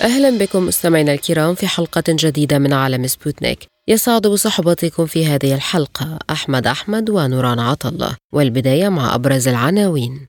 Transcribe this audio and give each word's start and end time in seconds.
أهلا 0.00 0.38
بكم 0.38 0.66
مستمعينا 0.66 1.12
الكرام 1.12 1.54
في 1.54 1.66
حلقة 1.66 2.02
جديدة 2.08 2.58
من 2.58 2.72
عالم 2.72 3.06
سبوتنيك. 3.06 3.58
يسعد 3.88 4.26
بصحبتكم 4.26 5.06
في 5.06 5.26
هذه 5.26 5.54
الحلقة 5.54 6.18
أحمد 6.30 6.66
أحمد 6.66 7.10
ونوران 7.10 7.58
عطلة 7.58 8.16
والبداية 8.32 8.88
مع 8.88 9.14
أبرز 9.14 9.48
العناوين. 9.48 10.26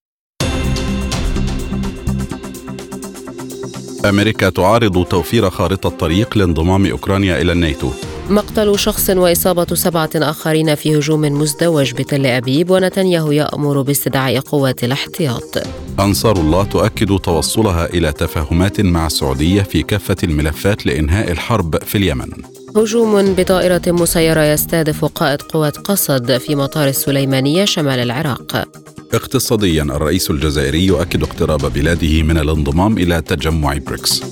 أمريكا 4.06 4.50
تعارض 4.50 5.06
توفير 5.06 5.50
خارطة 5.50 5.90
طريق 5.90 6.38
لانضمام 6.38 6.86
أوكرانيا 6.86 7.42
إلى 7.42 7.52
الناتو. 7.52 7.92
مقتل 8.32 8.80
شخص 8.80 9.10
وإصابة 9.10 9.76
سبعة 9.76 10.10
آخرين 10.16 10.76
في 10.76 10.98
هجوم 10.98 11.22
مزدوج 11.22 11.92
بتل 11.92 12.26
أبيب 12.26 12.70
ونتنياهو 12.70 13.32
يأمر 13.32 13.82
باستدعاء 13.82 14.40
قوات 14.40 14.84
الاحتياط. 14.84 15.64
أنصار 16.00 16.38
الله 16.38 16.64
تؤكد 16.64 17.20
توصلها 17.20 17.86
إلى 17.86 18.12
تفاهمات 18.12 18.82
مع 18.82 19.08
السعودية 19.08 19.62
في 19.62 19.84
كافة 19.84 20.16
الملفات 20.24 20.86
لإنهاء 20.86 21.32
الحرب 21.32 21.84
في 21.84 21.98
اليمن. 21.98 22.30
هجوم 22.76 23.34
بطائرة 23.34 23.82
مسيرة 23.88 24.44
يستهدف 24.44 25.06
قائد 25.06 25.42
قوات 25.42 25.78
قسد 25.78 26.38
في 26.38 26.56
مطار 26.56 26.88
السليمانية 26.88 27.66
شمال 27.66 28.00
العراق. 28.00 28.68
اقتصاديا 29.14 29.84
الرئيس 29.84 30.32
الجزائري 30.32 30.86
يؤكد 30.86 31.24
اقتراب 31.24 31.74
بلاده 31.74 32.24
من 32.24 32.38
الانضمام 32.38 32.98
إلى 32.98 33.22
تجمع 33.22 33.78
بريكس. 33.88 34.24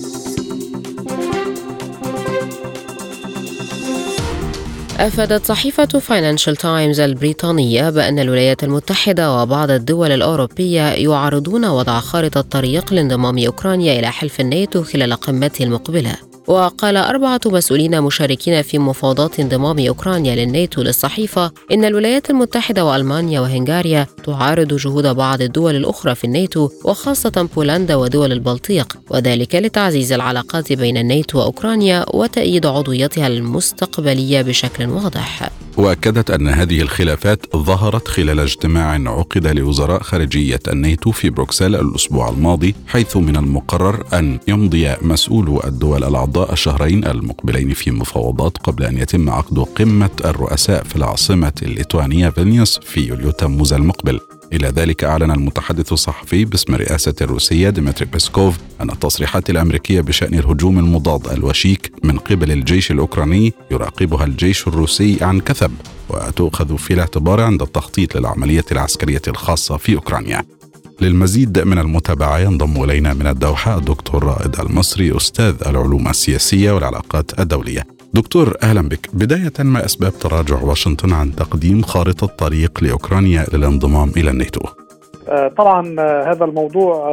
أفادت 4.99 5.45
صحيفة 5.45 5.85
فاينانشال 5.85 6.55
تايمز 6.55 6.99
البريطانية 6.99 7.89
بأن 7.89 8.19
الولايات 8.19 8.63
المتحدة 8.63 9.33
وبعض 9.33 9.71
الدول 9.71 10.11
الأوروبية 10.11 10.81
يعارضون 10.81 11.65
وضع 11.65 11.99
خارطة 11.99 12.41
طريق 12.41 12.93
لانضمام 12.93 13.37
أوكرانيا 13.37 13.99
إلى 13.99 14.11
حلف 14.11 14.39
الناتو 14.39 14.83
خلال 14.83 15.13
قمته 15.13 15.63
المقبلة. 15.63 16.15
وقال 16.49 16.97
أربعة 16.97 17.41
مسؤولين 17.45 18.01
مشاركين 18.01 18.61
في 18.61 18.79
مفاوضات 18.79 19.39
انضمام 19.39 19.79
أوكرانيا 19.79 20.35
للناتو 20.35 20.81
للصحيفة 20.81 21.51
إن 21.71 21.85
الولايات 21.85 22.29
المتحدة 22.29 22.85
وألمانيا 22.85 23.39
وهنغاريا 23.39 24.07
تعارض 24.23 24.73
جهود 24.73 25.07
بعض 25.07 25.41
الدول 25.41 25.75
الأخرى 25.75 26.15
في 26.15 26.23
الناتو 26.23 26.69
وخاصة 26.85 27.49
بولندا 27.55 27.95
ودول 27.95 28.31
البلطيق 28.31 28.97
وذلك 29.09 29.55
لتعزيز 29.55 30.11
العلاقات 30.11 30.73
بين 30.73 30.97
الناتو 30.97 31.39
وأوكرانيا 31.39 32.05
وتأييد 32.13 32.65
عضويتها 32.65 33.27
المستقبلية 33.27 34.41
بشكل 34.41 34.89
واضح. 34.89 35.49
وأكدت 35.77 36.31
أن 36.31 36.47
هذه 36.47 36.81
الخلافات 36.81 37.55
ظهرت 37.55 38.07
خلال 38.07 38.39
اجتماع 38.39 38.91
عقد 38.91 39.47
لوزراء 39.47 40.01
خارجية 40.01 40.59
الناتو 40.67 41.11
في 41.11 41.29
بروكسل 41.29 41.75
الأسبوع 41.75 42.29
الماضي 42.29 42.75
حيث 42.87 43.17
من 43.17 43.35
المقرر 43.35 44.05
أن 44.13 44.39
يمضي 44.47 44.95
مسؤولو 45.01 45.61
الدول 45.63 46.03
الشهرين 46.43 47.05
المقبلين 47.05 47.73
في 47.73 47.91
مفاوضات 47.91 48.57
قبل 48.57 48.83
أن 48.83 48.97
يتم 48.97 49.29
عقد 49.29 49.59
قمة 49.59 50.09
الرؤساء 50.25 50.83
في 50.83 50.95
العاصمة 50.95 51.53
الليتوانية 51.61 52.29
فيلنيوس 52.29 52.79
في 52.79 53.01
يوليو 53.01 53.31
تموز 53.31 53.73
المقبل. 53.73 54.19
إلى 54.53 54.67
ذلك 54.67 55.03
أعلن 55.03 55.31
المتحدث 55.31 55.93
الصحفي 55.93 56.45
باسم 56.45 56.75
رئاسة 56.75 57.13
الروسية 57.21 57.69
ديمتري 57.69 58.05
بيسكوف 58.05 58.57
أن 58.81 58.89
التصريحات 58.89 59.49
الأمريكية 59.49 60.01
بشأن 60.01 60.33
الهجوم 60.33 60.79
المضاد 60.79 61.27
الوشيك 61.27 61.91
من 62.03 62.17
قبل 62.17 62.51
الجيش 62.51 62.91
الأوكراني 62.91 63.53
يراقبها 63.71 64.25
الجيش 64.25 64.67
الروسي 64.67 65.17
عن 65.21 65.39
كثب 65.39 65.71
وتؤخذ 66.09 66.77
في 66.77 66.93
الاعتبار 66.93 67.41
عند 67.41 67.61
التخطيط 67.61 68.17
للعملية 68.17 68.65
العسكرية 68.71 69.21
الخاصة 69.27 69.77
في 69.77 69.95
أوكرانيا. 69.95 70.58
للمزيد 71.01 71.59
من 71.59 71.77
المتابعة 71.77 72.39
ينضم 72.39 72.83
إلينا 72.83 73.13
من 73.13 73.27
الدوحة 73.27 73.77
الدكتور 73.77 74.23
رائد 74.23 74.59
المصري 74.59 75.17
أستاذ 75.17 75.55
العلوم 75.67 76.07
السياسية 76.07 76.71
والعلاقات 76.71 77.39
الدولية. 77.39 77.81
دكتور 78.13 78.57
أهلا 78.63 78.81
بك. 78.81 79.09
بداية 79.13 79.53
ما 79.59 79.85
أسباب 79.85 80.11
تراجع 80.19 80.61
واشنطن 80.61 81.13
عن 81.13 81.35
تقديم 81.35 81.81
خارطة 81.81 82.27
طريق 82.27 82.83
لأوكرانيا 82.83 83.45
للانضمام 83.53 84.09
إلى 84.17 84.29
الناتو؟ 84.29 84.61
طبعا 85.57 85.81
هذا 86.31 86.45
الموضوع 86.45 87.09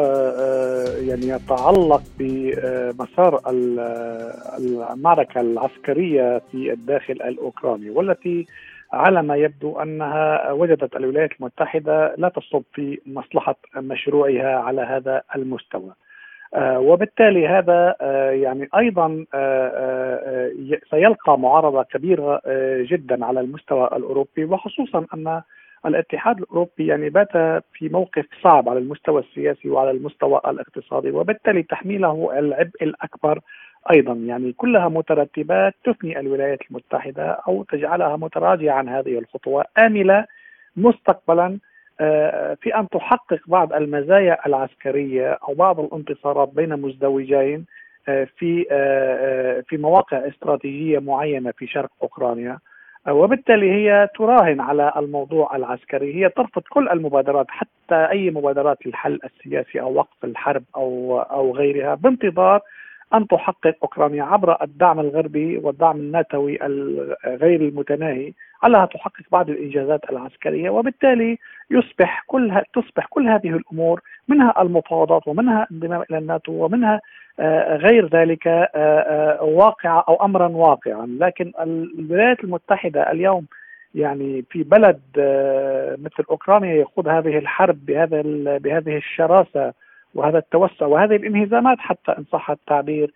يعني 1.00 1.28
يتعلق 1.28 2.02
بمسار 2.18 3.40
المعركة 4.92 5.40
العسكرية 5.40 6.42
في 6.52 6.72
الداخل 6.72 7.12
الأوكراني 7.12 7.90
والتي 7.90 8.46
على 8.92 9.22
ما 9.22 9.36
يبدو 9.36 9.78
أنها 9.80 10.52
وجدت 10.52 10.96
الولايات 10.96 11.30
المتحدة 11.40 12.14
لا 12.18 12.28
تصب 12.28 12.62
في 12.72 13.00
مصلحة 13.06 13.56
مشروعها 13.76 14.56
على 14.56 14.80
هذا 14.82 15.22
المستوى. 15.36 15.92
وبالتالي 16.58 17.48
هذا 17.48 17.96
يعني 18.32 18.68
أيضا 18.78 19.24
سيلقى 20.90 21.38
معارضة 21.38 21.82
كبيرة 21.82 22.40
جدا 22.82 23.24
على 23.24 23.40
المستوى 23.40 23.86
الأوروبي 23.86 24.44
وخصوصا 24.44 25.06
أن 25.14 25.42
الاتحاد 25.86 26.38
الأوروبي 26.38 26.86
يعني 26.86 27.08
بات 27.10 27.32
في 27.72 27.88
موقف 27.88 28.26
صعب 28.42 28.68
على 28.68 28.78
المستوى 28.78 29.20
السياسي 29.20 29.68
وعلى 29.70 29.90
المستوى 29.90 30.40
الاقتصادي 30.46 31.10
وبالتالي 31.10 31.62
تحميله 31.62 32.38
العبء 32.38 32.82
الأكبر 32.82 33.40
أيضا 33.90 34.12
يعني 34.12 34.52
كلها 34.52 34.88
مترتبات 34.88 35.74
تثني 35.84 36.20
الولايات 36.20 36.58
المتحدة 36.70 37.30
أو 37.48 37.62
تجعلها 37.62 38.16
متراجعة 38.16 38.74
عن 38.74 38.88
هذه 38.88 39.18
الخطوة 39.18 39.64
آملة 39.78 40.24
مستقبلا 40.76 41.58
في 42.60 42.72
أن 42.76 42.88
تحقق 42.88 43.40
بعض 43.46 43.72
المزايا 43.72 44.46
العسكرية 44.46 45.38
أو 45.48 45.54
بعض 45.54 45.80
الانتصارات 45.80 46.48
بين 46.48 46.80
مزدوجين 46.80 47.66
في 48.06 48.64
في 49.68 49.76
مواقع 49.76 50.16
استراتيجية 50.16 50.98
معينة 50.98 51.50
في 51.50 51.66
شرق 51.66 51.90
أوكرانيا. 52.02 52.58
وبالتالي 53.08 53.72
هي 53.72 54.08
تراهن 54.18 54.60
على 54.60 54.92
الموضوع 54.96 55.56
العسكري. 55.56 56.14
هي 56.14 56.28
ترفض 56.28 56.62
كل 56.70 56.88
المبادرات 56.88 57.46
حتى 57.48 57.94
أي 58.10 58.30
مبادرات 58.30 58.86
للحل 58.86 59.20
السياسي 59.24 59.80
أو 59.80 59.94
وقف 59.94 60.24
الحرب 60.24 60.62
أو 60.76 61.20
أو 61.20 61.56
غيرها 61.56 61.94
بانتظار 61.94 62.60
أن 63.14 63.26
تحقق 63.26 63.74
أوكرانيا 63.82 64.22
عبر 64.24 64.62
الدعم 64.62 65.00
الغربي 65.00 65.58
والدعم 65.58 65.96
الناتوي 65.96 66.58
غير 67.26 67.60
المتناهي 67.60 68.32
على 68.62 68.82
ان 68.82 68.88
تحقق 68.88 69.22
بعض 69.32 69.50
الإنجازات 69.50 70.10
العسكرية 70.10 70.70
وبالتالي 70.70 71.38
يصبح 71.70 72.24
كل 72.26 72.62
تصبح 72.74 73.06
كل 73.10 73.28
هذه 73.28 73.48
الأمور 73.48 74.00
منها 74.28 74.62
المفاوضات 74.62 75.28
ومنها 75.28 75.66
الانضمام 75.70 76.02
إلى 76.10 76.18
الناتو 76.18 76.52
ومنها 76.52 77.00
غير 77.76 78.08
ذلك 78.08 78.46
واقعه 79.40 80.04
أو 80.08 80.14
امرا 80.24 80.48
واقعا. 80.48 81.06
لكن 81.20 81.52
الولايات 81.60 82.44
المتحدة 82.44 83.10
اليوم 83.12 83.46
يعني 83.94 84.44
في 84.50 84.62
بلد 84.62 85.00
مثل 86.02 86.24
أوكرانيا 86.30 86.74
يخوض 86.74 87.08
هذه 87.08 87.38
الحرب 87.38 87.86
بهذا 87.86 88.22
بهذه 88.58 88.96
الشراسة 88.96 89.72
وهذا 90.16 90.38
التوسع 90.38 90.86
وهذه 90.86 91.16
الانهزامات 91.16 91.78
حتى 91.78 92.12
إن 92.18 92.24
صح 92.32 92.50
التعبير 92.50 93.12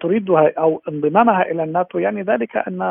تريدها 0.00 0.52
أو 0.58 0.82
انضمامها 0.88 1.50
إلى 1.50 1.64
الناتو 1.64 1.98
يعني 1.98 2.22
ذلك 2.22 2.56
ان 2.56 2.82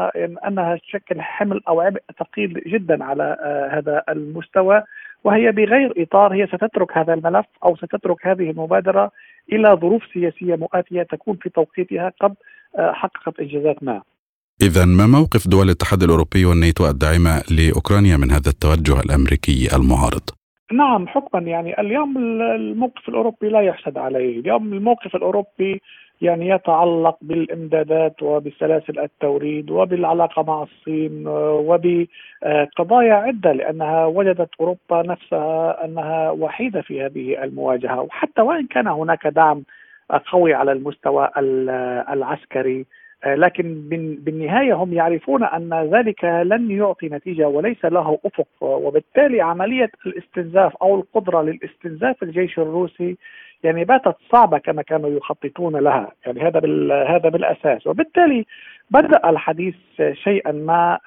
أنها 0.47 0.75
تشكل 0.75 1.21
حمل 1.21 1.61
أو 1.67 1.81
عبء 1.81 2.01
ثقيل 2.19 2.63
جدا 2.67 3.03
على 3.03 3.37
هذا 3.71 4.03
المستوى 4.09 4.83
وهي 5.23 5.51
بغير 5.51 5.93
إطار 5.97 6.33
هي 6.33 6.47
ستترك 6.47 6.97
هذا 6.97 7.13
الملف 7.13 7.45
أو 7.65 7.75
ستترك 7.75 8.27
هذه 8.27 8.49
المبادرة 8.51 9.11
إلى 9.53 9.77
ظروف 9.81 10.03
سياسية 10.13 10.55
مؤاتية 10.55 11.03
تكون 11.03 11.37
في 11.41 11.49
توقيتها 11.49 12.11
قد 12.21 12.33
حققت 12.79 13.39
إنجازات 13.39 13.83
ما. 13.83 14.01
إذا 14.61 14.85
ما 14.85 15.07
موقف 15.07 15.47
دول 15.47 15.65
الاتحاد 15.65 16.03
الأوروبي 16.03 16.45
والناتو 16.45 16.89
الداعمة 16.89 17.43
لأوكرانيا 17.51 18.17
من 18.17 18.31
هذا 18.31 18.49
التوجه 18.49 18.99
الأمريكي 18.99 19.75
المعارض؟ 19.75 20.38
نعم 20.73 21.07
حكما. 21.07 21.41
يعني 21.41 21.81
اليوم 21.81 22.17
الموقف 22.41 23.09
الأوروبي 23.09 23.49
لا 23.49 23.61
يحسد 23.61 23.97
عليه، 23.97 24.39
اليوم 24.39 24.73
الموقف 24.73 25.15
الأوروبي 25.15 25.81
يعني 26.21 26.49
يتعلق 26.49 27.17
بالإمدادات 27.21 28.23
وبسلاسل 28.23 28.99
التوريد 28.99 29.71
وبالعلاقة 29.71 30.43
مع 30.43 30.63
الصين 30.63 31.23
وبقضايا 31.27 33.13
عدة 33.13 33.51
لأنها 33.51 34.05
وجدت 34.05 34.49
أوروبا 34.59 35.01
نفسها 35.07 35.85
أنها 35.85 36.31
وحيدة 36.31 36.81
في 36.81 37.05
هذه 37.05 37.43
المواجهة. 37.43 38.01
وحتى 38.01 38.41
وإن 38.41 38.67
كان 38.67 38.87
هناك 38.87 39.27
دعم 39.27 39.63
قوي 40.31 40.53
على 40.53 40.71
المستوى 40.71 41.29
العسكري 42.13 42.85
لكن 43.25 43.81
بالنهاية 44.21 44.73
هم 44.73 44.93
يعرفون 44.93 45.43
أن 45.43 45.89
ذلك 45.93 46.23
لن 46.23 46.71
يعطي 46.71 47.09
نتيجة 47.09 47.47
وليس 47.47 47.85
له 47.85 48.19
أفق 48.25 48.47
وبالتالي 48.61 49.41
عملية 49.41 49.91
الاستنزاف 50.05 50.75
أو 50.75 50.95
القدرة 50.95 51.41
للاستنزاف 51.41 52.23
الجيش 52.23 52.59
الروسي 52.59 53.17
يعني 53.63 53.85
باتت 53.85 54.15
صعبة 54.31 54.57
كما 54.57 54.81
كانوا 54.81 55.09
يخططون 55.09 55.75
لها 55.75 56.11
يعني 56.25 56.41
هذا 56.41 56.59
هذا 57.07 57.29
بالأساس. 57.29 57.87
وبالتالي 57.87 58.45
بدأ 58.89 59.29
الحديث 59.29 59.75
شيئا 60.13 60.51
ما 60.51 60.99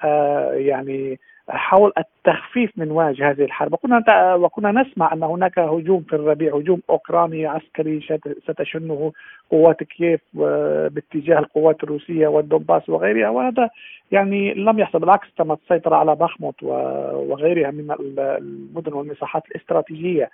يعني 0.53 1.19
حول 1.49 1.91
التخفيف 1.97 2.71
من 2.77 2.91
وجه 2.91 3.29
هذه 3.29 3.41
الحرب. 3.41 3.73
وكنا 3.73 4.35
وكنا 4.35 4.71
نسمع 4.71 5.13
أن 5.13 5.23
هناك 5.23 5.59
هجوم 5.59 6.01
في 6.01 6.15
الربيع 6.15 6.55
هجوم 6.55 6.81
أوكراني 6.89 7.45
عسكري 7.45 8.19
ستشنه 8.43 9.11
قوات 9.51 9.83
كييف 9.83 10.21
باتجاه 10.33 11.39
القوات 11.39 11.83
الروسية 11.83 12.27
والدوباس 12.27 12.89
وغيرها. 12.89 13.29
وهذا 13.29 13.69
يعني 14.11 14.53
لم 14.53 14.79
يحصل 14.79 14.99
بالعكس 14.99 15.27
تم 15.37 15.51
السيطره 15.51 15.95
على 15.95 16.15
بخموت 16.15 16.63
وغيرها 16.63 17.71
من 17.71 17.95
المدن 17.99 18.93
والمساحات 18.93 19.43
الاستراتيجية. 19.51 20.29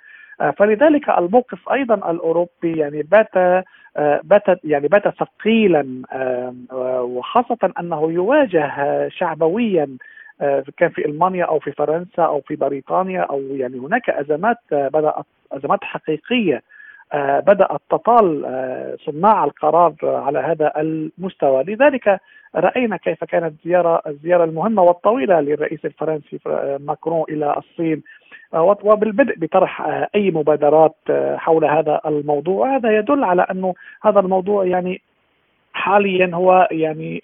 فلذلك 0.57 1.09
الموقف 1.09 1.69
أيضا 1.69 1.95
الأوروبي 2.11 2.77
يعني 2.77 3.01
بات 3.01 3.63
بات 4.23 4.43
يعني 4.63 4.87
بات 4.87 5.03
ثقيلا 5.07 6.01
وخاصة 7.01 7.71
أنه 7.79 8.11
يواجه 8.11 8.71
شعبويا 9.09 9.83
آه، 9.83 9.97
كان 10.77 10.89
في 10.89 11.05
ألمانيا 11.05 11.45
أو 11.45 11.59
في 11.59 11.71
فرنسا 11.71 12.23
أو 12.23 12.41
في 12.41 12.55
بريطانيا 12.55 13.21
أو 13.21 13.41
يعني 13.41 13.79
هناك 13.79 14.09
أزمات 14.09 14.57
آه، 14.73 14.87
بدات 14.87 15.25
أزمات 15.51 15.83
حقيقية 15.83 16.61
آه، 17.13 17.39
بدات 17.39 17.81
تطال 17.89 18.45
صناع 19.05 19.43
القرار 19.43 19.93
على 20.03 20.39
هذا 20.39 20.73
المستوى. 20.77 21.63
لذلك 21.63 22.19
رأينا 22.55 22.97
كيف 22.97 23.23
كانت 23.23 23.53
زياره 23.65 24.01
الزيارة 24.07 24.43
المهمة 24.43 24.81
والطويلة 24.81 25.41
للرئيس 25.41 25.85
الفرنسي 25.85 26.39
ماكرون 26.79 27.25
إلى 27.29 27.55
الصين 27.57 28.03
وبالبدء 28.83 29.39
بطرح 29.39 29.81
أي 30.15 30.31
مبادرات 30.31 30.95
حول 31.35 31.65
هذا 31.65 32.01
الموضوع. 32.05 32.75
هذا 32.75 32.97
يدل 32.97 33.23
على 33.23 33.41
أنه 33.41 33.73
هذا 34.03 34.19
الموضوع 34.19 34.65
يعني 34.65 35.01
حاليا 35.73 36.31
هو 36.33 36.67
يعني 36.71 37.21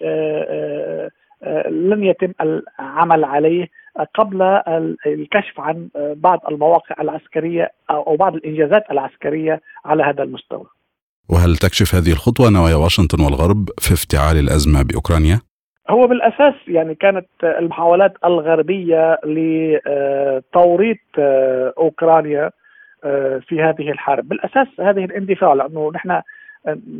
لن 1.68 2.04
يتم 2.04 2.32
العمل 2.40 3.24
عليه 3.24 3.68
قبل 4.14 4.42
الكشف 5.06 5.60
عن 5.60 5.88
بعض 5.96 6.40
المواقع 6.50 7.02
العسكرية 7.02 7.72
أو 7.90 8.16
بعض 8.16 8.34
الإنجازات 8.34 8.90
العسكرية 8.90 9.60
على 9.84 10.02
هذا 10.02 10.22
المستوى. 10.22 10.66
وهل 11.30 11.56
تكشف 11.56 11.94
هذه 11.94 12.12
الخطوة 12.12 12.50
نوايا 12.50 12.74
واشنطن 12.74 13.24
والغرب 13.24 13.68
في 13.78 13.94
افتعال 13.94 14.36
الأزمة 14.36 14.82
بأوكرانيا؟ 14.82 15.40
هو 15.90 16.06
بالأساس 16.06 16.54
يعني 16.68 16.94
كانت 16.94 17.26
المحاولات 17.44 18.12
الغربية 18.24 19.18
لتوريط 19.24 20.98
أوكرانيا 21.78 22.50
في 23.48 23.62
هذه 23.62 23.90
الحرب، 23.90 24.28
بالأساس 24.28 24.66
هذه 24.80 25.04
الاندفاع 25.04 25.52
لأنه 25.52 25.90
نحن 25.94 26.20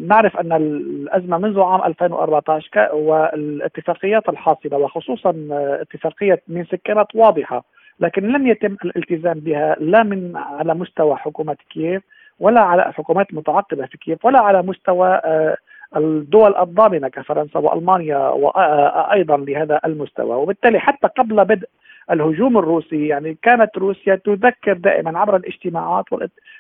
نعرف 0.07 0.37
أن 0.37 0.53
الأزمة 0.53 1.39
منذ 1.39 1.61
عام 1.61 1.83
2014 1.85 2.95
والاتفاقيات 2.95 4.29
الحاصلة 4.29 4.79
وخصوصا 4.79 5.35
اتفاقية 5.53 6.43
مينسك 6.49 6.81
كانت 6.85 7.07
واضحة 7.15 7.65
لكن 8.01 8.23
لم 8.23 8.47
يتم 8.47 8.77
الالتزام 8.85 9.41
بها 9.41 9.77
لا 9.81 10.03
من 10.03 10.37
على 10.37 10.75
مستوى 10.75 11.17
حكومة 11.17 11.57
كييف 11.71 12.03
ولا 12.41 12.61
على 12.61 12.87
الحكومات 12.89 13.31
المتعقبه 13.31 13.87
في 13.87 13.99
كييف 13.99 14.25
ولا 14.25 14.41
على 14.41 14.63
مستوى 14.63 15.09
آه، 15.25 15.57
الدول 15.97 16.57
الضامنة 16.57 17.09
كفرنسا 17.09 17.59
وألمانيا 17.59 18.19
وأيضا 18.19 19.37
لهذا 19.37 19.81
المستوى. 19.85 20.37
وبالتالي 20.37 20.79
حتى 20.79 21.09
قبل 21.19 21.45
بدء 21.45 21.69
الهجوم 22.11 22.59
الروسي 22.59 23.07
يعني 23.07 23.37
كانت 23.43 23.79
روسيا 23.79 24.15
تذكر 24.15 24.73
دائما 24.73 25.19
عبر 25.19 25.37
الاجتماعات 25.37 26.05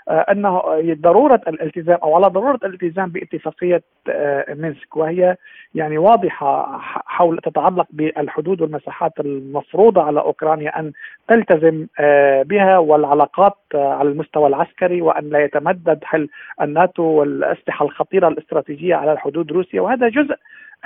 آه، 0.09 0.11
أنه 0.11 0.63
ضرورة 1.01 1.41
الالتزام 1.49 1.99
أو 2.03 2.15
على 2.17 2.27
ضرورة 2.27 2.61
الالتزام 2.65 3.11
باتفاقية 3.11 3.83
آه، 4.09 4.55
مينسك 4.55 4.97
وهي 4.97 5.37
يعني 5.75 5.99
واضحة 5.99 6.79
حول 7.07 7.39
تتعلق 7.39 7.87
بالحدود 7.91 8.61
والمساحات 8.61 9.13
المفروضة 9.21 10.03
على 10.03 10.21
أوكرانيا 10.21 10.81
أن 10.81 10.93
تلتزم 11.29 11.87
آه، 12.01 12.43
بها 12.43 12.79
والعلاقات 12.79 13.57
على 13.75 14.09
المستوى 14.09 14.47
العسكري 14.47 15.03
وأن 15.03 15.31
لا 15.31 15.45
يتمدد 15.45 16.05
حل 16.05 16.29
الناتو 16.63 17.03
والأسلحة 17.03 17.85
الخطيرة 17.85 18.29
الاستراتيجية 18.29 18.95
على 18.95 19.13
الحدود 19.13 19.53
روسيا. 19.53 19.81
وهذا 19.81 20.09
جزء 20.09 20.35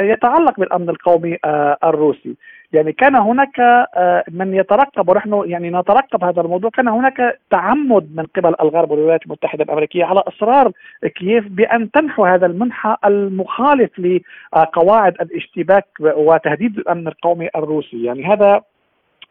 يتعلق 0.00 0.60
بالأمن 0.60 0.90
القومي 0.90 1.38
الروسي. 1.84 2.36
يعني 2.72 2.92
كان 2.92 3.16
هناك 3.16 3.60
آه، 3.60 4.24
من 4.30 4.54
يترقب 4.54 5.08
ونحن 5.08 5.42
يعني 5.46 5.70
نترقب 5.70 6.24
هذا 6.24 6.40
الموضوع 6.40 6.70
كان 6.70 6.88
هناك 6.88 7.38
تعمد 7.50 8.16
من 8.16 8.26
قبل 8.26 8.54
الغرب 8.60 8.90
والولايات 8.90 9.22
المتحدة 9.26 9.64
الأمريكية 9.64 10.04
على 10.04 10.20
إصرار 10.20 10.72
كييف 11.14 11.48
بأن 11.48 11.90
تنحو 11.90 12.24
هذا 12.24 12.46
المنحى 12.46 12.96
المخالف 13.04 13.90
لقواعد 13.98 15.14
الاشتباك 15.20 15.86
وتهديد 16.00 16.78
الأمن 16.78 17.08
القومي 17.08 17.48
الروسي. 17.56 18.04
يعني 18.04 18.24
هذا 18.26 18.62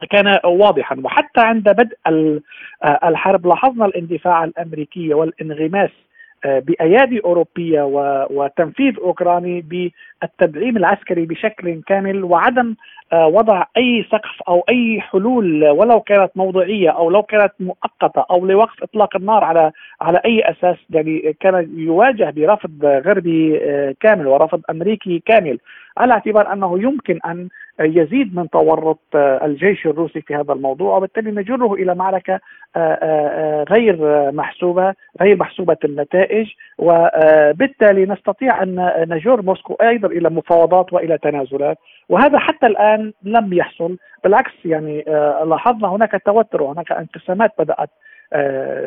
كان 0.10 0.40
واضحا. 0.46 0.98
وحتى 1.04 1.42
عند 1.42 1.70
بدء 1.70 1.98
آه، 2.08 3.00
الحرب 3.04 3.48
لاحظنا 3.48 3.86
الاندفاع 3.86 4.44
الأمريكي 4.44 5.14
والانغماس 5.14 5.92
بأيادي 6.46 7.20
أوروبية 7.26 7.82
وتنفيذ 8.32 8.94
أوكراني 9.00 9.62
بالتدعيم 9.62 10.78
العسكري 10.78 11.26
بشكل 11.26 11.82
كامل 11.88 12.24
وعدم 12.24 12.76
آه، 13.14 13.28
وضع 13.28 13.66
أي 13.78 14.06
سقف 14.12 14.42
أو 14.48 14.64
أي 14.70 15.02
حلول 15.02 15.70
ولو 15.70 16.00
كانت 16.00 16.32
موضوعيه 16.36 16.90
أو 16.90 17.10
لو 17.10 17.24
كانت 17.24 17.52
مؤقتة 17.60 18.26
أو 18.32 18.46
لوقف 18.46 18.84
إطلاق 18.84 19.16
النار 19.16 19.44
على 19.44 19.72
على 20.02 20.22
أي 20.26 20.42
أساس 20.42 20.78
يعني 20.90 21.36
كان 21.40 21.70
يواجه 21.76 22.34
برفض 22.36 22.86
غربي 22.86 23.60
آه، 23.64 23.96
كامل 24.00 24.28
ورفض 24.28 24.62
أمريكي 24.70 25.24
كامل. 25.26 25.60
على 26.00 26.14
اعتبار 26.14 26.54
أنه 26.54 26.80
يمكن 26.82 27.20
أن 27.26 27.50
يزيد 27.80 28.36
من 28.36 28.50
تورط 28.50 29.00
آه، 29.16 29.46
الجيش 29.46 29.86
الروسي 29.86 30.22
في 30.22 30.36
هذا 30.36 30.54
الموضوع 30.54 30.98
وبالتالي 30.98 31.32
نجره 31.32 31.74
إلى 31.74 31.96
معركة 31.96 32.40
غير 33.70 33.98
محسوبة 34.32 34.94
غير 35.22 35.38
محسوبة 35.38 35.78
النتائج 35.86 36.48
وبالتالي 36.78 38.06
نستطيع 38.06 38.64
أن 38.64 39.06
نجر 39.10 39.42
موسكو 39.42 39.74
أيضا 39.74 40.08
إلى 40.08 40.30
مفاوضات 40.30 40.94
وإلى 40.94 41.18
تنازلات 41.18 41.78
وهذا 42.10 42.40
حتى 42.40 42.68
الآن 42.68 43.14
لم 43.24 43.54
يحصل 43.54 43.98
بالعكس 44.24 44.52
يعني 44.66 45.06
آه، 45.08 45.44
لاحظنا 45.44 45.88
هناك 45.88 46.22
توتر 46.26 46.64
وهناك 46.64 46.92
انقسامات 46.92 47.52
بدأت 47.60 47.78
آه، 47.80 47.90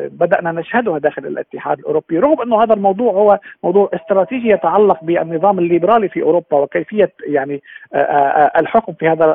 بدأنا 0.07 0.51
نشهدها 0.51 0.97
داخل 0.97 1.25
الاتحاد 1.25 1.79
الأوروبي 1.79 2.19
رغم 2.19 2.41
أنه 2.41 2.63
هذا 2.63 2.73
الموضوع 2.73 3.13
هو 3.13 3.39
موضوع 3.63 3.89
استراتيجي 3.93 4.49
يتعلق 4.49 5.03
بالنظام 5.03 5.59
الليبرالي 5.59 6.09
في 6.09 6.21
أوروبا 6.21 6.57
وكيفية 6.57 7.11
يعني 7.27 7.61
آه، 7.93 8.51
الحكم 8.59 8.93
في 8.93 9.09
هذا 9.09 9.25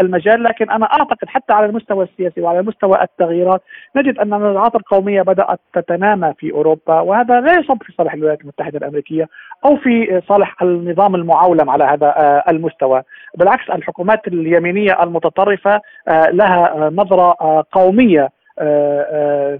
المجال 0.00 0.42
لكن 0.42 0.70
أنا 0.70 0.86
أعتقد 0.86 1.28
حتى 1.28 1.52
على 1.52 1.66
المستوى 1.66 2.04
السياسي 2.04 2.40
وعلى 2.40 2.62
مستوى 2.62 3.02
التغييرات 3.02 3.62
نجد 3.96 4.18
أن 4.18 4.34
النزاعات 4.34 4.74
القومية 4.74 5.22
بدأت 5.22 5.60
تتنامى 5.74 6.34
في 6.38 6.52
أوروبا 6.52 7.00
وهذا 7.00 7.40
لا 7.40 7.58
يصب 7.58 7.82
في 7.82 7.92
صالح 7.92 8.12
الولايات 8.12 8.40
المتحدة 8.40 8.78
الأمريكية 8.78 9.28
أو 9.66 9.76
في 9.76 10.22
صالح 10.28 10.62
النظام 10.62 11.14
المعولم 11.14 11.70
على 11.70 11.84
هذا 11.84 12.42
المستوى. 12.48 13.02
بالعكس 13.34 13.70
الحكومات 13.70 14.28
اليمينية 14.28 15.02
المتطرفة 15.02 15.80
لها 16.08 16.90
نظرة 16.90 17.36
قومية 17.72 18.20
آه، 18.20 18.24
آه، 18.24 18.39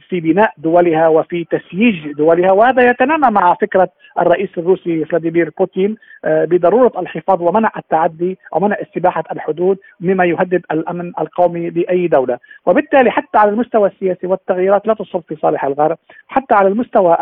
في 0.08 0.20
بناء 0.20 0.52
دولها 0.58 1.08
وفي 1.08 1.44
تسييج 1.44 2.12
دولها 2.12 2.52
وهذا 2.52 2.90
يتنامى 2.90 3.30
مع 3.30 3.54
فكرة 3.54 3.88
الرئيس 4.20 4.50
الروسي 4.58 5.04
فلاديمير 5.04 5.50
بوتين 5.58 5.96
آه، 6.24 6.44
بضرورة 6.44 6.92
الحفاظ 7.00 7.42
ومنع 7.42 7.72
التعدي 7.76 8.38
أو 8.54 8.60
منع 8.60 8.76
استباحة 8.82 9.24
الحدود 9.32 9.78
مما 10.00 10.24
يهدد 10.24 10.62
الأمن 10.72 11.12
القومي 11.20 11.70
لاي 11.70 12.08
دولة، 12.08 12.38
وبالتالي 12.66 13.10
حتى 13.10 13.38
على 13.38 13.50
المستوى 13.50 13.88
السياسي 13.88 14.26
والتغييرات 14.26 14.86
لا 14.86 14.94
تصب 14.94 15.20
في 15.28 15.36
صالح 15.36 15.64
الغرب، 15.64 15.98
حتى 16.28 16.54
على 16.54 16.68
المستوى 16.68 17.16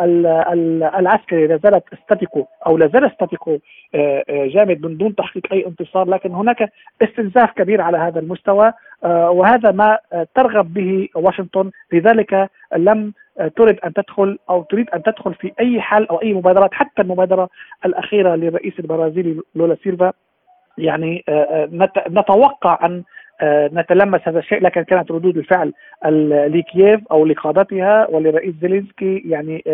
العسكري 0.98 1.46
لا 1.46 1.60
زالت 1.64 1.84
أو 2.66 2.76
لا 2.76 2.86
زال 2.86 3.60
جامد 4.28 4.86
من 4.86 4.96
دون 4.96 5.14
تحقيق 5.14 5.52
أي 5.52 5.66
انتصار، 5.66 6.08
لكن 6.08 6.34
هناك 6.34 6.72
استنزاف 7.02 7.52
كبير 7.52 7.80
على 7.80 7.98
هذا 7.98 8.20
المستوى. 8.20 8.72
وهذا 9.04 9.70
ما 9.70 9.98
ترغب 10.34 10.74
به 10.74 11.08
واشنطن 11.14 11.70
لذلك 11.92 12.50
لم 12.76 13.12
تريد 13.56 13.78
أن 13.84 13.92
تدخل 13.92 14.38
أو 14.50 14.62
تريد 14.62 14.90
أن 14.90 15.02
تدخل 15.02 15.34
في 15.34 15.52
أي 15.60 15.80
حل 15.80 16.04
أو 16.04 16.22
أي 16.22 16.34
مبادرات 16.34 16.74
حتى 16.74 17.02
المبادرة 17.02 17.48
الأخيرة 17.86 18.34
للرئيس 18.34 18.78
البرازيلي 18.78 19.40
لولا 19.54 19.76
سيلفا 19.84 20.12
يعني 20.78 21.24
آه، 21.28 21.32
آه، 21.32 21.68
نتوقع 22.08 22.86
أن 22.86 23.02
آه، 23.40 23.70
نتلمس 23.72 24.20
هذا 24.24 24.38
الشيء 24.38 24.62
لكن 24.62 24.82
كانت 24.82 25.10
ردود 25.10 25.36
الفعل 25.36 25.72
لكييف 26.54 27.00
أو 27.10 27.26
لقادتها 27.26 28.06
وللرئيس 28.10 28.54
زيلينسكي 28.60 29.22
يعني 29.26 29.64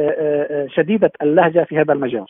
شديدة 0.67 1.13
اللهجة 1.23 1.65
في 1.65 1.79
هذا 1.79 1.93
المجال. 1.93 2.27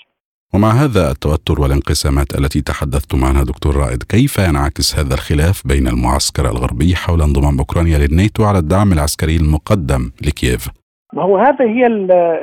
ومع 0.55 0.69
هذا 0.69 1.11
التوتر 1.11 1.61
والانقسامات 1.61 2.39
التي 2.39 2.61
تحدثتم 2.63 3.25
عنها 3.25 3.45
دكتور 3.45 3.77
رائد 3.77 4.03
كيف 4.03 4.39
ينعكس 4.39 4.99
هذا 4.99 5.15
الخلاف 5.15 5.67
بين 5.67 5.87
المعسكر 5.89 6.45
الغربي 6.53 6.95
حول 6.95 7.23
انضمام 7.23 7.59
أوكرانيا 7.59 7.99
للناتو 7.99 8.45
على 8.45 8.59
الدعم 8.59 8.93
العسكري 8.93 9.37
المقدم 9.37 10.03
لكييف؟ 10.27 10.69
ما 11.13 11.23
هو 11.23 11.37
هذه 11.37 11.63
هي 11.63 11.87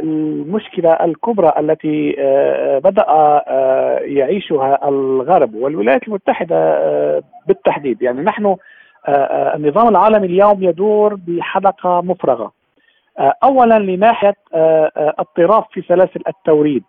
المشكلة 0.04 0.92
الكبرى 0.92 1.54
التي 1.60 2.16
آه، 2.20 2.80
بدأ 2.80 3.06
آه، 3.08 4.00
يعيشها 4.00 4.90
الغرب 4.90 5.56
والولايات 5.56 6.08
المتحدة 6.08 6.56
آه، 6.58 7.22
بالتحديد. 7.48 8.02
يعني 8.02 8.22
نحن 8.22 8.56
النظام 9.56 9.88
العالمي 9.88 10.28
اليوم 10.28 10.64
يدور 10.64 11.16
بحلقة 11.28 12.02
مفرغة. 12.02 12.52
أولا 13.20 13.80
لناحية 13.80 14.36
اضطراب 14.96 15.64
في 15.74 15.82
سلاسل 15.82 16.22
التوريد. 16.28 16.84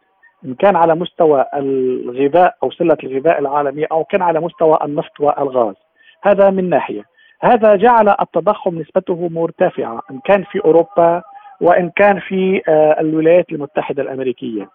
إن 0.44 0.54
كان 0.54 0.76
على 0.76 0.94
مستوى 0.94 1.44
الغذاء 1.54 2.54
أو 2.62 2.70
سلة 2.70 2.96
الغذاء 3.04 3.40
العالمية 3.40 3.86
أو 3.92 4.04
كان 4.04 4.22
على 4.22 4.40
مستوى 4.40 4.78
النفط 4.84 5.20
والغاز 5.20 5.74
هذا 6.22 6.50
من 6.50 6.68
ناحية 6.68 7.02
هذا 7.42 7.76
جعل 7.76 8.08
التضخم 8.08 8.78
نسبته 8.78 9.28
مرتفعة 9.28 10.02
إن 10.10 10.20
كان 10.24 10.44
في 10.44 10.64
أوروبا 10.64 11.22
وإن 11.60 11.90
كان 11.96 12.20
في 12.20 12.62
آه، 12.68 13.00
الولايات 13.00 13.52
المتحدة 13.52 14.02
الأمريكية. 14.02 14.68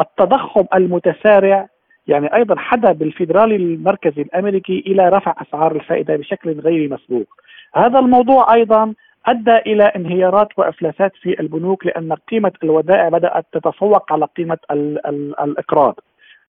التضخم 0.00 0.64
المتسارع 0.74 1.68
يعني 2.06 2.34
أيضا 2.34 2.54
حدا 2.58 2.92
بالفيدرالي 2.92 3.56
المركزي 3.56 4.22
الأمريكي 4.22 4.84
إلى 4.86 5.08
رفع 5.08 5.34
أسعار 5.42 5.76
الفائدة 5.76 6.16
بشكل 6.16 6.60
غير 6.60 6.92
مسبوق. 6.92 7.26
هذا 7.74 7.98
الموضوع 7.98 8.54
أيضا 8.54 8.94
أدى 9.28 9.56
إلى 9.56 9.84
انهيارات 9.84 10.48
وأفلاسات 10.56 11.12
في 11.22 11.40
البنوك 11.40 11.86
لأن 11.86 12.12
قيمة 12.12 12.52
الودائع 12.62 13.08
بدأت 13.08 13.46
تتفوق 13.52 14.12
على 14.12 14.26
قيمة 14.36 14.58
ال 14.70 15.06
ال 15.06 15.40
الإقراض. 15.40 16.00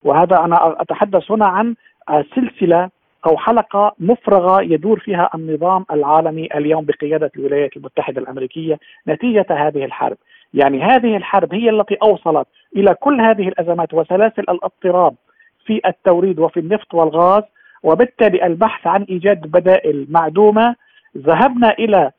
وهذا 0.02 0.36
أنا 0.44 0.82
أتحدث 0.82 1.30
هنا 1.30 1.46
عن 1.46 1.74
سلسلة 2.34 2.90
أو 3.26 3.36
حلقة 3.36 3.94
مفرغة 3.98 4.62
يدور 4.62 4.98
فيها 4.98 5.30
النظام 5.34 5.84
العالمي 5.92 6.48
اليوم 6.54 6.84
بقيادة 6.84 7.30
الولايات 7.36 7.76
المتحدة 7.76 8.20
الأمريكية 8.20 8.78
نتيجة 9.08 9.46
هذه 9.50 9.84
الحرب، 9.84 10.16
يعني 10.54 10.82
هذه 10.82 11.16
الحرب 11.16 11.54
هي 11.54 11.70
التي 11.70 11.96
أوصلت 12.02 12.46
إلى 12.76 12.94
كل 12.94 13.20
هذه 13.20 13.48
الأزمات 13.48 13.94
وسلاسل 13.94 14.42
الاضطراب 14.42 15.14
في 15.66 15.80
التوريد 15.86 16.38
وفي 16.38 16.60
النفط 16.60 16.94
والغاز 16.94 17.42
وبالتالي 17.82 18.46
البحث 18.46 18.86
عن 18.86 19.02
إيجاد 19.02 19.40
بدائل 19.40 20.06
معدومة 20.10 20.74
ذهبنا 21.18 21.70
إلى 21.70 22.10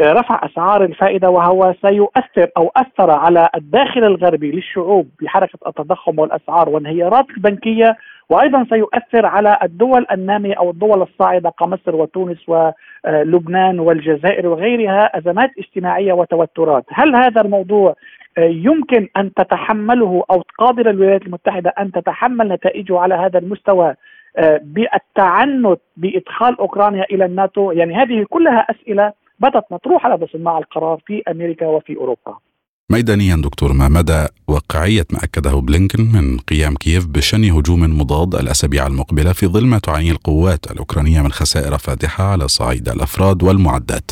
رفع 0.00 0.40
أسعار 0.44 0.84
الفائدة 0.84 1.30
وهو 1.30 1.74
سيؤثر 1.86 2.50
أو 2.56 2.72
أثر 2.76 3.10
على 3.10 3.48
الداخل 3.54 4.04
الغربي 4.04 4.50
للشعوب 4.50 5.08
بحركة 5.22 5.58
التضخم 5.66 6.18
والأسعار 6.18 6.68
وانهيارات 6.68 7.30
البنكية 7.30 7.96
وأيضا 8.30 8.66
سيؤثر 8.70 9.26
على 9.26 9.58
الدول 9.62 10.06
النامية 10.12 10.54
أو 10.54 10.70
الدول 10.70 11.02
الصاعدة 11.02 11.50
كمصر 11.50 11.96
وتونس 11.96 12.38
ولبنان 12.48 13.80
والجزائر 13.80 14.46
وغيرها 14.46 15.18
أزمات 15.18 15.50
اجتماعية 15.58 16.12
وتوترات، 16.12 16.84
هل 16.92 17.16
هذا 17.16 17.40
الموضوع 17.40 17.94
يمكن 18.38 19.08
أن 19.16 19.34
تتحمله 19.34 20.24
أو 20.30 20.42
قادر 20.58 20.90
الولايات 20.90 21.22
المتحدة 21.22 21.74
أن 21.78 21.92
تتحمل 21.92 22.48
نتائجه 22.48 22.98
على 22.98 23.14
هذا 23.14 23.38
المستوى 23.38 23.94
بالتعنت 24.62 25.80
بإدخال 25.96 26.58
أوكرانيا 26.58 27.04
إلى 27.10 27.24
الناتو؟ 27.24 27.72
يعني 27.72 27.94
هذه 27.94 28.26
كلها 28.30 28.66
أسئلة 28.70 29.12
بدأت 29.40 29.64
مطروحة 29.70 30.16
لدى 30.16 30.26
صناع 30.26 30.58
القرار 30.58 31.00
في 31.06 31.22
أمريكا 31.28 31.66
وفي 31.66 31.96
أوروبا. 31.96 32.36
ميدانيا 32.92 33.36
دكتور 33.44 33.72
ما 33.72 33.88
مدى 33.88 34.26
واقعية 34.48 35.06
ما 35.12 35.18
أكده 35.24 35.60
بلينكن 35.60 36.02
من 36.14 36.38
قيام 36.38 36.74
كييف 36.74 37.06
بشن 37.06 37.44
هجوم 37.44 37.80
مضاد 38.00 38.34
الأسابيع 38.34 38.86
المقبلة 38.86 39.32
في 39.32 39.46
ظل 39.46 39.66
ما 39.66 39.78
تعانيه 39.78 40.12
القوات 40.12 40.72
الأوكرانية 40.72 41.20
من 41.22 41.32
خسائر 41.32 41.78
فادحة 41.78 42.24
على 42.24 42.48
صعيد 42.48 42.88
الأفراد 42.88 43.42
والمعدات 43.42 44.10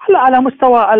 هلا 0.00 0.18
على 0.18 0.40
مستوى 0.40 0.94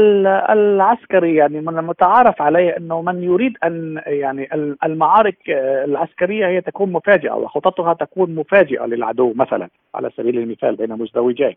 العسكري 0.52 1.34
يعني 1.34 1.60
من 1.60 1.78
المتعارف 1.78 2.42
عليه 2.42 2.76
إنه 2.76 3.02
من 3.02 3.22
يريد 3.22 3.52
أن 3.64 4.02
يعني 4.06 4.48
المعارك 4.84 5.38
العسكرية 5.84 6.46
هي 6.46 6.60
تكون 6.60 6.92
مفاجئة 6.92 7.32
وخططها 7.32 7.94
تكون 7.94 8.34
مفاجئة 8.34 8.84
للعدو 8.84 9.32
مثلا 9.36 9.68
على 9.94 10.10
سبيل 10.16 10.38
المثال 10.38 10.76
بين 10.76 10.92
مزدوجين 10.92 11.56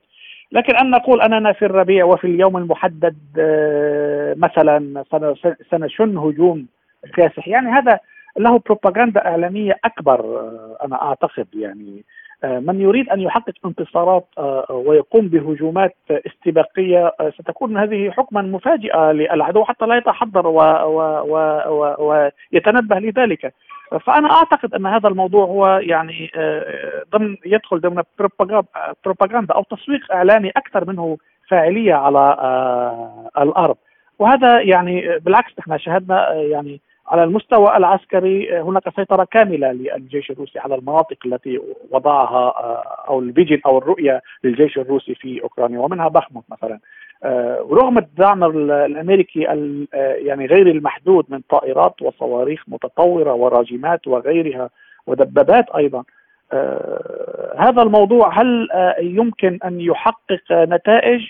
لكن 0.54 0.76
أن 0.76 0.90
نقول 0.90 1.22
أننا 1.22 1.54
في 1.54 1.66
الربيع 1.66 2.06
وفي 2.06 2.28
اليوم 2.28 2.58
المحدد 2.58 3.16
آه، 3.40 4.36
مثلا 4.38 5.04
سنشن 5.72 6.18
هجوم 6.18 6.68
كاسح 7.16 7.48
يعني 7.48 7.70
هذا 7.70 8.00
له 8.38 8.60
بروباغندا 8.66 9.26
إعلامية 9.26 9.80
أكبر 9.86 10.20
آه، 10.20 10.78
أنا 10.86 11.02
أعتقد 11.02 11.48
يعني. 11.54 12.04
آه، 12.44 12.60
من 12.60 12.82
يريد 12.82 13.10
أن 13.10 13.20
يحقق 13.20 13.54
انتصارات 13.66 14.28
ويقوم 14.70 15.28
بهجومات 15.28 15.96
استباقية 16.12 17.14
ستكون 17.38 17.78
هذه 17.78 18.12
حكما 18.12 18.42
مفاجئة 18.42 19.12
للعدو 19.12 19.64
حتى 19.64 19.86
لا 19.86 19.98
يتحضر 19.98 20.48
ويتنبه 22.00 23.00
لذلك. 23.00 23.54
فأنا 23.98 24.32
أعتقد 24.32 24.74
أن 24.74 24.86
هذا 24.86 25.10
الموضوع 25.10 25.46
هو 25.46 25.68
يعني 25.68 26.32
آه، 26.36 27.04
ضمن 27.12 27.38
يدخل 27.46 27.80
ضمن 27.80 28.04
بروباغندا 29.06 29.54
أو 29.54 29.64
تسويق 29.64 30.12
إعلامي 30.12 30.50
أكثر 30.50 30.88
منه 30.88 31.18
فاعلية 31.50 31.94
على 31.94 32.38
آه، 32.40 33.30
الأرض. 33.38 33.76
وهذا 34.20 34.62
يعني 34.62 35.20
بالعكس 35.20 35.52
إحنا 35.60 35.78
شاهدنا 35.78 36.32
آه، 36.32 36.34
يعني 36.34 36.82
على 37.08 37.24
المستوى 37.24 37.78
العسكري 37.78 38.62
هناك 38.62 38.96
سيطرة 38.96 39.28
كاملة 39.32 39.72
للجيش 39.72 40.32
الروسي 40.32 40.60
على 40.60 40.76
المناطق 40.76 41.18
التي 41.26 41.60
وضعها 41.92 42.54
أو 43.08 43.20
الفيجن 43.20 43.62
أو 43.66 43.78
الرؤية 43.78 44.22
للجيش 44.44 44.78
الروسي 44.78 45.16
في 45.16 45.44
أوكرانيا 45.44 45.80
ومنها 45.80 46.08
بخموت 46.08 46.44
مثلا. 46.50 46.80
ورغم 47.62 47.98
الدعم 47.98 48.44
الأمريكي 48.70 49.39
يعني 49.94 50.46
غير 50.46 50.68
المحدود 50.68 51.25
من 51.30 51.42
طائرات 51.50 52.01
وصواريخ 52.01 52.63
متطورة 52.68 53.34
وراجمات 53.34 54.08
وغيرها 54.08 54.70
ودبابات 55.08 55.70
أيضا 55.70 56.03
آه، 56.53 57.56
هذا 57.58 57.82
الموضوع 57.82 58.42
هل 58.42 58.72
آه، 58.72 58.96
يمكن 59.00 59.60
أن 59.65 59.82
يحقق 59.82 60.42
نتائج؟ 60.51 61.22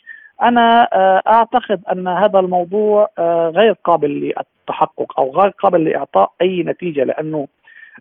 أنا 0.42 0.90
آه، 0.94 1.22
أعتقد 1.28 1.82
أن 1.92 2.08
هذا 2.08 2.40
الموضوع 2.40 3.10
غير 3.50 3.76
قابل 3.84 4.10
للتحقق 4.10 5.20
أو 5.20 5.32
غير 5.32 5.50
قابل 5.50 5.84
لإعطاء 5.84 6.32
أي 6.42 6.64
نتيجة 6.64 7.04
لأنه 7.04 7.48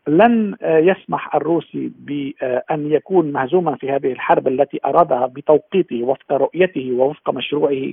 لن 0.08 0.56
يسمح 0.62 1.34
الروسي 1.34 1.92
بأن 1.98 2.92
يكون 2.92 3.32
مهزوما 3.32 3.76
في 3.76 3.90
هذه 3.90 4.12
الحرب 4.12 4.48
التي 4.48 4.80
أرادها 4.84 5.26
بتوقيته 5.26 6.02
وفق 6.02 6.32
رؤيته 6.32 6.92
ووفق 6.92 7.30
مشروعه. 7.30 7.92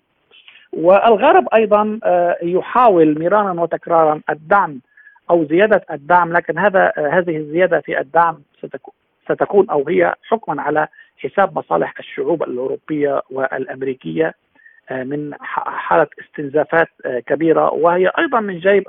والغرب 0.74 1.48
أيضا 1.53 2.00
آه، 2.03 2.38
يحاول 2.41 3.20
مرارا 3.20 3.62
وتكرارا 3.62 4.22
الدعم 4.29 4.82
أو 5.29 5.46
زيادة 5.46 5.86
الدعم 5.91 6.34
لكن 6.34 6.58
هذا 6.58 6.94
آه، 6.98 7.10
هذه 7.10 7.38
الزيادة 7.38 7.79
في 7.79 8.00
الدعم 8.00 8.41
ستكون 9.25 9.70
أو 9.70 9.88
هي 9.88 10.15
حكما 10.24 10.62
على 10.62 10.88
حساب 11.18 11.58
مصالح 11.58 11.94
الشعوب 12.00 12.44
الأوروبية 12.44 13.22
والأمريكية 13.29 14.34
آه، 14.89 15.03
من 15.03 15.34
حالة 15.41 16.08
استنزافات 16.20 16.88
كبيرة. 17.27 17.74
وهي 17.74 18.12
أيضا 18.20 18.39
من 18.39 18.60
جيب 18.60 18.84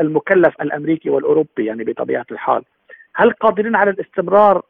المكلف 0.00 0.62
الأمريكي 0.62 1.10
والأوروبي 1.10 1.64
يعني 1.64 1.84
بطبيعة 1.84 2.26
الحال. 2.30 2.62
هل 3.14 3.32
قادرين 3.32 3.76
على 3.76 3.90
الاستمرار 3.90 4.62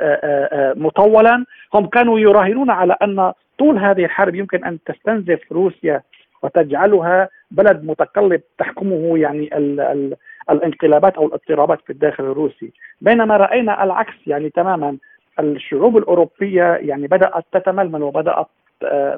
آه، 0.00 0.20
آه، 0.22 0.70
آه، 0.70 0.74
مطولا؟ 0.76 1.44
هم 1.74 1.86
كانوا 1.86 2.18
يراهنون 2.18 2.70
على 2.70 2.96
أن 3.02 3.32
طول 3.58 3.78
هذه 3.78 4.04
الحرب 4.04 4.34
يمكن 4.34 4.64
أن 4.64 4.78
تستنزف 4.86 5.52
روسيا 5.52 6.02
وتجعلها 6.42 7.28
بلد 7.50 7.84
متقلب 7.84 8.40
تحكمه 8.58 9.18
يعني 9.18 9.56
ال 9.56 9.80
ال 9.80 10.16
الانقلابات 10.50 11.16
أو 11.16 11.26
الاضطرابات 11.26 11.80
في 11.86 11.90
الداخل 11.90 12.24
الروسي. 12.24 12.72
بينما 13.00 13.36
رأينا 13.36 13.84
العكس 13.84 14.14
يعني 14.26 14.50
تماما. 14.50 14.96
الشعوب 15.40 15.96
الأوروبية 15.96 16.62
يعني 16.62 17.06
بدأت 17.06 17.44
تتململ 17.52 18.02
وبدأت 18.02 18.46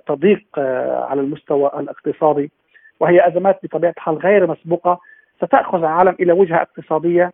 تضيق 0.06 0.44
على 1.08 1.20
المستوى 1.20 1.70
الاقتصادي. 1.78 2.50
وهي 3.02 3.28
أزمات 3.28 3.58
بطبيعة 3.62 3.90
الحال 3.96 4.16
غير 4.16 4.46
مسبوقة 4.46 5.00
ستأخذ 5.36 5.78
العالم 5.78 6.16
إلى 6.20 6.32
وجهة 6.32 6.62
اقتصادية 6.62 7.32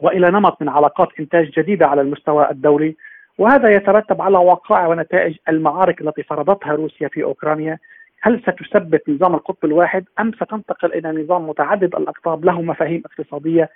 وإلى 0.00 0.30
نمط 0.30 0.62
من 0.62 0.68
علاقات 0.68 1.08
إنتاج 1.20 1.50
جديدة 1.50 1.86
على 1.86 2.00
المستوى 2.00 2.50
الدولي 2.50 2.96
وهذا 3.38 3.68
يترتب 3.68 4.22
على 4.22 4.38
وقائع 4.38 4.86
ونتائج 4.86 5.36
المعارك 5.48 6.00
التي 6.00 6.22
فرضتها 6.22 6.72
روسيا 6.72 7.08
في 7.08 7.22
أوكرانيا 7.22 7.78
هل 8.22 8.42
ستثبت 8.42 9.08
نظام 9.08 9.34
القطب 9.34 9.64
الواحد 9.64 10.04
أم 10.20 10.32
ستنتقل 10.32 10.92
إلى 10.92 11.22
نظام 11.22 11.48
متعدد 11.48 11.94
الأقطاب 11.94 12.44
له 12.44 12.62
مفاهيم 12.62 13.02
اقتصادية 13.06 13.68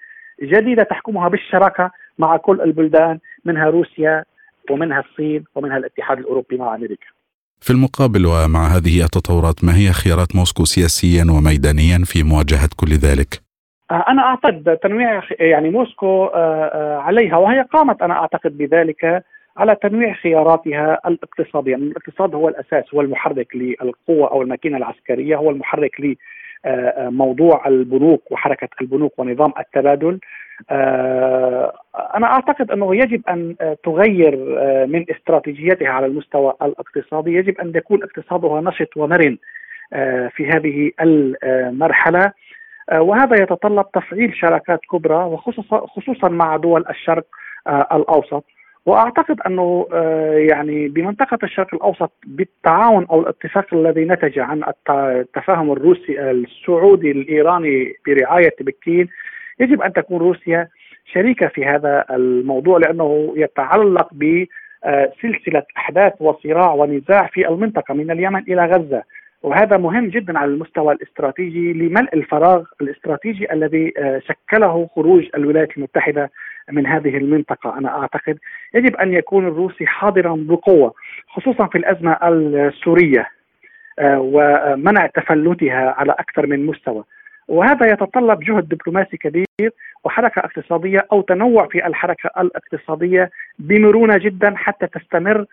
جديدة 0.43 0.83
تحكمها 0.83 1.29
بالشراكة 1.29 1.91
مع 2.19 2.37
كل 2.37 2.61
البلدان 2.61 3.19
منها 3.45 3.71
روسيا 3.71 4.25
ومنها 4.71 5.01
الصين 5.01 5.45
ومنها 5.55 5.77
الاتحاد 5.77 6.19
الأوروبي 6.19 6.57
مع 6.57 6.75
أمريكا. 6.75 7.07
في 7.61 7.71
المقابل 7.71 8.27
ومع 8.27 8.67
هذه 8.67 9.05
التطورات 9.05 9.65
ما 9.65 9.77
هي 9.77 9.93
خيارات 9.93 10.37
موسكو 10.37 10.65
سياسيا 10.65 11.25
وميدانيا 11.31 11.99
في 12.05 12.23
مواجهة 12.23 12.69
كل 12.77 12.93
ذلك؟ 13.07 13.43
أنا 13.91 14.23
أعتقد 14.23 14.79
تنويع 14.83 15.23
يعني 15.41 15.71
موسكو 15.71 16.27
عليها 17.07 17.37
وهي 17.37 17.67
قامت 17.73 18.03
أنا 18.03 18.15
أعتقد 18.15 18.59
بذلك 18.59 19.25
على 19.57 19.77
تنويع 19.83 20.15
خياراتها 20.15 21.01
الاقتصادية، 21.07 21.75
الاقتصاد 21.75 22.35
هو 22.35 22.49
الأساس 22.49 22.95
هو 22.95 23.01
المحرك 23.01 23.57
للقوة 23.57 24.31
أو 24.31 24.43
الماكينة 24.43 24.77
العسكرية، 24.77 25.37
هو 25.37 25.51
المحرك 25.51 26.01
لموضوع 26.67 27.67
البنوك 27.67 28.33
وحركة 28.33 28.69
البنوك 28.81 29.19
ونظام 29.19 29.53
التبادل. 29.59 30.19
أنا 32.15 32.27
أعتقد 32.27 32.71
أنه 32.71 32.97
يجب 32.97 33.23
أن 33.29 33.57
تغير 33.85 34.37
من 34.87 35.05
استراتيجيتها 35.11 35.89
على 35.89 36.07
المستوى 36.07 36.53
الاقتصادي، 36.63 37.35
يجب 37.35 37.61
أن 37.61 37.73
يكون 37.75 38.03
اقتصادها 38.03 38.61
نشط 38.61 38.97
ومرن 38.97 39.39
في 40.31 40.49
هذه 40.55 40.91
المرحلة 41.01 42.33
وهذا 42.93 43.43
يتطلب 43.43 43.87
تفعيل 43.93 44.37
شراكات 44.37 44.81
كبرى 44.93 45.25
وخصوصا 45.25 45.87
خصوصا 45.87 46.29
مع 46.29 46.57
دول 46.57 46.85
الشرق 46.91 47.25
الأوسط 47.69 48.45
وأعتقد 48.87 49.41
أنه 49.47 49.87
يعني 50.37 50.89
بمنطقة 50.89 51.39
الشرق 51.43 51.75
الأوسط 51.75 52.13
بالتعاون 52.27 53.07
أو 53.11 53.21
الاتفاق 53.21 53.75
الذي 53.75 54.05
نتج 54.05 54.39
عن 54.39 54.63
التفاهم 54.91 55.73
الروسي 55.73 56.31
السعودي 56.31 57.11
الإيراني 57.11 57.95
برعاية 58.07 58.55
بكين 58.61 59.09
يجب 59.61 59.83
أن 59.83 59.93
تكون 59.93 60.19
روسيا 60.19 60.69
شريكة 61.13 61.49
في 61.49 61.65
هذا 61.65 62.05
الموضوع 62.11 62.79
لأنه 62.79 63.33
يتعلق 63.37 64.09
بسلسلة 64.15 65.63
أحداث 65.77 66.13
وصراع 66.21 66.73
ونزاع 66.73 67.27
في 67.27 67.49
المنطقة 67.49 67.95
من 67.95 68.11
اليمن 68.11 68.43
إلى 68.49 68.67
غزة. 68.67 69.03
وهذا 69.43 69.77
مهم 69.77 70.09
جدا 70.09 70.39
على 70.39 70.51
المستوى 70.51 70.95
الاستراتيجي 70.95 71.73
لملء 71.73 72.15
الفراغ 72.15 72.65
الاستراتيجي 72.81 73.53
الذي 73.53 73.93
شكله 74.29 74.89
خروج 74.95 75.29
الولايات 75.37 75.77
المتحدة 75.77 76.31
من 76.73 76.87
هذه 76.87 77.17
المنطقة. 77.17 77.79
أنا 77.79 77.99
أعتقد 77.99 78.39
يجب 78.75 78.97
أن 78.97 79.13
يكون 79.13 79.47
الروسي 79.49 79.87
حاضرا 79.87 80.37
بقوة 80.39 80.95
خصوصا 81.29 81.67
في 81.67 81.79
الأزمة 81.79 82.19
السورية 82.23 83.31
ومنع 84.03 85.07
تفلتها 85.07 85.95
على 85.99 86.13
أكثر 86.13 86.47
من 86.47 86.67
مستوى. 86.67 87.05
وهذا 87.49 87.87
يتطلب 87.93 88.41
جهد 88.41 88.69
دبلوماسي 88.69 89.17
كبير 89.17 89.71
وحركة 90.05 90.39
اقتصادية 90.41 91.07
أو 91.13 91.21
تنوع 91.21 91.67
في 91.67 91.87
الحركة 91.87 92.31
الاقتصادية 92.39 93.31
بمرونة 93.59 94.19
جدا 94.19 94.55
حتى 94.57 94.87
تستمر 94.87 95.47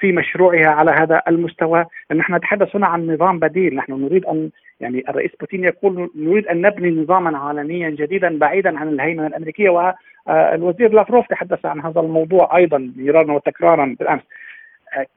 في 0.00 0.12
مشروعها 0.12 0.68
على 0.68 0.90
هذا 0.90 1.22
المستوى. 1.28 1.84
نحن 2.14 2.34
نتحدث 2.34 2.76
هنا 2.76 2.86
عن 2.86 3.06
نظام 3.06 3.38
بديل. 3.38 3.74
نحن 3.74 3.92
نريد 3.92 4.24
ان 4.26 4.50
يعني 4.80 5.04
الرئيس 5.08 5.30
بوتين 5.40 5.64
يقول 5.64 6.10
نريد 6.16 6.46
أن 6.46 6.60
نبني 6.60 6.90
نظاما 6.90 7.38
عالميا 7.38 7.90
جديدا 7.90 8.38
بعيدا 8.38 8.78
عن 8.78 8.88
الهيمنة 8.88 9.26
الأمريكية 9.26 9.70
والوزير 9.70 10.92
لافروف 10.92 11.26
تحدث 11.26 11.66
عن 11.66 11.80
هذا 11.80 12.00
الموضوع 12.00 12.56
أيضا 12.56 12.92
مرارا 12.96 13.32
وتكرارا 13.32 13.96
بالأمس. 13.98 14.22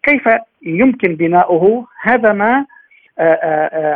كيف 0.03 0.29
يمكن 0.61 1.15
بناؤه؟ 1.15 1.87
هذا 2.01 2.33
ما 2.33 2.65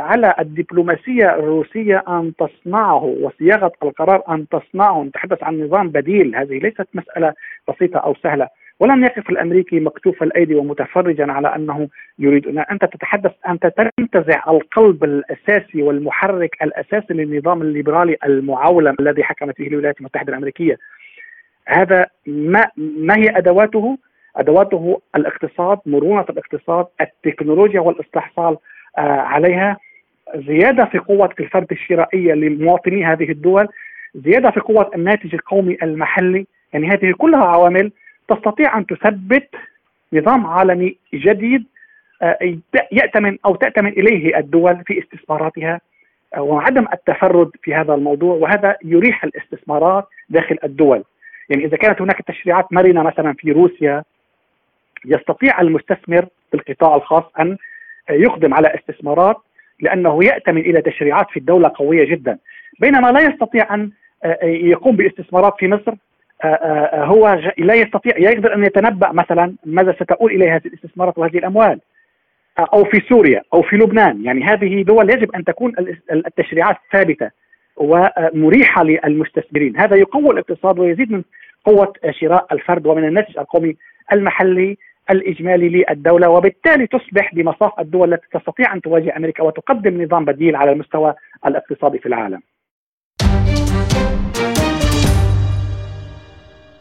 على 0.02 0.36
الدبلوماسية 0.40 1.36
الروسية 1.36 2.04
أن 2.08 2.34
تصنعه 2.40 3.04
وصياغة 3.04 3.72
القرار 3.84 4.24
أن 4.30 4.46
تصنعه. 4.48 5.04
نتحدث 5.04 5.44
عن 5.44 5.64
نظام 5.64 5.90
بديل. 5.90 6.36
هذه 6.36 6.60
ليست 6.60 6.88
مسألة 6.94 7.34
بسيطة 7.70 8.00
أو 8.00 8.16
سهلة. 8.16 8.48
ولم 8.80 9.04
يقف 9.04 9.30
الأمريكي 9.30 9.80
مكتوف 9.80 10.24
الأيدي 10.24 10.56
ومتفرجا 10.56 11.32
على 11.32 11.56
أنه 11.56 11.88
يريد 12.20 12.48
أن 12.48 12.60
أنت 12.60 12.86
تتحدث 12.86 13.32
أنت 13.50 13.68
تنتزع 13.68 14.44
القلب 14.48 15.04
الأساسي 15.04 15.82
والمحرك 15.82 16.56
الأساسي 16.64 17.14
للنظام 17.14 17.62
الليبرالي 17.62 18.18
المعولم 18.26 18.96
الذي 19.00 19.24
حكمت 19.24 19.60
به 19.60 19.68
الولايات 19.68 20.00
المتحدة 20.00 20.30
الأمريكية. 20.30 20.78
هذا 21.68 22.06
ما 22.28 22.68
ما 22.78 23.18
هي 23.18 23.38
أدواته؟ 23.38 23.98
أدواته 24.36 25.02
الاقتصاد، 25.16 25.80
مرونة 25.86 26.26
الاقتصاد، 26.30 26.86
التكنولوجيا 27.02 27.80
والإستحصال 27.80 28.58
آه 28.98 29.02
عليها، 29.02 29.78
زيادة 30.36 30.86
في 30.86 30.98
قوة 30.98 31.34
الفرد 31.40 31.72
الشرائية 31.72 32.34
لمواطني 32.34 33.06
هذه 33.06 33.32
الدول، 33.32 33.68
زيادة 34.16 34.52
في 34.52 34.60
قوة 34.60 34.92
الناتج 34.96 35.34
القومي 35.36 35.78
المحلي، 35.84 36.48
يعني 36.74 36.88
هذه 36.88 37.14
كلها 37.18 37.46
عوامل 37.46 37.92
تستطيع 38.28 38.78
أن 38.78 38.86
تثبت 38.86 39.50
نظام 40.14 40.46
عالمي 40.46 40.98
جديد 41.14 41.66
يأتمن 42.92 43.38
أو 43.46 43.56
تأتمن 43.56 43.90
إليه 43.92 44.38
الدول 44.38 44.84
في 44.88 45.00
استثماراتها 45.00 45.82
وعدم 46.38 46.86
التفرد 46.94 47.52
في 47.64 47.76
هذا 47.76 47.94
الموضوع 47.94 48.36
وهذا 48.36 48.78
يريح 48.84 49.24
الاستثمارات 49.24 50.08
داخل 50.30 50.58
الدول. 50.64 51.04
يعني 51.50 51.66
إذا 51.66 51.78
كانت 51.78 52.02
هناك 52.02 52.22
تشريعات 52.22 52.74
مرنة 52.74 53.04
مثلا 53.04 53.34
في 53.34 53.52
روسيا 53.52 54.04
يستطيع 55.06 55.62
المستثمر 55.62 56.26
في 56.52 56.54
القطاع 56.54 56.96
الخاص 56.96 57.24
أن 57.40 57.58
يقدم 58.10 58.54
على 58.54 58.76
استثمارات 58.76 59.38
لأنه 59.80 60.24
يأتمن 60.24 60.62
إلى 60.62 60.82
تشريعات 60.82 61.30
في 61.30 61.38
الدولة 61.38 61.72
قوية 61.76 62.06
جدا. 62.06 62.38
بينما 62.80 63.12
لا 63.12 63.20
يستطيع 63.20 63.74
أن 63.74 63.92
يقوم 64.44 64.96
باستثمارات 64.96 65.54
في 65.60 65.68
مصر 65.68 65.94
هو 66.94 67.40
لا 67.58 67.74
يستطيع 67.74 68.18
يقدر 68.18 68.56
أن 68.56 68.64
يتنبأ 68.64 69.12
مثلا 69.12 69.56
ماذا 69.66 69.94
ستؤول 69.94 70.32
اليه 70.32 70.56
هذه 70.56 70.68
الاستثمارات 70.68 71.18
وهذه 71.18 71.38
الأموال. 71.38 71.80
أو 72.60 72.84
في 72.84 73.02
سوريا 73.10 73.42
أو 73.54 73.62
في 73.62 73.76
لبنان. 73.76 74.26
يعني 74.26 74.44
هذه 74.44 74.84
دول 74.84 75.10
يجب 75.10 75.36
أن 75.36 75.44
تكون 75.44 75.74
التشريعات 76.12 76.78
ثابتة 76.94 77.30
ومريحة 77.78 78.84
للمستثمرين. 78.84 79.78
هذا 79.78 79.96
يقوي 79.96 80.34
الاقتصاد 80.34 80.80
ويزيد 80.80 81.12
من 81.12 81.24
قوة 81.66 81.94
شراء 82.10 82.48
الفرد 82.52 82.88
ومن 82.88 83.08
الناتج 83.08 83.38
القومي 83.38 83.76
المحلي 84.14 84.78
الإجمالي 85.12 85.70
للدولة 85.70 86.30
وبالتالي 86.30 86.88
تصبح 86.88 87.36
بمصاف 87.36 87.80
الدول 87.80 88.14
التي 88.14 88.28
تستطيع 88.34 88.74
أن 88.74 88.82
تواجه 88.82 89.18
أمريكا 89.18 89.44
وتقدم 89.44 90.02
نظام 90.02 90.26
بديل 90.26 90.56
على 90.56 90.72
المستوى 90.72 91.14
الاقتصادي 91.46 92.00
في 92.00 92.06
العالم. 92.06 92.42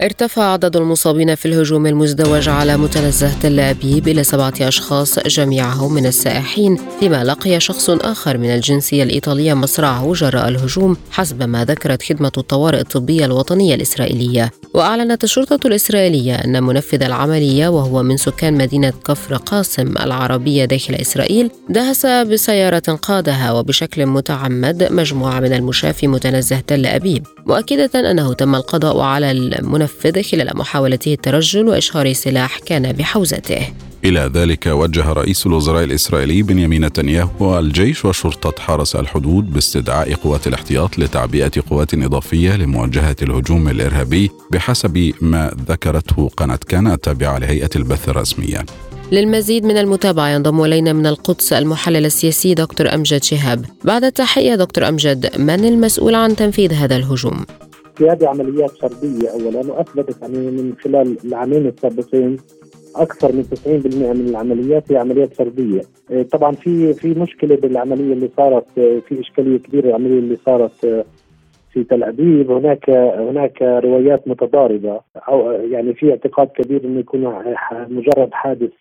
ارتفع 0.03 0.43
عدد 0.43 0.77
المصابين 0.77 1.35
في 1.35 1.47
الهجوم 1.47 1.87
المزدوج 1.87 2.49
على 2.49 2.77
متنزه 2.77 3.39
تل 3.41 3.61
أبيب 3.61 4.09
إلى 4.09 4.25
سبعة 4.25 4.55
أشخاص 4.61 5.19
جميعهم 5.19 5.95
من 5.95 6.07
السائحين 6.07 6.79
فيما 7.01 7.25
لقي 7.25 7.61
شخص 7.61 7.91
آخر 7.91 8.39
من 8.39 8.55
الجنسية 8.55 9.03
الإيطالية 9.03 9.55
مصرعه 9.55 10.13
جراء 10.13 10.49
الهجوم 10.49 10.97
حسب 11.11 11.43
ما 11.43 11.65
ذكرت 11.65 12.03
خدمة 12.03 12.33
الطوارئ 12.39 12.81
الطبية 12.81 13.25
الوطنية 13.25 13.75
الإسرائيلية. 13.75 14.51
وأعلنت 14.75 15.25
الشرطة 15.25 15.67
الإسرائيلية 15.67 16.35
أن 16.35 16.63
منفذ 16.63 17.03
العملية 17.03 17.69
وهو 17.69 18.03
من 18.03 18.17
سكان 18.17 18.55
مدينة 18.55 18.93
كفر 19.07 19.37
قاسم 19.37 19.95
العربية 20.01 20.65
داخل 20.65 20.95
إسرائيل 20.95 21.51
دهس 21.69 22.07
بسيارة 22.07 22.99
قادها 23.03 23.53
وبشكل 23.53 24.07
متعمد 24.07 24.93
مجموعة 24.93 25.41
من 25.41 25.53
المشاة 25.53 25.93
في 25.93 26.07
متنزه 26.07 26.61
تل 26.61 26.87
أبيب 26.87 27.27
مؤكدة 27.47 28.11
أنه 28.11 28.33
تم 28.33 28.55
القضاء 28.55 29.01
على 29.01 29.31
المنفذ 29.31 30.23
خلال 30.23 30.57
محاولته 30.57 31.13
الترجل 31.15 31.69
وإشهار 31.69 32.13
سلاح 32.13 32.59
كان 32.59 32.93
بحوزته. 32.93 33.69
إلى 34.05 34.31
ذلك 34.35 34.67
وجه 34.67 35.13
رئيس 35.13 35.47
الوزراء 35.47 35.85
الإسرائيلي 35.85 36.43
بنيامين 36.43 36.85
نتنياهو 36.85 37.59
الجيش 37.59 38.05
وشرطة 38.05 38.63
حرس 38.63 38.97
الحدود 38.97 39.53
باستدعاء 39.53 40.15
قوات 40.15 40.47
الاحتياط 40.47 40.99
لتعبئة 40.99 41.51
قوات 41.71 41.95
إضافية 41.95 42.57
لمواجهة 42.57 43.17
الهجوم 43.23 43.69
الإرهابي 43.69 44.31
بحسب 44.51 45.13
ما 45.21 45.57
ذكرته 45.69 46.29
قناة 46.37 46.59
كان 46.69 46.87
التابعة 46.87 47.39
لهيئة 47.39 47.71
البث 47.77 48.09
الرسمية 48.09 48.65
للمزيد 49.13 49.65
من 49.65 49.77
المتابعة 49.77 50.29
ينضم 50.29 50.65
إلينا 50.65 50.93
من 50.93 51.07
القدس 51.07 51.53
المحلل 51.53 52.07
السياسي 52.07 52.55
دكتور 52.55 52.95
أمجد 52.95 53.23
شهاب 53.23 53.65
بعد 53.85 54.05
التحية 54.05 54.55
دكتور 54.55 54.89
أمجد 54.89 55.41
من 55.41 55.65
المسؤول 55.65 56.15
عن 56.15 56.37
تنفيذ 56.37 56.73
هذا 56.73 56.97
الهجوم؟ 56.97 57.45
في 57.97 58.11
هذه 58.11 58.29
عمليات 58.29 58.71
فردية 58.71 59.29
اولا 59.29 59.73
وأثبتت 59.73 60.23
يعني 60.23 60.39
من 60.39 60.73
خلال 60.85 61.17
العامين 61.25 61.67
السابقين 61.67 62.37
أكثر 62.97 63.33
من 63.33 63.45
90% 63.45 63.69
من 64.17 64.29
العمليات 64.29 64.93
هي 64.93 64.97
عمليات 64.97 65.35
فردية. 65.35 65.81
طبعا 66.33 66.53
في 66.53 66.93
في 66.93 67.15
مشكلة 67.21 67.57
بالعملية 67.57 68.13
اللي 68.13 68.31
صارت 68.37 68.67
في 68.75 69.21
إشكالية 69.21 69.59
كبيرة 69.59 69.89
العملية 69.89 70.19
اللي 70.19 70.37
صارت 70.37 71.05
في 71.73 71.85
تل 71.85 72.05
أبيب. 72.05 72.51
هناك 72.51 72.91
هناك 73.31 73.63
روايات 73.63 74.29
متضاربة 74.29 75.01
أو 75.17 75.51
يعني 75.51 75.95
في 75.95 76.11
اعتقاد 76.11 76.49
كبير 76.49 76.85
إنه 76.85 77.01
يكون 77.01 77.45
مجرد 77.89 78.29
حادث 78.33 78.73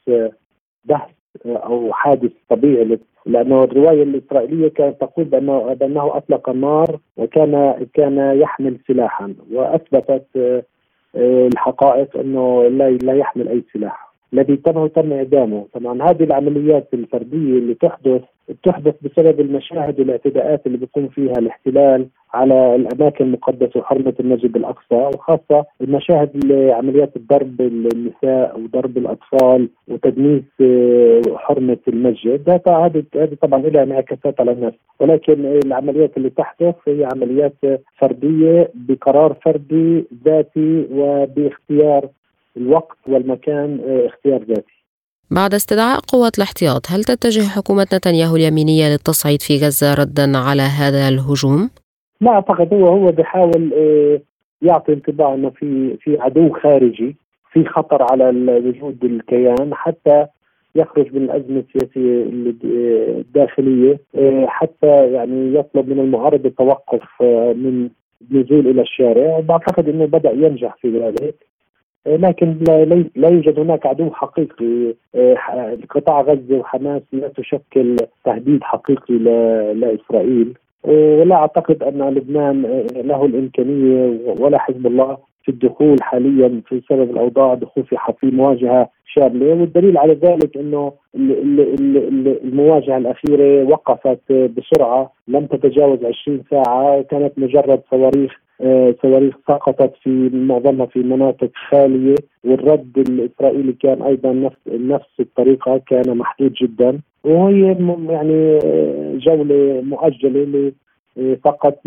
بحث 0.85 1.11
أو 1.45 1.93
حادث 1.93 2.31
طبيعي 2.49 2.99
لأنه 3.25 3.63
الرواية 3.63 4.03
الإسرائيلية 4.03 4.67
كانت 4.67 5.01
تقول 5.01 5.25
بانه 5.25 5.73
بأنه 5.73 6.17
أطلق 6.17 6.49
النار 6.49 6.99
وكان 7.17 7.85
كان 7.93 8.37
يحمل 8.37 8.77
سلاحا 8.87 9.33
وأثبتت 9.51 10.25
الحقائق 11.15 12.17
إنه 12.17 12.63
لا 12.63 12.89
لا 12.89 13.13
يحمل 13.13 13.49
أي 13.49 13.63
سلاح. 13.73 14.12
الذي 14.33 14.55
تم 14.55 14.87
تم 14.87 15.13
إعدامه، 15.13 15.65
طبعا 15.73 16.09
هذه 16.09 16.23
العمليات 16.23 16.87
الفردية 16.93 17.57
اللي 17.57 17.73
تحدث 17.73 18.21
تحدث 18.63 18.95
بسبب 19.01 19.39
المشاهد 19.39 19.99
والاعتداءات 19.99 20.67
اللي 20.67 20.77
بيقوم 20.77 21.07
فيها 21.07 21.33
الاحتلال 21.33 22.07
على 22.33 22.75
الأماكن 22.75 23.25
المقدسة 23.25 23.79
وحرمة 23.79 24.13
المسجد 24.19 24.55
الأقصى 24.55 25.09
وخاصة 25.15 25.65
المشاهد 25.81 26.51
عمليات 26.51 27.15
الضرب 27.15 27.61
النساء 27.61 28.59
وضرب 28.59 28.97
الأطفال 28.97 29.69
وتدنيس 29.87 30.43
آه، 30.61 31.21
حرمة 31.35 31.77
المسجد. 31.87 32.49
هذه 32.67 33.03
هذه 33.15 33.37
طبعا 33.41 33.61
لها 33.61 33.83
انعكاسات 33.83 34.41
على 34.41 34.51
الناس. 34.51 34.73
ولكن 34.99 35.59
العمليات 35.65 36.17
اللي 36.17 36.29
تحدث 36.29 36.75
هي 36.87 37.07
عمليات 37.13 37.53
فردية 37.97 38.71
بقرار 38.73 39.33
فردي 39.33 40.05
ذاتي 40.25 40.87
وباختيار 40.91 42.09
الوقت 42.57 42.97
والمكان 43.07 43.79
آه، 43.87 44.07
اختيار 44.07 44.43
ذاتي. 44.43 44.83
بعد 45.31 45.53
استدعاء 45.53 45.99
قوات 45.99 46.37
الاحتياط 46.37 46.91
هل 46.91 47.03
تتجه 47.03 47.47
حكومة 47.47 47.87
نتنياهو 47.93 48.35
اليمينية 48.35 48.89
للتصعيد 48.89 49.41
في 49.41 49.57
غزة 49.57 49.93
ردا 49.93 50.37
على 50.37 50.61
هذا 50.61 51.07
الهجوم؟ 51.09 51.69
لا 52.21 52.31
أعتقد 52.31 52.73
هو 52.73 52.87
هو 52.87 53.11
بيحاول 53.11 53.73
آه، 53.73 54.21
يعطي 54.61 54.93
انطباع 54.93 55.33
إنه 55.33 55.49
في 55.49 55.97
في 55.97 56.17
عدو 56.19 56.49
خارجي 56.53 57.15
في 57.51 57.65
خطر 57.65 58.03
على 58.11 58.25
وجود 58.65 59.03
الكيان 59.03 59.73
حتى 59.73 60.25
يخرج 60.75 61.15
من 61.15 61.23
الأزمة 61.23 61.63
السياسية 61.67 62.23
الداخلية 63.19 63.99
آه، 64.15 64.45
حتى 64.47 65.11
يعني 65.13 65.55
يطلب 65.55 65.89
من 65.89 65.99
المعارضة 65.99 66.49
التوقف 66.49 67.21
من 67.55 67.89
النزول 68.31 68.67
إلى 68.67 68.81
الشارع. 68.81 69.37
وبعتقد 69.37 69.89
إنه 69.89 70.05
بدأ 70.05 70.31
ينجح 70.31 70.75
في 70.81 70.99
ذلك. 70.99 71.52
لكن 72.07 72.57
لا 73.15 73.29
يوجد 73.29 73.59
هناك 73.59 73.85
عدو 73.85 74.11
حقيقي. 74.11 74.93
قطاع 75.89 76.21
غزة 76.21 76.57
وحماس 76.57 77.01
لا 77.11 77.27
تشكل 77.27 77.95
تهديد 78.25 78.63
حقيقي 78.63 79.13
لإسرائيل. 79.73 80.53
ولا 80.83 81.35
أعتقد 81.35 81.83
أن 81.83 82.09
لبنان 82.09 82.61
له 82.95 83.25
الإمكانية 83.25 84.19
ولا 84.39 84.57
حزب 84.57 84.87
الله 84.87 85.17
في 85.43 85.49
الدخول 85.49 85.95
حاليا 86.01 86.61
في 86.67 86.81
سبب 86.89 87.11
الأوضاع 87.11 87.53
دخول 87.53 87.83
في 87.83 87.97
في 88.19 88.27
مواجهة 88.27 88.89
شاملة. 89.05 89.45
والدليل 89.45 89.97
على 89.97 90.13
ذلك 90.13 90.57
إنه 90.57 90.91
المواجهة 92.43 92.97
الأخيرة 92.97 93.63
وقفت 93.63 94.31
بسرعة. 94.31 95.11
لم 95.27 95.45
تتجاوز 95.45 95.99
20 96.05 96.43
ساعة. 96.51 97.01
كانت 97.01 97.39
مجرد 97.39 97.81
صواريخ 97.91 98.31
آه، 98.31 98.42
صواريخ 99.01 99.35
سقطت 99.47 99.93
في 100.03 100.29
معظمها 100.33 100.85
في 100.85 100.99
مناطق 100.99 101.51
خالية 101.69 102.15
والرد 102.43 102.97
الإسرائيلي 102.97 103.73
كان 103.73 104.01
أيضا 104.01 104.33
نفس 104.33 104.57
نفس 104.67 105.19
الطريقة 105.19 105.81
كان 105.87 106.17
محدود 106.17 106.53
جدا. 106.53 106.99
وهي 107.23 107.61
يعني 108.09 108.59
آه، 108.65 109.17
جولة 109.17 109.81
مؤجلة 109.81 110.71
فقط 111.43 111.79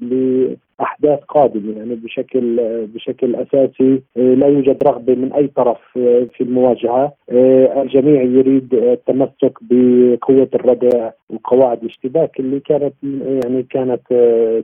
لأحداث 0.00 1.18
قادمة 1.28 1.78
يعني 1.78 1.94
بشكل 1.94 2.56
بشكل 2.94 3.36
أساسي 3.36 4.02
لا 4.16 4.46
يوجد 4.46 4.84
رغبة 4.84 5.14
من 5.14 5.32
أي 5.32 5.46
طرف 5.46 5.78
في 6.34 6.40
المواجهة. 6.40 7.12
الجميع 7.82 8.22
يريد 8.22 8.74
التمسك 8.74 9.58
بقوة 9.60 10.48
الردع 10.54 11.10
وقواعد 11.30 11.82
الاشتباك 11.82 12.40
اللي 12.40 12.60
كانت 12.60 12.94
يعني 13.44 13.62
كانت 13.62 14.02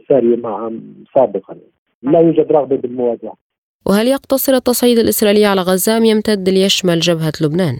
سارية 0.09 0.37
مع 0.37 0.71
سابقا. 1.15 1.57
لا 2.03 2.21
يوجد 2.21 2.53
رغبة 2.53 2.77
بالمواجهة. 2.77 3.35
وهل 3.87 4.09
يقتصر 4.09 4.53
التصعيد 4.53 4.99
الإسرائيلي 4.99 5.45
على 5.45 5.61
غزة 5.61 5.97
أم 5.97 6.05
يمتد 6.05 6.49
ليشمل 6.49 7.01
جبهة 7.01 7.33
لبنان؟ 7.43 7.77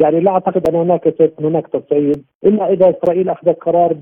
يعني 0.00 0.20
لا 0.20 0.30
أعتقد 0.30 0.68
أن 0.68 0.74
هناك 0.74 1.14
سيكون 1.18 1.44
هناك 1.46 1.66
تصعيد. 1.66 2.24
إلا 2.44 2.72
إذا 2.72 2.90
إسرائيل 2.90 3.28
أخذت 3.28 3.58
قرار 3.60 3.92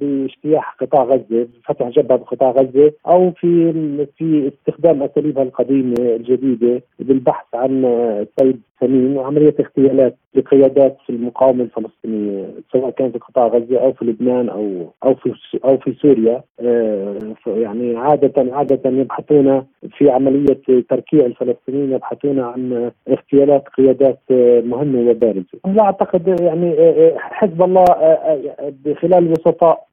باجتياح 0.00 0.76
قطاع 0.80 1.02
غزة 1.04 1.48
فتح 1.64 1.88
جبهة 1.88 2.18
بقطاع 2.18 2.50
غزة 2.50 2.92
أو 3.06 3.30
في 3.30 3.72
في 4.16 4.48
استخدام 4.48 5.02
أساليبها 5.02 5.42
القديمة 5.42 5.94
الجديدة 5.98 6.82
بالبحث 6.98 7.46
عن 7.54 7.82
صيد 8.40 8.60
سمين 8.86 9.16
وعملية 9.16 9.54
اغتيالات 9.60 10.16
لقيادات 10.34 10.96
في 11.06 11.10
المقاومة 11.10 11.64
الفلسطينية 11.64 12.44
سواء 12.72 12.90
كان 12.90 13.12
في 13.12 13.18
قطاع 13.18 13.46
غزة 13.46 13.78
أو 13.80 13.92
في 13.92 14.04
لبنان 14.04 14.48
أو 14.48 14.92
أو 15.04 15.14
في 15.14 15.34
أو 15.64 15.76
في 15.78 15.94
سوريا 16.02 16.42
آه، 16.60 17.18
يعني 17.46 17.96
عادة 17.96 18.54
عادة 18.54 18.90
يبحثون 18.90 19.66
في 19.98 20.10
عملية 20.10 20.60
تركيع 20.90 21.26
الفلسطينيين 21.26 21.92
يبحثون 21.92 22.40
عن 22.40 22.90
اغتيالات 23.08 23.68
قيادات 23.68 24.18
مهمه 24.64 25.10
وبارزه. 25.10 25.58
لا 25.66 25.82
أعتقد 25.82 26.40
يعني 26.40 26.72
آه، 26.78 27.08
آه، 27.08 27.14
حزب 27.18 27.62
الله 27.62 27.84
بخلال 28.84 29.18
الوسطاء 29.18 29.84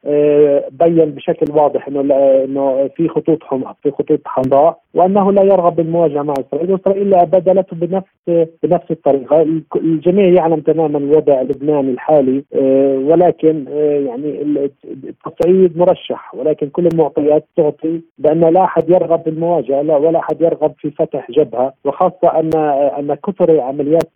بين 0.71 1.11
بشكل 1.11 1.51
واضح 1.51 1.87
إنه 1.87 2.01
إنه 2.43 2.87
في 2.95 3.07
خطوط 3.07 3.39
في 3.83 3.91
خطوط 3.91 4.19
حمراء 4.25 4.77
وأنه 4.93 5.31
لا 5.31 5.43
يرغب 5.43 5.75
بالمواجهة 5.75 6.21
مع 6.21 6.33
إسرائيل، 6.39 6.71
وإسرائيل 6.71 7.25
بدلته 7.25 7.75
بنفس 7.75 8.47
بنفس 8.63 8.80
الطريقة، 8.91 9.41
الجميع 9.75 10.27
يعلم 10.27 10.59
تماما 10.59 10.97
الوضع 10.97 11.41
اللبناني 11.41 11.91
الحالي 11.91 12.43
آه، 12.53 12.97
ولكن 12.97 13.65
آه، 13.69 13.99
يعني 13.99 14.41
التصعيد 14.85 15.77
مرشح 15.77 16.35
ولكن 16.35 16.69
كل 16.69 16.87
المعطيات 16.87 17.45
تعطي 17.57 18.01
بأن 18.17 18.39
لا 18.39 18.63
أحد 18.63 18.89
يرغب 18.89 19.23
بالمواجهة 19.23 19.81
لا 19.81 19.97
ولا 19.97 20.19
أحد 20.19 20.41
يرغب 20.41 20.73
في 20.77 20.91
فتح 20.91 21.31
جبهة 21.31 21.73
وخاصة 21.85 22.39
أن 22.39 22.55
أن 22.99 23.15
كثر 23.15 23.59
عمليات 23.59 24.09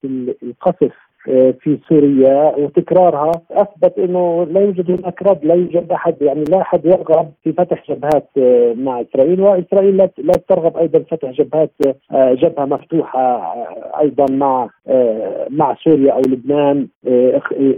القصف 0.44 0.82
آه، 0.84 1.15
في 1.26 1.78
سوريا 1.90 2.56
وتكرارها 2.58 3.32
أثبت 3.52 4.00
إنه 4.00 4.48
لا 4.52 4.62
يوجد 4.62 4.92
هناك 4.92 5.22
رد 5.24 5.46
لا 5.46 5.54
يوجد 5.54 5.92
أحد 5.92 6.16
يعني 6.22 6.44
لا 6.44 6.62
أحد 6.62 6.86
يرغب 6.86 7.32
في 7.44 7.54
فتح 7.54 7.84
جبهات 7.90 8.30
آه، 8.38 8.74
مع 8.74 9.02
إسرائيل 9.02 9.42
وإسرائيل 9.42 9.98
لا 9.98 10.34
ترغب 10.50 10.78
أيضا 10.78 11.00
فتح 11.00 11.32
جبهات 11.32 11.72
آه، 12.12 12.34
جبهة 12.34 12.66
مفتوحة 12.66 13.54
أيضا 14.00 14.26
مع 14.32 14.70
مع 15.50 15.76
سوريا 15.84 16.14
أو 16.14 16.22
لبنان 16.28 16.88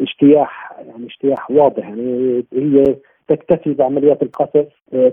إجتياح 0.01 0.73
يعني 0.87 1.05
اجتياح 1.05 1.51
واضح 1.51 1.89
يعني 1.89 2.43
هي 2.53 2.83
تكتفي 3.27 3.73
بعمليات 3.73 4.21
القصف 4.23 4.65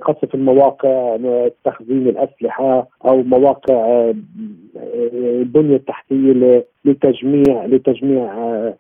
قصف 0.03 0.35
المواقع 0.35 1.17
تخزين 1.65 2.09
الأسلحة 2.09 2.89
أو 3.05 3.23
مواقع 3.23 4.13
البنية 5.15 5.77
التحتية 5.77 6.65
لتجميع 6.85 7.67
لتجميع 7.67 8.35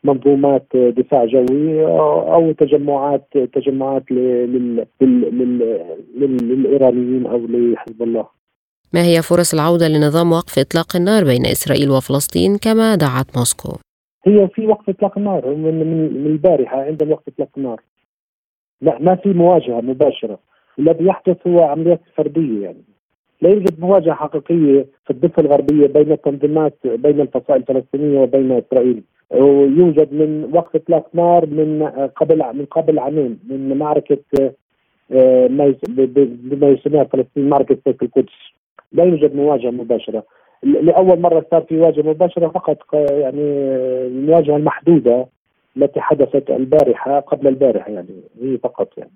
منظومات 0.04 0.66
دفاع 0.74 1.24
جوي 1.24 1.86
أو 2.34 2.52
تجمعات 2.52 3.28
تجمعات 3.52 4.02
للإيرانيين 6.16 7.26
أو 7.26 7.38
لحزب 7.38 8.02
الله. 8.02 8.26
ما 8.94 9.02
هي 9.04 9.22
فرص 9.22 9.54
العودة 9.54 9.88
لنظام 9.88 10.32
وقف 10.32 10.58
إطلاق 10.58 10.96
النار 10.96 11.24
بين 11.24 11.46
إسرائيل 11.46 11.90
وفلسطين 11.90 12.56
كما 12.56 12.94
دعت 12.94 13.36
موسكو؟ 13.36 13.68
هي 14.26 14.48
في 14.48 14.66
وقف 14.66 14.88
إطلاق 14.88 15.18
النار 15.18 15.54
من 15.54 15.74
من 16.24 16.26
البارحة 16.26 16.82
عندما 16.82 17.12
وقف 17.12 17.28
إطلاق 17.28 17.48
النار. 17.56 17.80
لا 18.84 18.98
ما 19.00 19.14
في 19.14 19.28
مواجهة 19.28 19.80
مباشرة. 19.80 20.38
الذي 20.78 21.04
يحدث 21.04 21.46
هو 21.46 21.60
عمليات 21.60 22.00
فردية 22.16 22.62
يعني. 22.64 22.84
لا 23.42 23.50
يوجد 23.50 23.80
مواجهة 23.80 24.14
حقيقية 24.14 24.86
في 25.04 25.10
الضفة 25.10 25.42
الغربية 25.42 25.86
بين 25.86 26.12
التنظيمات 26.12 26.74
بين 26.84 27.20
الفصائل 27.20 27.60
الفلسطينية 27.60 28.20
وبين 28.20 28.52
إسرائيل. 28.52 29.02
ويوجد 29.30 30.12
من 30.12 30.50
وقت 30.54 30.76
إطلاق 30.76 31.06
نار 31.14 31.46
من 31.46 31.82
قبل 32.16 32.38
من 32.54 32.64
قبل 32.64 32.98
عامين 32.98 33.38
من 33.48 33.78
معركة 33.78 34.18
آه، 35.12 35.46
بما 35.46 36.68
يسميها 36.68 37.02
الفلسطينيين 37.02 37.50
معركة 37.50 37.76
سيف 37.84 38.02
القدس. 38.02 38.32
لا 38.92 39.04
يوجد 39.04 39.36
مواجهة 39.36 39.70
مباشرة. 39.70 40.22
لأول 40.62 41.20
مرة 41.20 41.46
صار 41.50 41.62
في 41.62 41.76
مواجهة 41.76 42.02
مباشرة 42.02 42.48
فقط 42.48 42.78
يعني 42.94 43.42
المواجهة 44.06 44.56
المحدودة. 44.56 45.26
التي 45.76 46.00
حدثت 46.00 46.50
البارحة 46.50 47.20
قبل 47.20 47.46
البارحة 47.48 47.90
يعني 47.90 48.22
هي 48.42 48.58
فقط 48.58 48.88
يعني. 48.98 49.12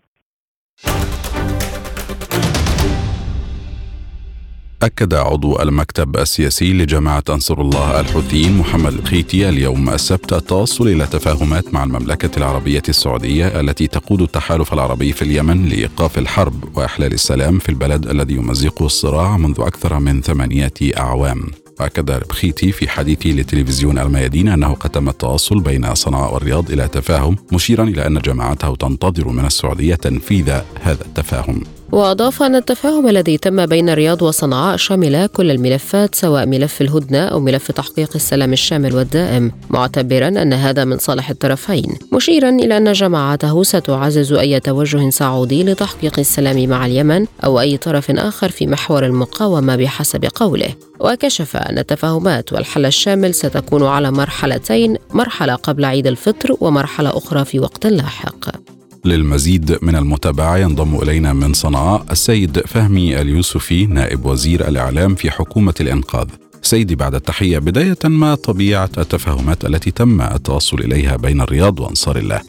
أكد 4.82 5.14
عضو 5.14 5.62
المكتب 5.62 6.16
السياسي 6.16 6.72
لجماعة 6.72 7.22
أنصر 7.30 7.60
الله 7.60 8.00
الحوثيين 8.00 8.58
محمد 8.58 8.92
الخيتي 8.92 9.48
اليوم 9.48 9.88
السبت 9.88 10.32
التوصل 10.32 10.88
إلى 10.88 11.06
تفاهمات 11.06 11.74
مع 11.74 11.84
المملكة 11.84 12.38
العربية 12.38 12.82
السعودية 12.88 13.60
التي 13.60 13.86
تقود 13.86 14.22
التحالف 14.22 14.72
العربي 14.72 15.12
في 15.12 15.22
اليمن 15.22 15.68
لإيقاف 15.68 16.18
الحرب 16.18 16.76
وإحلال 16.76 17.12
السلام 17.12 17.58
في 17.58 17.68
البلد 17.68 18.06
الذي 18.06 18.34
يمزقه 18.34 18.86
الصراع 18.86 19.36
منذ 19.36 19.60
أكثر 19.60 19.98
من 19.98 20.20
ثمانية 20.20 20.72
أعوام. 20.98 21.38
أكد 21.80 22.28
بخيتي 22.28 22.72
في 22.72 22.88
حديثه 22.88 23.30
لتلفزيون 23.30 23.98
الميادين 23.98 24.48
أنه 24.48 24.74
قد 24.74 24.90
تم 24.90 25.08
التوصل 25.08 25.60
بين 25.60 25.94
صنعاء 25.94 26.34
والرياض 26.34 26.70
إلى 26.70 26.88
تفاهم 26.88 27.36
مشيرا 27.52 27.84
إلى 27.84 28.06
أن 28.06 28.18
جماعته 28.18 28.76
تنتظر 28.76 29.28
من 29.28 29.44
السعودية 29.44 29.94
تنفيذ 29.94 30.50
هذا 30.82 31.04
التفاهم. 31.06 31.77
وأضاف 31.92 32.42
أن 32.42 32.56
التفاهم 32.56 33.08
الذي 33.08 33.38
تم 33.38 33.66
بين 33.66 33.88
الرياض 33.88 34.22
وصنعاء 34.22 34.76
شمل 34.76 35.26
كل 35.26 35.50
الملفات 35.50 36.14
سواء 36.14 36.46
ملف 36.46 36.80
الهدنة 36.80 37.18
أو 37.18 37.40
ملف 37.40 37.70
تحقيق 37.70 38.10
السلام 38.14 38.52
الشامل 38.52 38.94
والدائم 38.94 39.52
معتبرا 39.70 40.28
أن 40.28 40.52
هذا 40.52 40.84
من 40.84 40.98
صالح 40.98 41.30
الطرفين 41.30 41.98
مشيرا 42.12 42.48
إلى 42.48 42.76
أن 42.76 42.92
جماعته 42.92 43.62
ستعزز 43.62 44.32
أي 44.32 44.60
توجه 44.60 45.10
سعودي 45.10 45.64
لتحقيق 45.64 46.18
السلام 46.18 46.68
مع 46.68 46.86
اليمن 46.86 47.26
أو 47.44 47.60
أي 47.60 47.76
طرف 47.76 48.10
آخر 48.10 48.48
في 48.48 48.66
محور 48.66 49.06
المقاومة 49.06 49.76
بحسب 49.76 50.24
قوله. 50.34 50.74
وكشف 51.00 51.56
أن 51.56 51.78
التفاهمات 51.78 52.52
والحل 52.52 52.86
الشامل 52.86 53.34
ستكون 53.34 53.86
على 53.86 54.10
مرحلتين 54.10 54.96
مرحلة 55.10 55.54
قبل 55.54 55.84
عيد 55.84 56.06
الفطر 56.06 56.56
ومرحلة 56.60 57.18
أخرى 57.18 57.44
في 57.44 57.60
وقت 57.60 57.86
لاحق. 57.86 58.57
للمزيد 59.04 59.78
من 59.82 59.96
المتابعة 59.96 60.56
ينضم 60.56 61.02
إلينا 61.02 61.32
من 61.32 61.52
صنعاء 61.52 62.06
السيد 62.10 62.58
فهمي 62.58 63.20
اليوسفي 63.20 63.86
نائب 63.86 64.24
وزير 64.24 64.68
الإعلام 64.68 65.14
في 65.14 65.30
حكومة 65.30 65.74
الإنقاذ. 65.80 66.28
سيدي 66.62 66.94
بعد 66.96 67.14
التحية 67.14 67.58
بداية 67.58 67.98
ما 68.04 68.34
طبيعة 68.34 68.90
التفاهمات 68.98 69.64
التي 69.64 69.90
تم 69.90 70.20
التوصل 70.20 70.78
إليها 70.78 71.16
بين 71.16 71.40
الرياض 71.40 71.80
وأنصار 71.80 72.16
الله؟ 72.16 72.40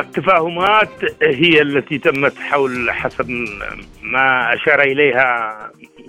التفاهمات 0.00 0.90
هي 1.22 1.62
التي 1.62 1.98
تمت 1.98 2.38
حول 2.38 2.90
حسب 2.90 3.30
ما 4.02 4.54
أشار 4.54 4.82
إليها 4.82 5.58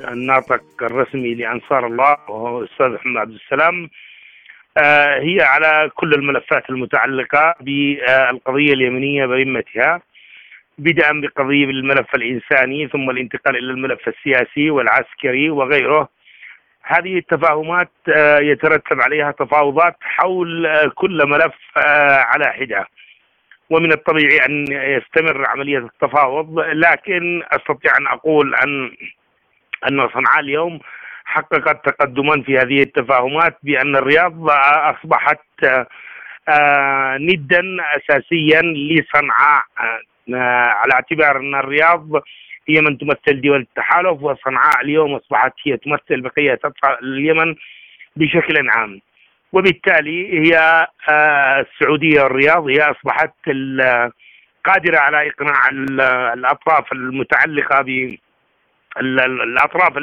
الناطق 0.07 0.61
الرسمي 0.81 1.35
لأنصار 1.35 1.87
الله 1.87 2.17
وهو 2.29 2.59
الأستاذ 2.59 2.87
محمد 2.87 3.17
عبد 3.17 3.33
السلام. 3.33 3.89
هي 4.77 5.37
على 5.41 5.91
كل 5.95 6.13
الملفات 6.13 6.69
المتعلقة 6.69 7.55
بالقضية 7.61 8.73
اليمنية 8.73 9.25
برمتها 9.25 10.01
بدءا 10.77 11.21
بقضية 11.21 11.65
الملف 11.65 12.15
الإنساني 12.15 12.87
ثم 12.87 13.09
الانتقال 13.09 13.55
إلى 13.57 13.71
الملف 13.71 14.07
السياسي 14.07 14.69
والعسكري 14.69 15.49
وغيره. 15.49 16.09
هذه 16.83 17.17
التفاهمات 17.17 17.91
آه، 18.15 18.39
يترتب 18.39 19.01
عليها 19.01 19.31
تفاوضات 19.31 19.95
حول 20.01 20.65
آه، 20.65 20.91
كل 20.95 21.29
ملف 21.29 21.53
على 21.77 22.45
حدة. 22.45 22.87
ومن 23.69 23.91
الطبيعي 23.91 24.45
أن 24.45 24.65
يستمر 24.71 25.47
عملية 25.47 25.77
التفاوض 25.77 26.59
لكن 26.59 27.43
أستطيع 27.51 27.97
أن 27.97 28.07
أقول 28.07 28.55
أن 28.55 28.91
أن 29.89 30.09
صنعاء 30.09 30.39
اليوم 30.39 30.79
حققت 31.35 31.89
تقدما 31.89 32.43
في 32.43 32.57
هذه 32.57 32.81
التفاهمات 32.81 33.57
بأن 33.63 33.95
الرياض 33.95 34.49
أصبحت 34.95 35.39
آه، 36.49 37.17
ندا 37.17 37.61
أساسيا 37.97 38.61
لصنعاء 38.61 39.63
آه، 39.79 40.67
على 40.79 40.93
اعتبار 40.93 41.37
أن 41.37 41.55
الرياض 41.55 42.11
هي 42.69 42.81
من 42.81 42.97
تمثل 42.97 43.41
دول 43.41 43.59
التحالف 43.59 44.21
وصنعاء 44.21 44.81
اليوم 44.81 45.15
أصبحت 45.15 45.53
هي 45.63 45.77
تمثل 45.77 46.21
بقية 46.21 46.59
اليمن 47.03 47.55
بشكل 48.15 48.69
عام. 48.69 49.01
وبالتالي 49.53 50.39
هي 50.39 50.87
آه، 51.09 51.65
السعودية 51.65 52.21
والرياض 52.21 52.69
هي 52.69 52.81
أصبحت 52.81 53.33
قادرة 54.65 54.97
على 54.97 55.29
إقناع 55.29 55.69
الأطراف 56.33 56.91
المتعلقة 56.91 57.81
ب 57.81 58.17
الأطراف 58.97 59.97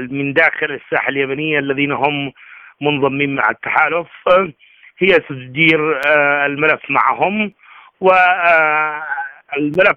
من 0.00 0.32
داخل 0.32 0.70
الساحة 0.70 1.08
اليمنية 1.08 1.58
الذين 1.58 1.92
هم 1.92 2.32
منضمين 2.80 3.34
مع 3.34 3.50
التحالف. 3.50 4.08
هي 5.02 5.18
تدير 5.18 6.00
آه، 6.06 6.46
الملف 6.46 6.80
معهم 6.90 7.52
والملف 8.00 8.28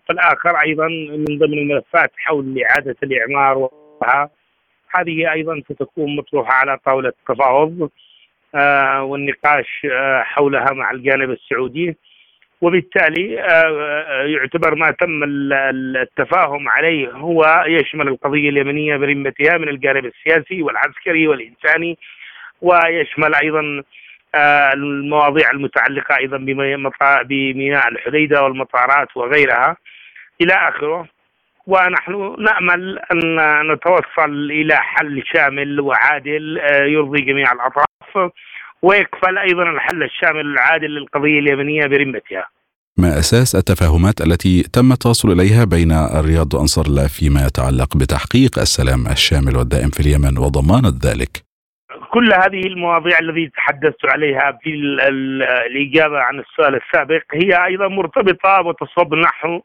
آه، 0.10 0.12
الآخر 0.12 0.62
أيضا 0.62 0.88
من 0.88 1.25
ضمن 1.25 1.58
الملفات 1.58 2.12
حول 2.17 2.63
إعادة 2.63 2.95
الإعمار 3.03 3.69
هذه 4.95 5.31
أيضا 5.31 5.62
ستكون 5.69 6.15
مطروحة 6.15 6.53
على 6.53 6.77
طاولة 6.86 7.10
التفاوض 7.10 7.89
آه، 8.55 9.03
والنقاش 9.03 9.88
حولها 10.21 10.73
مع 10.73 10.91
الجانب 10.91 11.31
السعودي. 11.31 11.97
وبالتالي 12.61 13.41
آه، 13.41 13.45
آه، 13.45 14.23
يعتبر 14.23 14.75
ما 14.75 14.91
تم 14.91 15.23
التفاهم 15.23 16.69
عليه 16.69 17.11
هو 17.11 17.63
يشمل 17.67 18.07
القضية 18.07 18.49
اليمنية 18.49 18.97
برمتها 18.97 19.57
من 19.57 19.69
الجانب 19.69 20.05
السياسي 20.05 20.61
والعسكري 20.61 21.27
والإنساني 21.27 21.97
ويشمل 22.61 23.35
أيضا 23.35 23.83
آه، 24.35 24.73
المواضيع 24.73 25.51
المتعلقة 25.51 26.17
أيضا 26.19 26.37
بميناء 27.23 27.87
الحديدة 27.87 28.43
والمطارات 28.43 29.17
وغيرها 29.17 29.77
إلى 30.41 30.53
آخره. 30.53 31.07
ونحن 31.67 32.35
نأمل 32.39 32.99
أن 33.11 33.71
نتوصل 33.71 34.51
إلى 34.51 34.75
حل 34.75 35.23
شامل 35.33 35.79
وعادل 35.79 36.61
يرضي 36.67 37.21
جميع 37.21 37.51
الأطراف. 37.51 38.31
ويكفل 38.81 39.38
أيضا 39.38 39.63
الحل 39.63 40.03
الشامل 40.03 40.45
العادل 40.45 40.88
للقضية 40.88 41.39
اليمنية 41.39 41.85
برمتها. 41.88 42.47
ما 42.97 43.19
أساس 43.19 43.55
التفاهمات 43.55 44.21
التي 44.21 44.63
تم 44.63 44.91
التوصل 44.91 45.31
إليها 45.31 45.65
بين 45.65 45.91
الرياض 45.91 46.53
وأنصار 46.53 46.85
الله 46.85 47.07
فيما 47.07 47.45
يتعلق 47.47 47.97
بتحقيق 47.97 48.59
السلام 48.59 49.07
الشامل 49.07 49.57
والدائم 49.57 49.89
في 49.89 49.99
اليمن 49.99 50.38
وضمانه 50.38 50.93
ذلك؟ 51.05 51.45
كل 52.11 52.33
هذه 52.33 52.67
المواضيع 52.67 53.19
التي 53.19 53.51
تحدثت 53.57 54.05
عليها 54.05 54.59
في 54.63 54.69
الإجابة 55.67 56.19
عن 56.19 56.39
السؤال 56.39 56.75
السابق 56.75 57.23
هي 57.33 57.65
أيضا 57.65 57.88
مرتبطة 57.88 58.61
وتصب 58.61 59.13
نحو 59.13 59.61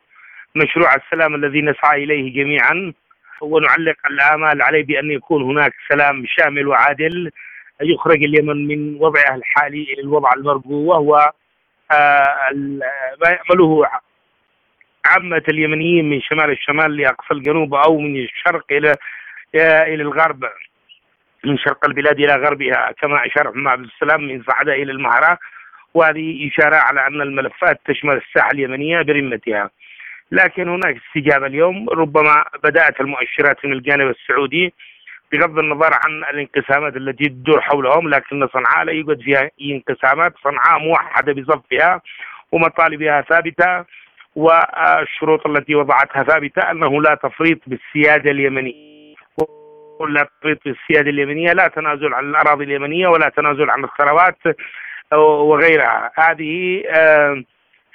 مشروع 0.55 0.95
السلام 0.95 1.35
الذي 1.35 1.63
نسعى 1.63 2.05
إليه 2.05 2.35
جميعا 2.35 2.93
ونعلق 3.41 3.97
الآمال 4.11 4.63
عليه 4.63 4.85
بأن 4.85 5.11
يكون 5.11 5.43
هناك 5.43 5.73
سلام 5.89 6.25
شامل 6.27 6.69
وعادل 6.69 7.31
يخرج 7.83 8.23
اليمن 8.25 8.67
من 8.67 8.97
وضعها 9.01 9.35
الحالي 9.35 9.83
إلى 9.83 10.03
الوضع 10.03 10.31
المرجو 10.37 10.75
وهو 10.75 11.33
آه، 11.93 12.53
ما 13.25 13.29
يعمله 13.29 13.87
عامة 15.05 15.43
اليمنيين 15.49 16.11
من 16.11 16.21
شمال 16.21 16.51
الشمال 16.51 16.97
لأقصى 16.97 17.35
الجنوب 17.35 17.75
أو 17.75 17.99
من 17.99 18.17
الشرق 18.17 18.65
إلى 18.71 18.95
إلى 19.55 20.03
الغرب 20.03 20.45
من 21.45 21.59
شرق 21.59 21.87
البلاد 21.87 22.21
إلى 22.21 22.35
غربها 22.35 22.93
كما 23.03 23.27
أشار 23.27 23.49
محمد 23.49 23.67
عبد 23.67 23.85
السلام 23.85 24.29
من 24.29 24.43
صعدة 24.43 24.73
إلى 24.73 24.93
المهرة. 24.93 25.39
وهذه 25.95 26.49
إشارة 26.49 26.77
على 26.77 27.07
أن 27.07 27.21
الملفات 27.21 27.81
تشمل 27.87 28.17
الساحة 28.17 28.51
اليمنية 28.51 29.03
برمتها. 29.03 29.71
لكن 30.33 30.69
هناك 30.69 30.97
استجابة 30.97 31.47
اليوم 31.47 31.89
ربما 31.89 32.45
بدأت 32.65 33.01
المؤشرات 33.01 33.65
من 33.65 33.73
الجانب 33.73 34.09
السعودي. 34.11 34.75
بغض 35.33 35.59
النظر 35.59 35.91
عن 36.05 36.25
الانقسامات 36.35 36.97
التي 36.97 37.29
تدور 37.29 37.61
حولهم 37.61 38.09
لكن 38.09 38.49
صنعاء 38.53 38.85
لا 38.85 38.93
يوجد 38.93 39.21
فيها 39.21 39.51
اي 39.61 39.73
انقسامات. 39.73 40.35
صنعاء 40.45 40.79
موحدة 40.79 41.33
بصفها 41.33 42.01
ومطالبها 42.53 43.21
ثابتة 43.21 43.85
والشروط 44.37 45.47
التي 45.47 45.75
وضعتها 45.75 46.23
ثابتة 46.23 46.71
أنه 46.71 47.03
لا 47.03 47.15
تفريط 47.15 47.59
بالسيادة 47.67 48.31
اليمنية. 48.31 49.15
لا 50.09 50.29
تفريط 50.41 50.59
بالسيادة 50.65 51.11
اليمنية 51.11 51.53
لا 51.53 51.69
تنازل 51.69 52.15
عن 52.15 52.31
الأراضي 52.31 52.65
اليمنية 52.65 53.09
ولا 53.09 53.29
تنازل 53.29 53.71
عن 53.71 53.85
الثروات 53.85 54.39
وغيرها. 55.13 56.11
هذه 56.15 56.83
آه، 56.89 57.43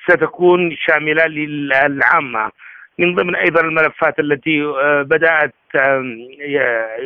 ستكون 0.08 0.76
شاملة 0.76 1.26
للعامة. 1.26 2.52
من 2.99 3.15
ضمن 3.15 3.36
أيضا 3.36 3.62
الملفات 3.62 4.19
التي 4.19 4.63
آه، 4.63 5.01
بدأت 5.01 5.53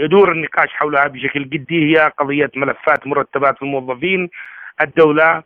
يدور 0.04 0.32
النقاش 0.32 0.70
حولها 0.70 1.08
بشكل 1.08 1.50
جدي 1.50 1.92
هي 1.92 2.12
قضية 2.18 2.52
ملفات 2.56 3.08
مرتبات 3.08 3.56
الموظفين 3.62 4.30
الدولة 4.82 5.44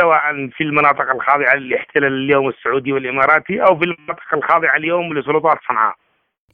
سواء 0.00 0.48
في 0.56 0.64
المناطق 0.64 1.10
الخاضعة 1.10 1.54
للاحتلال 1.54 2.12
اليوم 2.12 2.48
السعودي 2.48 2.92
والإماراتي 2.92 3.62
أو 3.62 3.78
في 3.78 3.84
المناطق 3.84 4.34
الخاضعة 4.34 4.76
اليوم 4.76 5.18
لسلطات 5.18 5.58
صنعاء. 5.68 5.94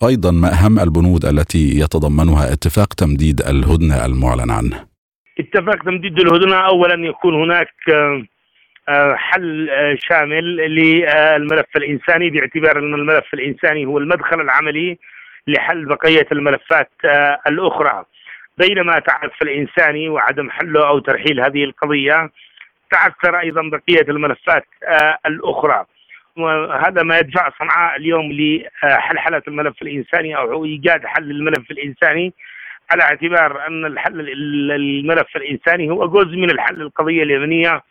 أيضا 0.08 0.30
ما 0.30 0.48
أهم 0.48 0.78
البنود 0.78 1.24
التي 1.24 1.80
يتضمنها 1.80 2.52
اتفاق 2.52 2.94
تمديد 2.94 3.40
الهدنة 3.40 4.06
المعلن 4.06 4.50
عنه؟ 4.50 4.86
اتفاق 5.40 5.84
تمديد 5.84 6.18
الهدنة 6.20 6.56
اولا 6.56 7.06
يكون 7.08 7.34
هناك 7.34 7.68
حل 9.16 9.70
آه، 9.70 9.96
شامل 10.00 10.56
للملف 10.56 11.66
الإنساني 11.76 12.30
باعتبار 12.30 12.78
أن 12.78 12.94
الملف 12.94 13.34
الإنساني 13.34 13.86
هو 13.86 13.98
المدخل 13.98 14.40
العملي 14.40 14.98
لحل 15.46 15.84
بقية 15.84 16.26
الملفات 16.32 16.90
آه، 17.04 17.38
الأخرى. 17.46 18.04
بينما 18.58 18.98
تعثر 18.98 19.42
الانساني 19.42 20.08
وعدم 20.08 20.50
حله 20.50 20.88
أو 20.88 20.98
ترحيل 20.98 21.40
هذه 21.40 21.64
القضية 21.64 22.30
تعثر 22.90 23.40
أيضا 23.40 23.62
بقية 23.62 24.04
الملفات 24.08 24.66
الأخرى. 25.26 25.84
وهذا 26.36 27.02
ما 27.02 27.18
يدفع 27.18 27.50
صنعاء 27.58 27.96
اليوم 27.96 28.32
لحلحلة 28.32 29.42
الملف 29.48 29.82
الإنساني 29.82 30.36
أو 30.36 30.64
إيجاد 30.64 31.06
حل 31.06 31.22
للملف 31.22 31.70
الإنساني 31.70 32.32
على 32.90 33.02
اعتبار 33.02 33.66
أن 33.66 33.86
الحل 33.86 34.20
الملف 34.70 35.36
الإنساني 35.36 35.90
هو 35.90 36.06
جزء 36.06 36.36
من 36.36 36.50
الحل 36.50 36.82
القضية 36.82 37.22
اليمنية 37.22 37.70
آه، 37.70 37.82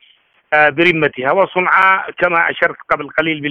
برمتها 0.54 1.32
وصنعاء 1.32 2.12
كما 2.12 2.50
أشرت 2.50 2.78
قبل 2.90 3.10
قليل 3.10 3.42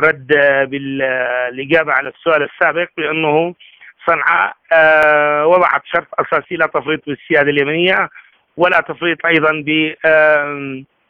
رد 0.00 0.26
بالإجابة 0.70 1.92
على 1.92 2.08
السؤال 2.08 2.42
السابق 2.42 2.88
بأنه 2.96 3.54
صنعاء 4.06 4.54
آه، 4.72 5.46
وضعت 5.46 5.82
شرط 5.84 6.06
أساسي 6.18 6.56
لا 6.56 6.66
تفريط 6.66 7.00
بالسيادة 7.06 7.50
اليمنية 7.50 8.08
ولا 8.56 8.80
تفريط 8.80 9.26
أيضا 9.26 9.50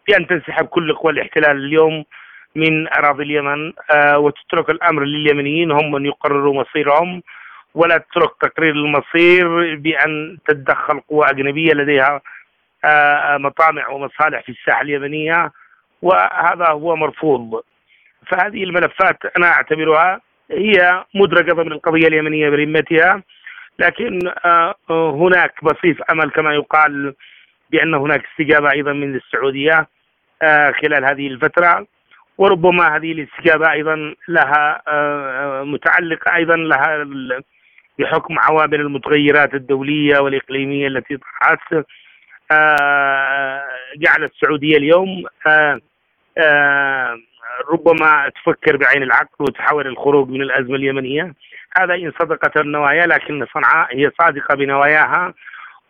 بأن 0.09 0.26
تنسحب 0.26 0.66
كل 0.66 0.94
قوى 0.94 1.12
الاحتلال 1.12 1.57
اليوم 1.57 2.05
من 2.57 2.88
أراضي 2.88 3.22
اليمن 3.22 3.72
آه، 3.90 4.18
وتترك 4.18 4.70
الأمر 4.70 5.05
لليمنيين 5.05 5.70
هم 5.70 5.92
من 5.92 6.07
يقرروا 6.07 6.55
مصيرهم 6.55 7.22
ولا 7.74 7.98
تترك 7.98 8.31
تقرير 8.40 8.72
المصير 8.72 9.76
بأن 9.76 10.38
تتدخل 10.48 11.00
قوى 11.00 11.31
أجنبية 11.31 11.72
لديها 11.72 12.20
مطامع 13.38 13.88
ومصالح 13.88 14.43
في 14.43 14.49
الساحة 14.53 14.83
اليمنية 14.83 15.53
وهذا 16.03 16.69
هو 16.69 16.97
مرفوض. 16.97 17.62
فهذه 18.27 18.64
الملفات 18.64 19.19
أنا 19.37 19.47
أعتبرها 19.47 20.21
هي 20.51 21.05
مدرجة 21.14 21.53
ضمن 21.53 21.73
القضية 21.73 22.09
اليمنية 22.09 22.51
برمتها 22.51 23.23
لكن 23.79 24.19
آه، 24.45 24.75
هناك 24.90 25.64
بصيص 25.64 25.97
أمل 26.11 26.31
كما 26.31 26.55
يقال 26.55 27.14
بأن 27.71 27.95
هناك 27.95 28.25
استجابة 28.31 28.73
أيضا 28.73 28.93
من 28.93 29.14
السعودية 29.14 29.88
خلال 30.83 31.05
هذه 31.05 31.27
الفترة. 31.29 31.87
وربما 32.38 32.97
هذه 32.97 33.12
الاستجابة 33.12 33.73
أيضا 33.73 34.14
لها 34.29 34.83
آه، 34.88 35.62
متعلقة 35.62 36.37
أيضا 36.37 36.57
لها 36.57 37.07
بحكم 37.99 38.38
عوامل 38.38 38.81
المتغيرات 38.81 39.55
الدولية 39.55 40.19
والإقليمية 40.19 40.87
التي 40.87 41.16
طرحت. 41.16 41.73
آه، 41.73 41.85
جعلت 43.97 44.33
السعودية 44.33 44.77
اليوم 44.77 45.25
آه، 45.47 47.19
ربما 47.73 48.29
تفكر 48.29 48.77
بعين 48.77 49.03
العقل 49.03 49.37
وتحاول 49.41 49.87
الخروج 49.87 50.29
من 50.29 50.43
الأزمة 50.43 50.77
اليمنية 50.77 51.35
هذا 51.77 51.95
إن 51.95 52.13
صدقت 52.21 52.57
النوايا 52.57 53.07
لكن 53.07 53.47
صنعاء 53.55 53.97
هي 53.97 54.11
صادقة 54.21 54.55
بنواياها 54.55 55.35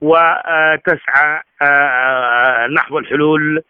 وتسعى 0.01 1.41
نحو 2.75 2.99
الحلول 2.99 3.63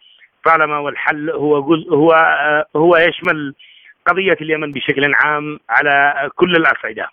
طالما 0.45 0.79
والحل 0.79 1.31
هو 1.31 1.63
جزء 1.63 1.95
هو 1.95 2.13
هو 2.77 2.97
يشمل 2.97 3.55
قضية 4.07 4.37
اليمن 4.41 4.73
بشكل 4.73 5.15
عام 5.15 5.59
على 5.71 6.31
كل 6.35 6.57
الأصعدة. 6.57 7.09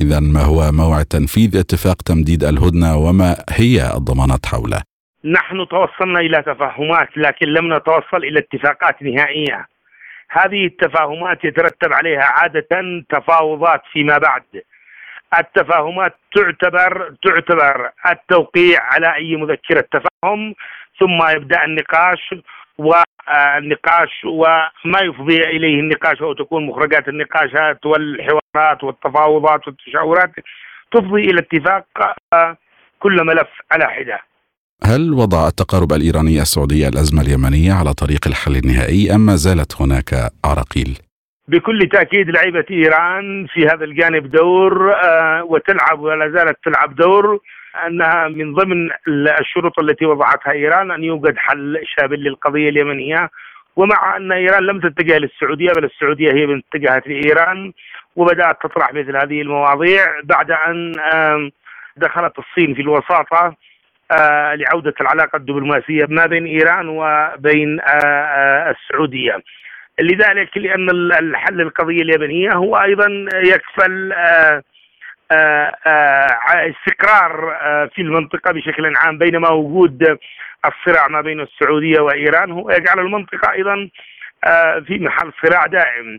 اذا 0.00 0.20
ما 0.20 0.40
هو 0.40 0.72
موعد 0.72 1.04
تنفيذ 1.04 1.56
اتفاق 1.56 2.02
تمديد 2.02 2.44
الهدنة 2.44 2.96
وما 2.96 3.36
هي 3.50 3.92
الضمانات 3.96 4.46
حوله؟ 4.46 4.82
نحن 5.26 5.68
توصلنا 5.68 6.20
إلى 6.20 6.42
تفاهمات 6.42 7.08
لكن 7.16 7.46
لم 7.46 7.74
نتوصل 7.74 8.24
إلى 8.24 8.38
اتفاقات 8.38 9.02
نهائية. 9.02 9.68
هذه 10.30 10.66
التفاهمات 10.66 11.44
يترتب 11.44 11.92
عليها 11.92 12.24
عادة 12.24 12.68
تفاوضات 13.10 13.82
فيما 13.92 14.18
بعد. 14.18 14.42
التفاهمات 15.38 16.14
تعتبر 16.34 17.14
تعتبر 17.24 17.90
التوقيع 18.10 18.82
على 18.82 19.14
أي 19.14 19.36
مذكرة 19.36 19.84
تفاهم 19.92 20.54
ثم 21.00 21.36
يبدأ 21.36 21.64
النقاش 21.64 22.34
والنقاش 22.78 24.24
وما 24.24 25.00
يفضي 25.02 25.36
إليه 25.36 25.80
النقاش 25.80 26.22
أو 26.22 26.32
تكون 26.32 26.66
مخرجات 26.66 27.08
النقاشات 27.08 27.86
والحوارات 27.86 28.84
والتفاوضات 28.84 29.68
والتشاورات 29.68 30.30
تفضي 30.92 31.20
إلى 31.20 31.40
اتفاق 31.40 31.86
كل 32.98 33.24
ملف 33.24 33.48
على 33.72 33.90
حدة. 33.90 34.20
هل 34.84 35.12
وضع 35.12 35.48
التقارب 35.48 35.92
الإيراني 35.92 36.42
السعودي 36.42 36.88
الأزمة 36.88 37.22
اليمنية 37.22 37.72
على 37.72 37.92
طريق 37.92 38.20
الحل 38.26 38.56
النهائي 38.56 39.14
أم 39.14 39.20
ما 39.26 39.36
زالت 39.36 39.80
هناك 39.80 40.10
عراقيل؟ 40.44 40.98
بكل 41.48 41.88
تأكيد 41.92 42.30
لعبت 42.30 42.70
إيران 42.70 43.46
في 43.46 43.66
هذا 43.66 43.84
الجانب 43.84 44.30
دور 44.30 44.94
آه، 44.94 45.44
وتلعب 45.44 46.00
ولا 46.00 46.30
زالت 46.30 46.56
تلعب 46.64 46.96
دور 46.96 47.40
أنها 47.86 48.28
من 48.28 48.54
ضمن 48.54 48.90
الشروط 49.40 49.78
التي 49.78 50.06
وضعتها 50.06 50.52
إيران 50.52 50.90
أن 50.90 51.04
يوجد 51.04 51.36
حل 51.36 51.80
شامل 51.84 52.24
للقضية 52.24 52.68
اليمنية 52.68 53.30
ومع 53.76 54.16
أن 54.16 54.32
إيران 54.32 54.62
لم 54.62 54.80
تتجه 54.80 55.18
للسعودية 55.18 55.72
بل 55.76 55.84
السعودية 55.84 56.32
هي 56.32 56.46
من 56.46 56.62
اتجهت 56.68 57.06
لإيران 57.06 57.72
وبدأت 58.16 58.56
تطرح 58.62 58.92
مثل 58.92 59.16
هذه 59.16 59.40
المواضيع 59.42 60.06
بعد 60.24 60.50
أن 60.50 60.92
دخلت 61.96 62.38
الصين 62.38 62.74
في 62.74 62.82
الوساطة 62.82 63.56
آه، 64.12 64.54
لعودة 64.54 64.94
العلاقة 65.00 65.36
الدبلوماسية 65.36 66.06
ما 66.08 66.26
بين 66.26 66.46
إيران 66.46 66.88
وبين 66.88 67.80
آه، 67.80 67.84
آه، 67.84 68.70
السعودية. 68.70 69.42
لذلك 70.00 70.56
لأن 70.56 70.90
الحل 70.90 71.60
القضية 71.60 72.02
اليمنيه 72.02 72.52
هو 72.52 72.76
أيضا 72.76 73.26
يكفل 73.34 74.12
استقرار 76.46 77.58
في 77.94 78.02
المنطقة 78.02 78.52
بشكل 78.52 78.96
عام 78.96 79.18
بينما 79.18 79.48
وجود 79.48 80.18
الصراع 80.64 81.08
ما 81.08 81.20
بين 81.20 81.40
السعودية 81.40 82.00
وإيران 82.00 82.50
هو 82.50 82.70
يجعل 82.70 82.98
المنطقة 82.98 83.52
أيضا 83.52 83.88
في 84.86 84.98
محل 84.98 85.32
صراع 85.44 85.66
دائم 85.66 86.18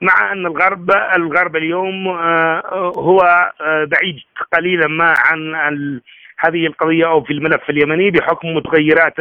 مع 0.00 0.32
أن 0.32 0.46
الغرب 0.46 0.90
الغرب 1.16 1.56
اليوم 1.56 2.08
هو 2.96 3.52
بعيد 3.64 4.20
قليلا 4.52 4.88
ما 4.88 5.14
عن 5.18 6.00
هذه 6.38 6.66
القضية 6.66 7.06
أو 7.06 7.24
في 7.24 7.32
الملف 7.32 7.70
اليمني 7.70 8.10
بحكم 8.10 8.48
متغيرات 8.48 9.14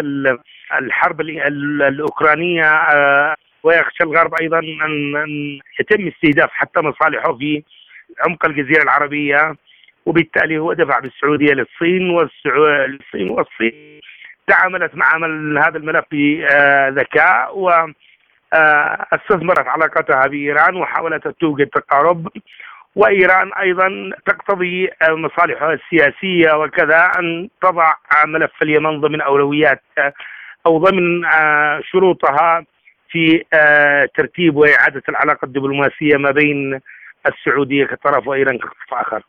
الحرب 0.79 1.21
الأوكرانية 1.21 2.65
ويخشى 3.63 4.03
الغرب 4.03 4.33
أيضا 4.41 4.59
أن 4.59 5.59
يتم 5.79 6.07
استهداف 6.07 6.49
حتى 6.51 6.81
مصالحه 6.81 7.37
في 7.37 7.63
عمق 8.27 8.45
الجزيرة 8.45 8.83
العربية 8.83 9.55
وبالتالي 10.05 10.57
هو 10.57 10.73
دفع 10.73 10.99
بالسعودية 10.99 11.53
للصين 11.53 12.09
والصين 12.09 13.29
والصين. 13.29 13.99
تعاملت 14.47 14.95
مع 14.95 15.07
هذا 15.67 15.77
الملف 15.77 16.05
بذكاء 16.11 17.59
و 17.59 17.69
آه، 18.53 19.07
علاقتها 19.67 20.27
بإيران 20.27 20.75
وحاولت 20.75 21.25
أن 21.25 21.37
توجد 21.37 21.67
تقارب 21.67 22.27
وإيران 22.95 23.53
أيضا 23.53 24.11
تقتضي 24.25 24.89
مصالحها 25.09 25.73
السياسية 25.73 26.53
وكذا 26.53 27.11
أن 27.19 27.49
تضع 27.61 27.93
ملف 28.25 28.51
اليمن 28.61 29.01
ضمن 29.01 29.21
أولويات 29.21 29.81
أو 30.65 30.77
ضمن 30.77 31.25
آه، 31.25 31.81
شروطها 31.91 32.65
في 33.09 33.43
آه، 33.53 34.09
ترتيب 34.15 34.55
وإعادة 34.55 35.03
العلاقة 35.09 35.45
الدبلوماسية 35.45 36.17
ما 36.17 36.31
بين 36.31 36.79
السعودية 37.27 37.85
كطرف 37.85 38.27
وإيران 38.27 38.57
كطرف 38.57 38.93
آخر. 38.93 39.23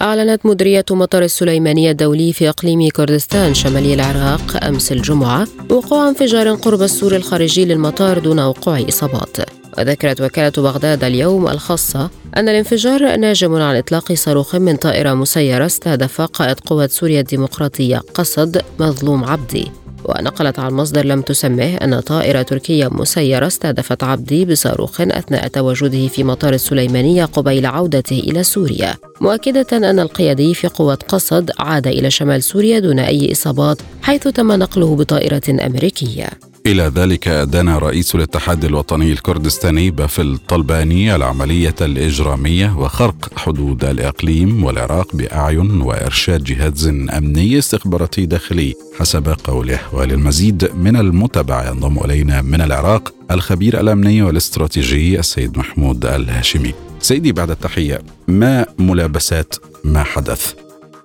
أعلنت 0.00 0.46
مديرية 0.46 0.84
مطار 0.90 1.22
السليمانية 1.22 1.90
الدولي 1.90 2.32
في 2.32 2.48
إقليم 2.48 2.88
كردستان 2.88 3.54
شمالي 3.54 3.94
العراق 3.94 4.64
أمس 4.64 4.92
الجمعة 4.92 5.46
وقوع 5.70 6.08
انفجار 6.08 6.54
قرب 6.54 6.82
السور 6.82 7.16
الخارجي 7.16 7.64
للمطار 7.64 8.18
دون 8.18 8.40
وقوع 8.40 8.80
إصابات. 8.88 9.36
وذكرت 9.78 10.20
وكالة 10.20 10.52
بغداد 10.56 11.04
اليوم 11.04 11.48
الخاصة 11.48 12.10
أن 12.36 12.48
الانفجار 12.48 13.16
ناجم 13.16 13.54
عن 13.54 13.76
إطلاق 13.76 14.12
صاروخ 14.12 14.54
من 14.56 14.76
طائرة 14.76 15.14
مسيرة 15.14 15.66
استهدف 15.66 16.20
قائد 16.20 16.60
قوات 16.60 16.90
سوريا 16.90 17.20
الديمقراطية 17.20 18.02
قصد 18.14 18.62
مظلوم 18.80 19.24
عبدي. 19.24 19.70
ونقلت 20.08 20.58
عن 20.58 20.72
مصدر 20.72 21.06
لم 21.06 21.22
تسمه 21.22 21.74
أن 21.74 22.00
طائرة 22.00 22.42
تركية 22.42 22.88
مسيرة 22.88 23.46
استهدفت 23.46 24.04
عبدي 24.04 24.44
بصاروخ 24.44 25.00
أثناء 25.00 25.48
تواجده 25.48 26.08
في 26.08 26.24
مطار 26.24 26.52
السليمانية 26.54 27.24
قبيل 27.24 27.66
عودته 27.66 28.18
إلى 28.18 28.42
سوريا. 28.42 28.94
مؤكدة 29.20 29.66
أن 29.72 29.98
القيادي 29.98 30.54
في 30.54 30.68
قوة 30.68 30.98
قصد 31.08 31.50
عاد 31.58 31.86
إلى 31.86 32.10
شمال 32.10 32.42
سوريا 32.42 32.78
دون 32.78 32.98
أي 32.98 33.32
إصابات 33.32 33.78
حيث 34.02 34.28
تم 34.28 34.52
نقله 34.52 34.96
بطائرة 34.96 35.66
أمريكية. 35.66 36.28
إلى 36.66 36.82
ذلك 36.82 37.28
أدان 37.28 37.68
رئيس 37.68 38.14
الاتحاد 38.14 38.64
الوطني 38.64 39.12
الكردستاني 39.12 39.90
بافل 39.90 40.38
طلباني 40.48 41.14
العملية 41.14 41.74
الإجرامية 41.80 42.78
وخرق 42.78 43.38
حدود 43.38 43.84
الإقليم 43.84 44.64
والعراق 44.64 45.16
بأعين 45.16 45.80
وإرشاد 45.80 46.44
جهاز 46.44 46.86
أمني 46.88 47.58
استخباراتي 47.58 48.26
داخلي. 48.26 48.74
حسب 48.98 49.34
قوله 49.44 49.78
وللمزيد 49.92 50.70
من 50.74 50.96
المتابعة 50.96 51.70
ينضم 51.70 51.98
إلينا 52.04 52.42
من 52.42 52.60
العراق 52.60 53.14
الخبير 53.30 53.80
الأمني 53.80 54.22
والاستراتيجي 54.22 55.18
السيد 55.18 55.58
محمود 55.58 56.06
الهاشمي. 56.06 56.74
سيدي 57.00 57.32
بعد 57.32 57.50
التحية 57.50 57.98
ما 58.28 58.66
ملابسات؟ 58.78 59.54
ما 59.84 60.02
حدث؟ 60.02 60.54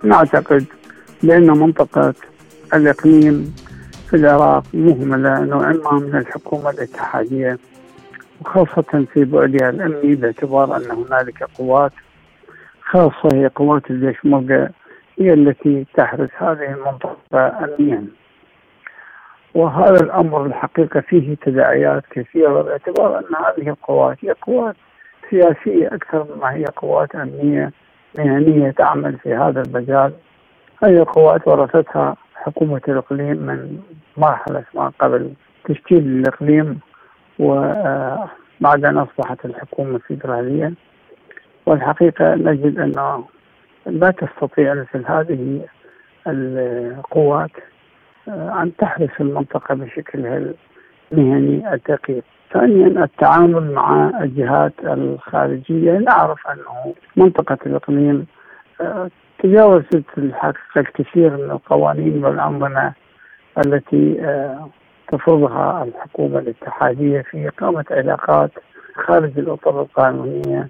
نعتقد 0.03 0.65
بأن 1.23 1.47
منطقة 1.47 2.13
الإقليم 2.73 3.53
في 4.11 4.17
العراق 4.17 4.63
مهملة 4.73 5.39
نوعا 5.39 5.73
ما 5.73 5.91
من 5.91 6.15
الحكومة 6.15 6.69
الاتحادية 6.69 7.57
وخاصة 8.41 9.05
في 9.13 9.25
بعدها 9.25 9.69
الأمني 9.69 10.15
باعتبار 10.15 10.75
أن 10.77 10.91
هنالك 10.91 11.43
قوات 11.43 11.91
خاصة 12.81 13.29
هي 13.33 13.47
قوات 13.47 13.91
الجيش 13.91 14.25
مرقى 14.25 14.69
هي 15.19 15.33
التي 15.33 15.85
تحرس 15.93 16.29
هذه 16.37 16.73
المنطقة 16.73 17.65
أمنيا. 17.65 18.05
وهذا 19.55 20.03
الأمر 20.03 20.45
الحقيقة 20.45 20.99
فيه 20.99 21.35
تداعيات 21.35 22.03
كثيرة 22.11 22.61
باعتبار 22.61 23.19
أن 23.19 23.35
هذه 23.35 23.69
القوات 23.69 24.17
هي 24.21 24.31
قوات 24.31 24.75
سياسية 25.29 25.87
أكثر 25.87 26.27
مما 26.35 26.53
هي 26.53 26.65
قوات 26.65 27.15
أمنية 27.15 27.71
مهنية 28.17 28.71
تعمل 28.71 29.17
في 29.17 29.33
هذا 29.33 29.61
المجال. 29.61 30.13
هذه 30.83 30.97
القوات 31.01 31.47
ورثتها 31.47 32.15
حكومة 32.41 32.81
الإقليم 32.87 33.37
من 33.37 33.79
مرحلة 34.17 34.63
ما 34.75 34.91
قبل 34.99 35.33
تشكيل 35.65 35.97
الإقليم 35.97 36.79
وبعد 37.39 38.85
أن 38.85 38.97
أصبحت 38.97 39.45
الحكومة 39.45 39.97
فيدرالية. 39.97 40.73
والحقيقة 41.65 42.35
نجد 42.35 42.79
أنه 42.79 43.25
لا 43.85 44.11
تستطيع 44.11 44.73
مثل 44.73 45.05
هذه 45.05 45.65
القوات 46.27 47.51
أن 48.27 48.71
تحرس 48.77 49.09
المنطقة 49.19 49.75
بشكلها 49.75 50.53
المهني 51.11 51.73
الدقيق. 51.73 52.23
ثانيا 52.53 53.03
التعامل 53.03 53.71
مع 53.71 54.11
الجهات 54.21 54.73
الخارجية. 54.83 55.91
نعرف 55.91 56.47
أنه 56.47 56.93
منطقة 57.15 57.57
الإقليم 57.65 58.25
آه، 58.81 59.09
تجاوزت 59.43 60.05
الحقيقة 60.17 60.77
الكثير 60.77 61.37
من 61.37 61.51
القوانين 61.51 62.25
والأنظمة 62.25 62.93
التي 63.65 64.17
آه، 64.21 64.69
تفرضها 65.11 65.83
الحكومة 65.83 66.39
الاتحادية 66.39 67.21
في 67.21 67.47
إقامة 67.47 67.85
علاقات 67.91 68.51
خارج 68.95 69.39
الأطر 69.39 69.81
القانونية 69.81 70.67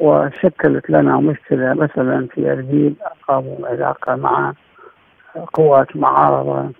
وشكلت 0.00 0.90
لنا 0.90 1.16
مشكلة 1.16 1.74
مثلا 1.74 2.26
في 2.26 2.52
أربيل 2.52 2.94
أقاموا 3.02 3.68
علاقة 3.68 4.16
مع 4.16 4.52
قوات 5.54 5.96
معارضة 5.96 6.70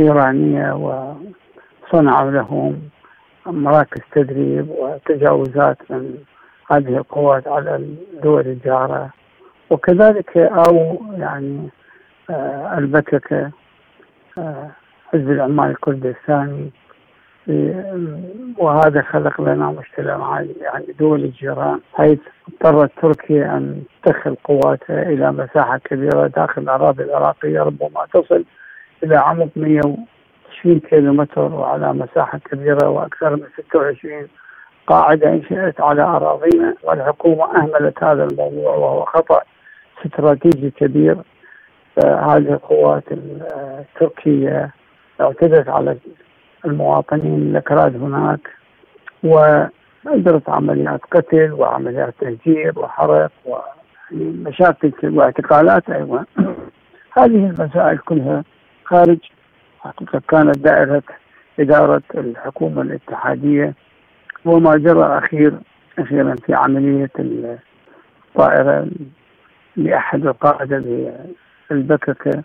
إيرانية 0.00 0.72
وصنعوا 0.72 2.30
لهم 2.30 2.88
مراكز 3.46 4.00
تدريب 4.12 4.68
وتجاوزات 4.68 5.78
من 5.90 6.14
هذه 6.70 6.96
القوات 6.96 7.48
على 7.48 7.76
الدول 7.76 8.46
الجارة. 8.46 9.10
وكذلك 9.70 10.36
أو 10.36 11.02
يعني 11.18 11.68
آه 12.30 12.78
البككة 12.78 13.50
آه 14.38 14.70
حزب 15.12 15.30
العمال 15.30 15.70
الكردستاني 15.70 16.70
وهذا 18.58 19.02
خلق 19.02 19.40
لنا 19.40 19.70
مشكلة 19.70 20.16
مع 20.16 20.40
يعني 20.40 20.86
دول 20.98 21.24
الجيران. 21.24 21.80
حيث 21.94 22.18
اضطرت 22.48 22.90
تركيا 23.02 23.44
أن 23.56 23.82
تدخل 24.02 24.36
قواتها 24.44 25.02
إلى 25.02 25.32
مساحة 25.32 25.78
كبيرة 25.78 26.26
داخل 26.26 26.62
الأراضي 26.62 27.02
العراقية 27.02 27.60
ربما 27.62 28.06
تصل 28.12 28.44
إلى 29.04 29.16
عمق 29.16 29.48
120 29.56 30.80
كيلو 30.80 31.12
متر 31.12 31.52
وعلى 31.52 31.92
مساحة 31.92 32.38
كبيرة 32.38 32.88
وأكثر 32.88 33.36
من 33.36 33.46
26 33.68 34.28
قاعدة 34.86 35.28
إنشئت 35.28 35.80
على 35.80 36.02
أراضينا. 36.02 36.74
والحكومة 36.82 37.56
أهملت 37.56 38.02
هذا 38.04 38.24
الموضوع 38.24 38.74
وهو 38.74 39.04
خطأ. 39.04 39.40
استراتيجي 40.04 40.70
كبير 40.70 41.16
هذه 42.04 42.36
القوات 42.36 43.04
التركية 43.12 44.70
اعتدت 45.20 45.68
على 45.68 45.96
المواطنين 46.64 47.42
الأكراد 47.42 47.96
هناك 47.96 48.40
وأجرت 49.22 50.48
عمليات 50.48 51.00
قتل 51.10 51.52
وعمليات 51.52 52.14
تهجير 52.20 52.78
وحرق 52.78 53.30
ومشاكل 54.12 54.92
واعتقالات 55.02 55.90
أيضا. 55.90 56.24
هذه 57.18 57.50
المسائل 57.50 57.98
كلها 57.98 58.44
خارج 58.84 59.18
حقيقة 59.80 60.22
كانت 60.28 60.58
دائرة 60.58 61.02
إدارة 61.60 62.02
الحكومة 62.14 62.82
الاتحادية 62.82 63.74
وما 64.44 64.76
جرى 64.76 65.18
أخير 65.18 65.52
أخيرا 65.98 66.36
في 66.46 66.54
عملية 66.54 67.10
الطائرة 67.18 68.88
لأحد 69.76 70.26
القادة 70.26 70.84
بالبككة 71.70 72.42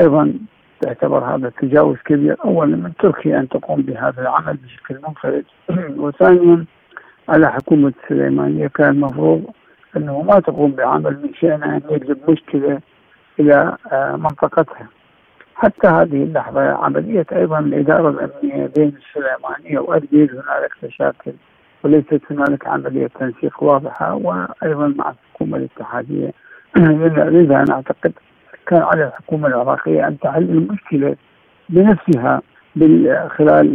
أيضا 0.00 0.34
تعتبر 0.80 1.18
هذا 1.18 1.52
تجاوز 1.60 1.96
كبير 2.04 2.36
اولا 2.44 2.76
من 2.76 2.92
تركيا 2.98 3.40
أن 3.40 3.48
تقوم 3.48 3.82
بهذا 3.82 4.22
العمل 4.22 4.56
بشكل 4.56 4.98
منفرد 5.08 5.44
وثانيا 6.02 6.64
على 7.28 7.52
حكومة 7.52 7.92
السليمانيه 8.04 8.66
كان 8.66 8.88
المفروض 8.88 9.44
أنه 9.96 10.22
ما 10.22 10.40
تقوم 10.40 10.72
بعمل 10.72 11.22
من 11.22 11.34
شانها 11.34 11.76
أن 11.76 11.82
يجلب 11.90 12.30
مشكلة 12.30 12.80
إلى 13.40 13.76
آه، 13.92 14.16
منطقتها. 14.16 14.88
حتى 15.54 15.88
هذه 15.88 16.22
اللحظة 16.22 16.60
عملية 16.60 17.26
أيضا 17.32 17.58
الإدارة 17.58 18.08
الأمنية 18.08 18.70
بين 18.76 18.92
السليمانية 18.96 19.78
واربيل 19.78 20.30
هنالك 20.30 20.72
مشاكل 20.84 21.32
وليست 21.84 22.20
هنالك 22.30 22.66
عملية 22.66 23.06
تنسيق 23.06 23.62
واضحة 23.62 24.14
وأيضا 24.14 24.88
مع 24.88 25.10
الحكومة 25.10 25.56
الاتحادية 25.56 26.32
لذا 26.76 27.56
أنا 27.56 27.72
أعتقد 27.74 28.12
كان 28.66 28.82
على 28.82 29.06
الحكومة 29.06 29.48
العراقية 29.48 30.08
أن 30.08 30.18
تحل 30.18 30.42
المشكلة 30.42 31.16
بنفسها 31.68 32.42
خلال 33.28 33.66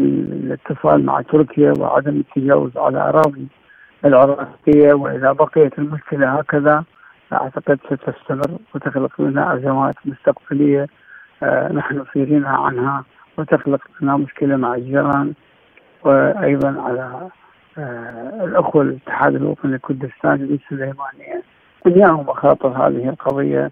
الاتصال 0.43 1.05
مع 1.05 1.21
تركيا 1.21 1.73
وعدم 1.79 2.15
التجاوز 2.17 2.77
على 2.77 2.97
أراضي 3.01 3.47
العراقية. 4.05 4.93
وإذا 4.93 5.31
بقيت 5.31 5.79
المشكلة 5.79 6.27
هكذا 6.39 6.83
أعتقد 7.33 7.79
ستستمر 7.85 8.57
وتخلق 8.75 9.21
لنا 9.21 9.53
أزمات 9.55 9.95
مستقبلية 10.05 10.87
آه 11.43 11.73
نحن 11.73 12.03
في 12.03 12.23
غنى 12.23 12.47
عنها 12.47 13.03
وتخلق 13.37 13.81
لنا 14.01 14.17
مشكلة 14.17 14.55
مع 14.55 14.75
الجيران. 14.75 15.33
وأيضا 16.03 16.81
على 16.81 17.29
آه 17.77 18.45
الأخوة 18.45 18.81
الاتحاد 18.83 19.35
الوطني 19.35 19.75
الكردستاني 19.75 20.43
السليمانية 20.43 21.43
كلها 21.83 22.11
مخاطر 22.11 22.67
هذه 22.67 23.09
القضية 23.09 23.71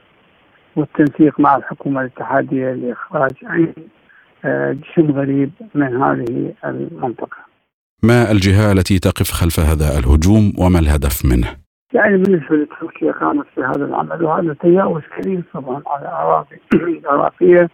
والتنسيق 0.75 1.39
مع 1.39 1.55
الحكومة 1.55 2.01
الاتحادية 2.01 2.71
لإخراج 2.71 3.31
أي 3.51 3.73
آه، 4.45 4.71
جسم 4.71 5.11
غريب 5.11 5.51
من 5.75 6.01
هذه 6.03 6.53
المنطقة 6.65 7.37
ما 8.03 8.31
الجهة 8.31 8.71
التي 8.71 8.99
تقف 8.99 9.31
خلف 9.31 9.59
هذا 9.59 9.99
الهجوم 9.99 10.53
وما 10.59 10.79
الهدف 10.79 11.25
منه؟ 11.25 11.47
يعني 11.93 12.17
بالنسبة 12.17 12.55
لتركيا 12.55 13.11
قامت 13.11 13.45
في 13.55 13.61
هذا 13.61 13.85
العمل 13.85 14.23
وهذا 14.23 14.53
تجاوز 14.53 15.01
كبير 15.17 15.43
طبعا 15.53 15.83
على 15.87 16.01
الأراضي 16.01 16.55
العراقية 16.99 17.69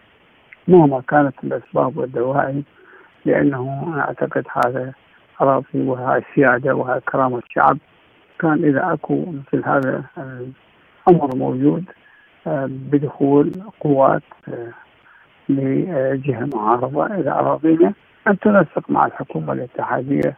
مهما 0.68 1.02
كانت 1.08 1.34
الأسباب 1.44 1.96
والدواعي 1.96 2.62
لأنه 3.24 3.84
أنا 3.86 4.00
أعتقد 4.00 4.44
هذا 4.52 4.92
أراضي 5.40 5.66
وهي 5.74 6.22
السيادة 6.30 6.74
وهي 6.74 7.00
كرامة 7.00 7.38
الشعب 7.38 7.78
كان 8.40 8.64
إذا 8.64 8.92
أكو 8.92 9.24
مثل 9.32 9.64
هذا 9.64 10.04
الأمر 11.08 11.36
موجود 11.36 11.84
بدخول 12.66 13.52
قوات 13.80 14.22
آه، 14.48 14.72
لجهة 15.48 16.48
معارضة. 16.54 17.06
إلى 17.06 17.30
أراضينا 17.30 17.92
أن 18.28 18.38
تنسق 18.38 18.90
مع 18.90 19.06
الحكومة 19.06 19.52
الاتحادية 19.52 20.36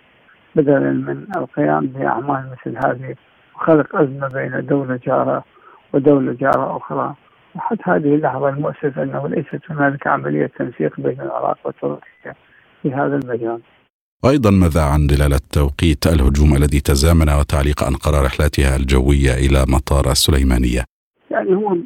بدلا 0.55 0.90
من 0.90 1.26
القيام 1.36 1.86
بأعمال 1.86 2.51
مثل 2.53 2.76
هذه 2.86 3.14
وخلق 3.55 3.96
أزمة 3.96 4.28
بين 4.28 4.66
دولة 4.66 5.01
جارة 5.07 5.44
ودولة 5.92 6.32
جارة 6.32 6.76
أخرى. 6.76 7.14
وحتى 7.55 7.82
هذه 7.86 8.14
اللحظة 8.14 8.48
المؤسف 8.48 8.98
أنه 8.98 9.28
ليست 9.28 9.70
هنالك 9.70 10.07
عملية 10.07 10.46
تنسيق 10.46 11.01
بين 11.01 11.20
العراق 11.20 11.59
وتركيا 11.64 12.34
في 12.82 12.92
هذا 12.92 13.16
المجال. 13.16 13.61
أيضا 14.24 14.50
ماذا 14.50 14.82
عن 14.82 15.06
دلالة 15.06 15.40
توقيت 15.52 16.06
الهجوم 16.06 16.56
الذي 16.56 16.80
تزامن 16.80 17.30
وتعليق 17.30 17.82
أنقرة 17.82 18.26
رحلاتها 18.26 18.76
الجوية 18.76 19.32
إلى 19.44 19.64
مطار 19.68 20.10
السليمانية. 20.10 20.84
يعني 21.30 21.54
هو 21.54 21.76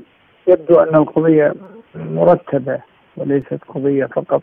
يبدو 0.47 0.75
أن 0.75 0.95
القضية 0.95 1.55
مرتبة 1.95 2.81
وليست 3.17 3.59
قضية 3.69 4.07
فقط 4.07 4.43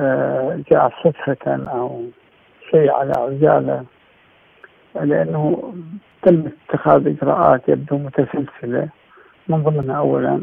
آه، 0.00 0.60
جاء 0.70 0.92
صدفة 1.04 1.70
أو 1.70 2.04
شيء 2.70 2.90
على 2.90 3.12
عجالة 3.16 3.84
لأنه 4.94 5.74
تم 6.22 6.44
اتخاذ 6.70 7.06
إجراءات 7.06 7.68
يبدو 7.68 7.98
متسلسلة. 7.98 8.88
من 9.48 9.62
ضمنها 9.62 9.96
أولا 9.96 10.40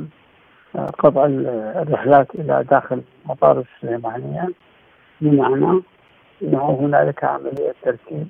آه، 0.76 0.86
قطع 0.86 1.26
الرحلات 1.26 2.28
إلى 2.36 2.66
داخل 2.72 3.02
مطار 3.26 3.64
السليمانية. 3.64 4.50
بمعنى 5.22 5.82
أنه 6.44 6.78
هنالك 6.82 7.24
عملية 7.24 7.74
ترتيب 7.84 8.28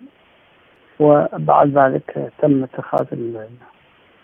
وبعد 1.00 1.78
ذلك 1.78 2.32
تم 2.42 2.64
اتخاذ 2.64 3.06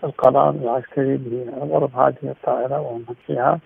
القرار 0.04 0.50
العسكري 0.50 1.16
بضرب 1.16 1.96
هذه 1.96 2.14
الطائرة 2.24 2.80
ومحكيها 2.80 3.58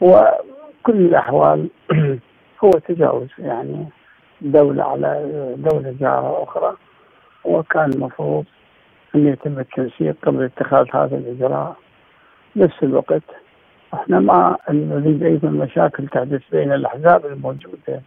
وكل 0.00 0.96
الأحوال 0.96 1.68
هو 2.64 2.70
تجاوز 2.70 3.28
يعني 3.38 3.86
دولة 4.40 4.84
على 4.84 5.28
دولة 5.56 5.94
جارة 6.00 6.42
أخرى. 6.42 6.76
وكان 7.44 7.90
المفروض 7.92 8.44
أن 9.14 9.26
يتم 9.26 9.58
التنسيق 9.58 10.16
قبل 10.22 10.44
اتخاذ 10.44 10.86
هذا 10.92 11.16
الإجراء. 11.16 11.76
نفس 12.56 12.82
الوقت 12.82 13.22
إحنا 13.94 14.20
ما 14.20 14.56
نريد 14.70 15.22
أيضا 15.22 15.48
مشاكل 15.48 16.08
تحدث 16.08 16.42
بين 16.52 16.72
الأحزاب 16.72 17.26
الموجودة 17.26 18.02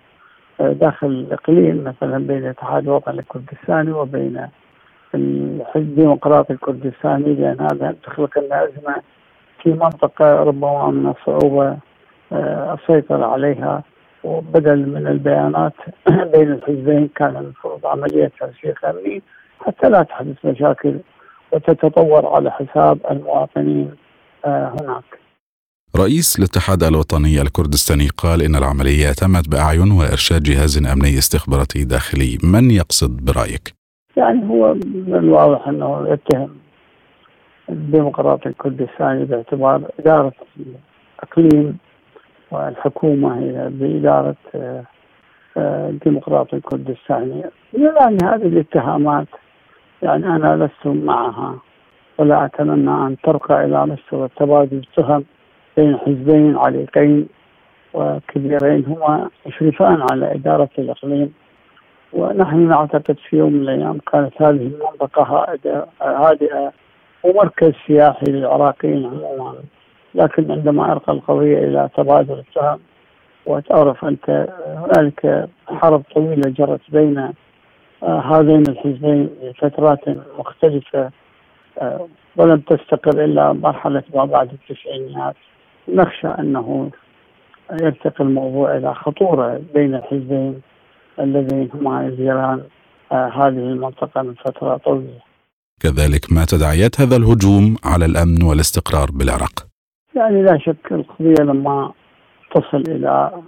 داخل 0.72 1.07
الاقليم 1.07 1.84
مثلا 1.84 2.28
بين 2.28 2.38
الاتحاد 2.38 2.84
الوطني 2.84 3.20
الكردستاني 3.20 3.91
وبين 3.91 4.47
الحزب 5.16 5.76
الديمقراطي 5.76 6.53
الكردستاني 6.53 7.34
لأن 7.34 7.61
هذا 7.61 7.95
تخلق 8.03 8.39
لنا 8.39 8.64
أزمة 8.64 8.95
في 9.64 9.70
منطقة 9.70 10.36
ربما 10.36 10.91
من 10.91 11.09
الصعوبة 11.09 11.78
آه، 12.32 12.74
السيطرة 12.74 13.26
عليها 13.26 13.84
وبدل 14.24 14.89
من 14.89 15.07
البيانات 15.07 15.74
بين 16.34 16.51
الحزبين 16.51 17.09
كان 17.16 17.38
المفروض 17.38 17.86
عملية 17.86 18.32
تنسيق 18.39 18.86
أمني 18.86 19.22
حتى 19.66 19.89
لا 19.89 20.03
تحدث 20.03 20.45
مشاكل 20.45 20.99
وتتطور 21.51 22.26
على 22.36 22.51
حساب 22.51 22.99
المواطنين 23.11 23.91
آه، 24.45 24.74
هناك. 24.82 25.03
رئيس 25.98 26.39
الاتحاد 26.39 26.84
الوطني 26.84 27.41
الكردستاني 27.41 28.08
قال 28.18 28.41
إن 28.41 28.56
العملية 28.56 29.12
تمت 29.22 29.50
بأعين 29.50 29.91
وإرشاد 29.91 30.44
جهاز 30.44 30.78
أمني 30.78 31.18
استخباراتي 31.18 31.84
داخلي، 31.84 32.38
من 32.44 32.72
يقصد 32.72 33.26
برأيك؟ 33.26 33.74
يعني 34.18 34.50
هو 34.50 34.74
من 34.74 35.16
الواضح 35.16 35.68
إنه 35.68 36.08
يتهم 36.10 36.50
الديمقراطي 37.70 38.50
الكردستاني 38.50 39.26
باعتبار 39.26 39.82
إدارة 40.00 40.34
الإقليم 40.60 41.78
والحكومة 42.52 43.39
هي 43.39 43.70
بإدارة 43.70 44.36
آه، 44.56 44.84
آه، 45.58 45.89
الديمقراطي 45.89 46.56
الكردستاني. 46.56 47.44
يعني 47.74 48.18
هذه 48.24 48.48
الاتهامات 48.48 49.28
يعني 50.04 50.26
أنا 50.26 50.66
لست 50.66 50.88
معها 50.88 51.56
ولا 52.18 52.46
أتمنى 52.46 53.08
أن 53.08 53.16
ترقى 53.24 53.66
إلى 53.66 53.86
مستوى 53.86 54.30
تبادل 54.38 54.78
التهم. 54.78 55.26
بين 55.78 55.97
حزبين 55.97 56.57
عريقين 56.57 57.28
وكبيرين 57.93 58.86
هما 58.86 59.30
يشرفان 59.45 60.05
على 60.11 60.36
إدارة 60.36 60.69
الإقليم. 60.80 61.34
ونحن 62.13 62.67
نعتقد 62.67 63.17
في 63.30 63.38
يوم 63.38 63.53
من 63.53 63.61
الأيام 63.61 63.97
كانت 64.11 64.41
هذه 64.41 64.71
المنطقة 64.74 65.45
هادئه 66.01 66.71
ومركز 67.24 67.74
سياحي 67.88 68.26
للعراقيين 68.26 69.05
عموما. 69.05 69.53
لكن 70.15 70.51
عندما 70.51 70.91
أرقى 70.91 71.13
القضية 71.13 71.57
إلى 71.57 71.89
تبادل 71.97 72.43
السهم 72.49 72.80
وتعرف 73.45 74.05
أنت 74.05 74.47
هنالك 74.67 75.49
حرب 75.67 76.03
طويلة 76.15 76.49
جرت 76.49 76.82
بين 76.89 77.34
آه، 78.03 78.19
هذين 78.19 78.63
الحزبين 78.69 79.30
لفترات 79.41 79.99
مختلفة 80.39 81.09
آه، 81.82 82.07
ولم 82.36 82.59
تستقر 82.59 83.24
إلا 83.24 83.53
مرحلة 83.53 84.03
ما 84.15 84.26
بعد 84.26 84.49
التسعينيات. 84.53 85.36
نخشى 85.88 86.28
أنه 86.28 86.92
يرتقي 87.82 88.24
الموضوع 88.24 88.78
إلى 88.78 88.94
خطورة 88.94 89.62
بين 89.74 89.96
الحزبين 89.96 90.62
اللذين 91.20 91.70
هما 91.74 92.08
يديران 92.08 92.64
آه، 93.12 93.28
هذه 93.28 93.48
المنطقة 93.74 94.22
من 94.22 94.34
فترة 94.34 94.78
طويلة. 94.78 95.20
كذلك 95.80 96.32
ما 96.32 96.46
تداعيات 96.46 97.02
هذا 97.02 97.16
الهجوم 97.16 97.76
على 97.84 98.06
الأمن 98.06 98.44
والاستقرار 98.44 99.08
بالعراق؟ 99.12 99.68
يعني 100.16 100.42
لا 100.42 100.58
شك 100.58 100.92
القضية 100.92 101.44
لما 101.44 101.92
تصل 102.56 102.84
إلى 102.88 103.42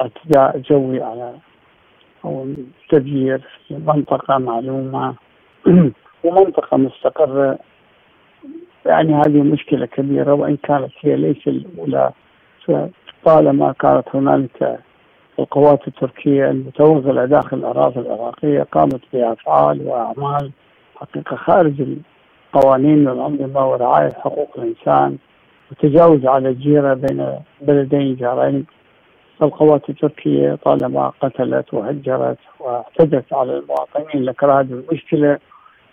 اعتداء 0.00 0.58
جوي 0.58 1.02
على 1.02 1.34
أو 2.24 2.46
تدمير 2.90 3.40
في 3.68 3.74
منطقة 3.74 4.38
معلومة 4.38 5.14
ومنطقة 6.24 6.76
مستقرة 6.76 7.58
يعني 8.86 9.14
هذه 9.14 9.42
مشكلة 9.42 9.86
كبيرة 9.86 10.32
وإن 10.32 10.56
كانت 10.56 10.92
هي 11.00 11.16
ليس 11.16 11.46
الأولى 11.46 12.10
طالما 13.24 13.72
كانت 13.72 14.04
هنالك 14.14 14.80
القوات 15.38 15.88
التركية 15.88 16.50
المتوغلة 16.50 17.24
داخل 17.24 17.56
الأراضي 17.56 18.00
العراقية 18.00 18.62
قامت 18.62 19.00
بأفعال 19.12 19.86
وأعمال 19.86 20.50
حقيقة 20.96 21.36
خارج 21.36 21.74
القوانين 22.54 23.08
والأنظمة 23.08 23.70
ورعاية 23.70 24.12
حقوق 24.12 24.50
الإنسان 24.58 25.16
وتجاوز 25.70 26.26
على 26.26 26.48
الجيرة 26.48 26.94
بين 26.94 27.38
بلدين 27.60 28.16
جارين. 28.16 28.66
القوات 29.42 29.90
التركية 29.90 30.54
طالما 30.64 31.12
قتلت 31.20 31.74
وهجرت 31.74 32.38
واعتدت 32.60 33.32
على 33.32 33.58
المواطنين 33.58 34.24
لك 34.24 34.44
هذه 34.44 34.82
المشكلة 34.90 35.38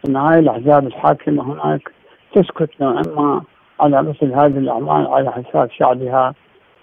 أن 0.08 0.16
هاي 0.16 0.40
الأحزاب 0.40 0.88
الحاكمة 0.88 1.44
هناك 1.44 1.92
تسكت 2.34 2.70
نوعا 2.82 3.02
ما 3.16 3.42
على 3.80 4.04
مثل 4.04 4.34
هذه 4.34 4.58
الأعمال 4.58 5.08
على 5.08 5.32
حساب 5.32 5.72
شعبها 5.72 6.34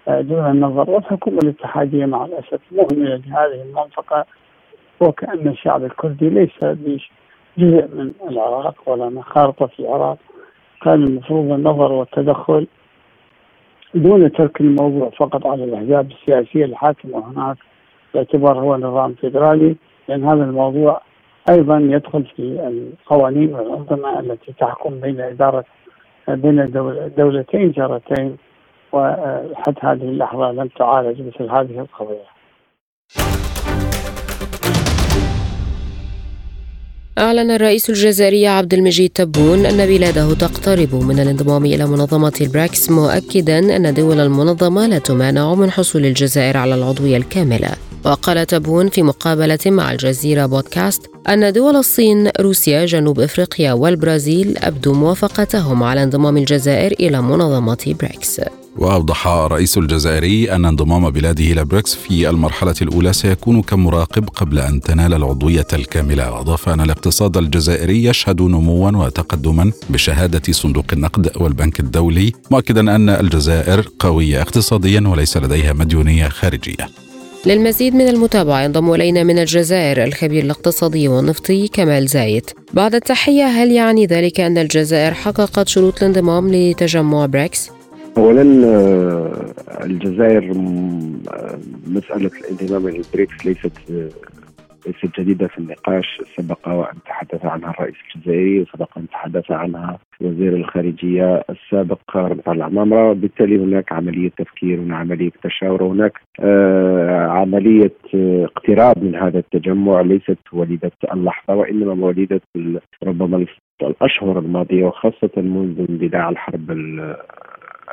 دون 0.09 0.51
النظر. 0.51 0.90
والحكومة 0.90 1.38
الاتحادية 1.44 2.07
مع 2.07 2.24
الأسف 2.24 2.61
مهملة 2.72 3.16
لهذه 3.26 3.62
المنطقة 3.62 4.24
وكأن 5.01 5.49
الشعب 5.49 5.84
الكردي 5.84 6.28
ليس 6.28 6.64
جزء 7.59 7.88
من 7.94 8.12
العراق 8.30 8.74
ولا 8.86 9.22
خارطة 9.22 9.66
في 9.66 9.80
العراق. 9.80 10.18
كان 10.82 11.03
المفروض 11.03 11.53
النظر 11.53 11.92
والتدخل 11.92 12.66
دون 13.94 14.32
ترك 14.32 14.61
الموضوع 14.61 15.11
فقط 15.11 15.47
على 15.47 15.64
الأحزاب 15.64 16.11
السياسية 16.11 16.64
الحاكمة 16.64 17.30
هناك 17.30 17.57
باعتبار 18.14 18.59
هو 18.59 18.76
نظام 18.76 19.14
فيدرالي 19.14 19.76
لأن 20.09 20.24
هذا 20.24 20.44
الموضوع 20.44 21.01
أيضا 21.49 21.78
يدخل 21.78 22.24
في 22.36 22.42
القوانين 22.42 23.55
والأنظمة 23.55 24.20
التي 24.20 24.53
تحكم 24.61 25.01
بين 25.01 25.20
إدارة 25.20 25.64
بين 26.28 26.61
الدولتين 26.61 27.72
جارتين 27.72 28.36
وحتى 28.92 29.80
هذه 29.82 30.03
اللحظة 30.03 30.53
لم 30.53 30.68
تعالج 30.78 31.20
مثل 31.20 31.51
هذه 31.51 31.80
القضية. 31.80 32.36
أعلن 37.18 37.51
الرئيس 37.51 37.90
الجزائري 37.90 38.47
عبد 38.47 38.74
المجيد 38.74 39.11
تبون 39.11 39.59
أن 39.66 39.86
بلاده 39.86 40.34
تقترب 40.34 40.94
من 41.09 41.18
الانضمام 41.20 41.64
إلى 41.64 41.84
منظمة 41.86 42.32
البريكس 42.40 42.90
مؤكدا 42.90 43.59
أن 43.59 43.94
دول 43.94 44.20
المنظمة 44.20 44.86
لا 44.86 44.99
تمانع 44.99 45.55
من 45.55 45.70
حصول 45.70 46.05
الجزائر 46.05 46.57
على 46.57 46.74
العضوية 46.74 47.16
الكاملة. 47.16 47.86
وقال 48.07 48.47
تبون 48.47 48.89
في 48.89 49.03
مقابلة 49.03 49.59
مع 49.67 49.93
الجزيرة 49.93 50.47
بودكاست 50.47 51.11
أن 51.29 51.53
دول 51.53 51.77
الصين، 51.77 52.31
روسيا، 52.41 52.87
جنوب 52.87 53.21
إفريقيا 53.21 53.73
والبرازيل 53.73 54.59
أبدوا 54.59 54.95
موافقتهم 54.95 55.83
على 55.83 56.03
انضمام 56.03 56.37
الجزائر 56.37 56.93
إلى 56.93 57.23
منظمة 57.23 57.95
بريكس. 58.01 58.41
وأوضح 58.77 59.27
الرئيس 59.27 59.79
الجزائري 59.79 60.53
أن 60.53 60.65
انضمام 60.65 61.11
بلاده 61.11 61.45
إلى 61.45 61.65
بريكس 61.65 61.95
في 61.95 62.31
المرحلة 62.31 62.75
الأولى 62.83 63.13
سيكون 63.13 63.63
كمراقب 63.63 64.29
قبل 64.29 64.59
أن 64.59 64.81
تنال 64.81 65.15
العضوية 65.15 65.67
الكاملة. 65.73 66.33
واضاف 66.33 66.69
أن 66.69 66.81
الاقتصاد 66.81 67.37
الجزائري 67.37 68.05
يشهد 68.05 68.43
نموا 68.43 68.91
وتقدما 68.91 69.73
بشهادة 69.91 70.53
صندوق 70.53 70.87
النقد 70.93 71.31
والبنك 71.37 71.81
الدولي 71.81 72.33
مؤكدا 72.51 72.81
أن 72.97 73.09
الجزائر 73.09 73.89
قوية 73.99 74.43
اقتصاديا 74.43 75.09
وليس 75.09 75.37
لديها 75.37 75.73
مديونية 75.73 76.29
خارجية. 76.29 77.06
للمزيد 77.47 77.94
من 77.94 78.09
المتابعة 78.09 78.62
ينضم 78.62 78.92
إلينا 78.92 79.22
من 79.22 79.38
الجزائر 79.38 80.05
الخبير 80.05 80.44
الاقتصادي 80.44 81.09
والنفطي 81.09 81.68
كمال 81.68 82.07
زايد 82.07 82.44
بعد 82.74 82.94
التحية 82.94 83.44
هل 83.44 83.72
يعني 83.72 84.07
ذلك 84.07 84.40
أن 84.40 84.59
الجزائر 84.59 85.14
حققت 85.14 85.68
شروط 85.68 86.03
الانضمام 86.03 86.49
لتجمع 86.53 87.26
بريكس؟ 87.26 87.70
اولا 88.16 88.66
آه، 88.66 89.55
الجزائر 89.84 90.51
آه، 90.51 91.59
مسألة 91.86 92.30
الانضمام 92.40 92.88
إلى 92.88 92.99
البريكس 92.99 93.47
ليست 93.47 93.72
آه، 93.90 94.09
ليست 94.87 95.20
جديدة 95.20 95.49
في 95.49 95.59
النقاش 95.59 96.20
سبق 96.37 96.68
وأن 96.68 96.97
تحدث 97.07 97.45
عنها 97.45 97.70
الرئيس 97.70 97.95
الجزائري 98.16 98.61
وسبق 98.61 98.99
أن 98.99 99.09
تحدث 99.09 99.51
عنها 99.51 99.99
وزير 100.20 100.57
الخارجية 100.57 101.45
السابق 101.51 102.16
رمطان 102.16 102.57
لعمامرة. 102.57 103.11
وبالتالي 103.11 103.59
هناك 103.59 103.93
عملية 103.93 104.28
تفكير 104.28 104.78
هناك 104.78 104.97
عملية 105.01 105.30
تشاور 105.43 105.82
هناك 105.82 106.20
عملية 107.30 107.93
اقتراب 108.14 109.05
من 109.05 109.14
هذا 109.14 109.39
التجمع. 109.39 110.01
ليست 110.01 110.39
وليدة 110.53 110.93
اللحظة 111.12 111.55
وإنما 111.55 112.07
وليدة 112.07 112.41
ربما 113.05 113.47
الأشهر 113.82 114.39
الماضية 114.39 114.84
وخاصة 114.84 115.30
منذ 115.37 115.87
اندلاع 115.91 116.28
الحرب 116.28 116.70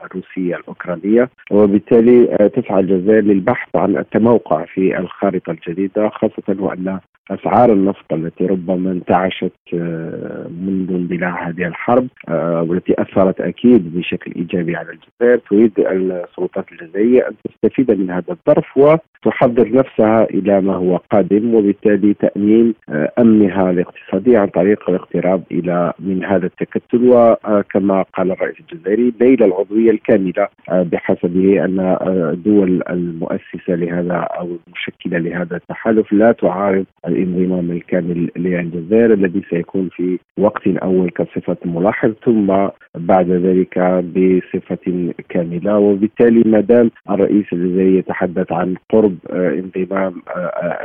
الروسية 0.04 0.56
الأوكرانية 0.56 1.30
وبالتالي 1.52 2.38
آه، 2.40 2.48
تسعى 2.48 2.80
الجزائر 2.80 3.24
للبحث 3.24 3.76
عن 3.76 3.98
التموقع 3.98 4.66
في 4.66 5.00
الخارطة 5.00 5.52
الجديدة 5.52 6.10
خاصة 6.10 6.56
وأن 6.60 7.00
أسعار 7.32 7.74
النفط 7.74 8.14
التي 8.14 8.46
ربما 8.46 8.92
انتعشت 8.92 9.52
آه، 9.74 10.48
منذ 10.48 10.92
اندلاع 10.92 11.50
هذه 11.50 11.68
الحرب 11.68 12.08
آه، 12.30 12.62
والتي 12.62 12.94
أثرت 13.02 13.42
أكيد 13.42 13.98
بشكل 13.98 14.32
إيجابي 14.36 14.76
على 14.76 14.90
الجزائر 14.90 15.38
تريد 15.50 15.80
السلطات 15.80 16.66
الجزائريه 16.72 17.28
أن 17.28 17.34
تستفيد 17.44 17.92
من 17.92 18.12
هذا 18.12 18.32
الظرف 18.32 18.78
وتحضر 19.26 19.72
نفسها 19.72 20.24
إلى 20.24 20.62
ما 20.62 20.76
هو 20.76 20.98
قادم 21.12 21.56
وبالتالي 21.56 22.14
تأمين 22.14 22.74
آه، 22.90 23.12
أمنها 23.20 23.70
الاقتصادي 23.72 24.38
عن 24.38 24.48
طريق 24.48 24.90
الاقتراب 24.90 25.44
إلى 25.52 25.94
من 26.00 26.26
هذا 26.26 26.46
التكتل. 26.46 27.04
وكما 27.04 28.06
قال 28.14 28.32
الرئيس 28.32 28.56
الجزائري 28.60 29.14
نيل 29.22 29.44
العضوية 29.44 29.92
الكاملة 29.92 30.48
بحسبه 30.70 31.66
أن 31.66 31.98
الدول 32.34 32.84
المؤسسة 32.90 33.76
لهذا 33.76 34.16
أو 34.16 34.58
المشكلة 34.68 35.18
لهذا 35.18 35.56
التحالف 35.56 36.14
لا 36.14 36.32
تعارض 36.32 36.86
الانضمام 37.08 37.72
الكامل 37.72 38.30
للجزائر 38.36 39.14
الذي 39.14 39.42
سيكون 39.50 39.90
في 39.90 40.20
وقت 40.38 40.68
أول 40.68 41.10
كصفة 41.10 41.58
ملاحظ 41.66 42.14
ثم 42.26 42.68
بعد 42.96 43.30
ذلك 43.30 43.80
بصفة 44.16 45.14
كاملة. 45.30 45.78
وبالتالي 45.80 46.44
ما 46.46 46.60
دام 46.60 46.92
الرئيس 47.10 47.46
الجزائري 47.54 47.98
يتحدث 47.98 48.52
عن 48.52 48.76
قرب 48.90 49.13
انضمام 49.32 50.22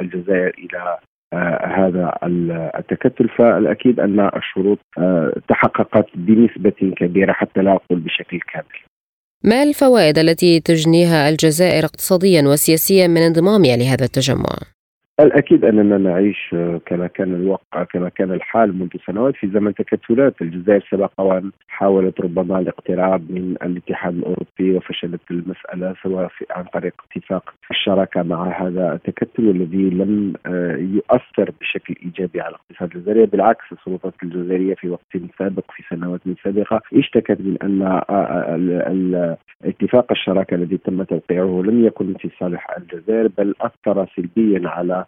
الجزائر 0.01 0.55
إلى 0.59 0.99
آه 1.33 1.67
هذا 1.67 2.19
التكتل 2.79 3.29
فالأكيد 3.29 4.01
أن 4.01 4.31
الشروط 4.37 4.79
آه 4.99 5.33
تحققت 5.49 6.07
بنسبة 6.15 6.95
كبيرة 6.97 7.33
حتى 7.33 7.61
لا 7.61 7.73
أقول 7.73 8.01
بشكل 8.01 8.39
كامل. 8.53 8.79
ما 9.45 9.63
الفوائد 9.63 10.19
التي 10.19 10.61
تجنيها 10.61 11.29
الجزائر 11.29 11.85
اقتصاديا 11.85 12.43
وسياسيا 12.43 13.07
من 13.07 13.19
انضمامها 13.19 13.77
لهذا 13.77 14.05
التجمع؟ 14.05 14.78
الأكيد 15.21 15.65
أننا 15.65 15.99
نعيش 15.99 16.55
كما 16.87 17.07
كان 17.07 17.35
الواقع 17.35 17.85
كما 17.85 18.09
كان 18.09 18.33
الحال 18.33 18.79
منذ 18.79 18.89
سنوات 19.07 19.37
في 19.37 19.49
زمن 19.49 19.75
تكتلات. 19.75 20.43
الجزائر 20.43 20.87
سبق 20.91 21.13
وأن 21.21 21.51
حاولت 21.69 22.21
ربما 22.21 22.59
الاقتراب 22.59 23.31
من 23.31 23.55
الاتحاد 23.63 24.15
الأوروبي 24.15 24.77
وفشلت 24.77 25.21
المسألة 25.31 25.95
سواء 26.03 26.31
عن 26.51 26.65
طريق 26.65 26.95
اتفاق 27.11 27.55
الشراكة 27.71 28.23
مع 28.23 28.63
هذا 28.63 28.93
التكتل 28.93 29.49
والذي 29.49 29.91
لم 29.91 30.33
يؤثر 30.95 31.51
بشكل 31.61 31.95
إيجابي 32.05 32.41
على 32.41 32.55
الاقتصاد 32.55 32.97
الجزائري. 32.97 33.27
بالعكس 33.27 33.65
السلطات 33.73 34.15
الجزائرية 34.23 34.75
في 34.75 34.89
وقت 34.89 35.17
سابق 35.39 35.65
في 35.77 35.83
سنوات 35.91 36.21
سابقة 36.45 36.81
اشتكت 36.95 37.41
من 37.41 37.57
أن 37.63 39.37
اتفاق 39.65 40.07
الشراكة 40.13 40.55
الذي 40.55 40.77
تم 40.77 41.03
توقيعه 41.03 41.63
لم 41.67 41.85
يكن 41.87 42.15
في 42.15 42.31
صالح 42.41 42.77
الجزائر 42.79 43.29
بل 43.39 43.55
أثر 43.61 44.07
سلبيا 44.17 44.69
على 44.69 45.05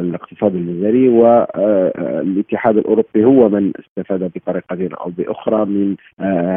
الاقتصاد 0.00 0.54
الجزائري 0.54 1.08
والاتحاد 1.08 2.76
الأوروبي 2.76 3.24
هو 3.24 3.48
من 3.48 3.72
استفاد 3.80 4.30
بطريقة 4.34 4.96
أو 5.00 5.10
بأخرى 5.18 5.64
من 5.64 5.96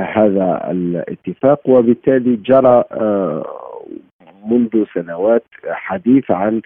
هذا 0.03 0.67
الاتفاق. 0.71 1.69
وبالتالي 1.69 2.35
جرى 2.35 2.83
منذ 4.45 4.85
سنوات 4.93 5.43
حديث 5.69 6.31
عن 6.31 6.61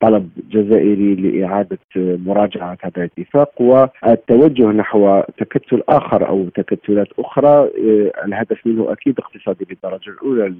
طلب 0.00 0.30
جزائري 0.50 1.14
لإعادة 1.14 1.78
مراجعة 1.96 2.78
هذا 2.82 2.92
الاتفاق 2.96 3.60
والتوجه 3.60 4.66
نحو 4.66 5.20
تكتل 5.38 5.82
آخر 5.88 6.28
أو 6.28 6.48
تكتلات 6.48 7.08
أخرى. 7.18 7.70
الهدف 8.24 8.66
منه 8.66 8.92
أكيد 8.92 9.18
اقتصادي 9.18 9.64
بالدرجة 9.64 10.10
الأولى 10.10 10.54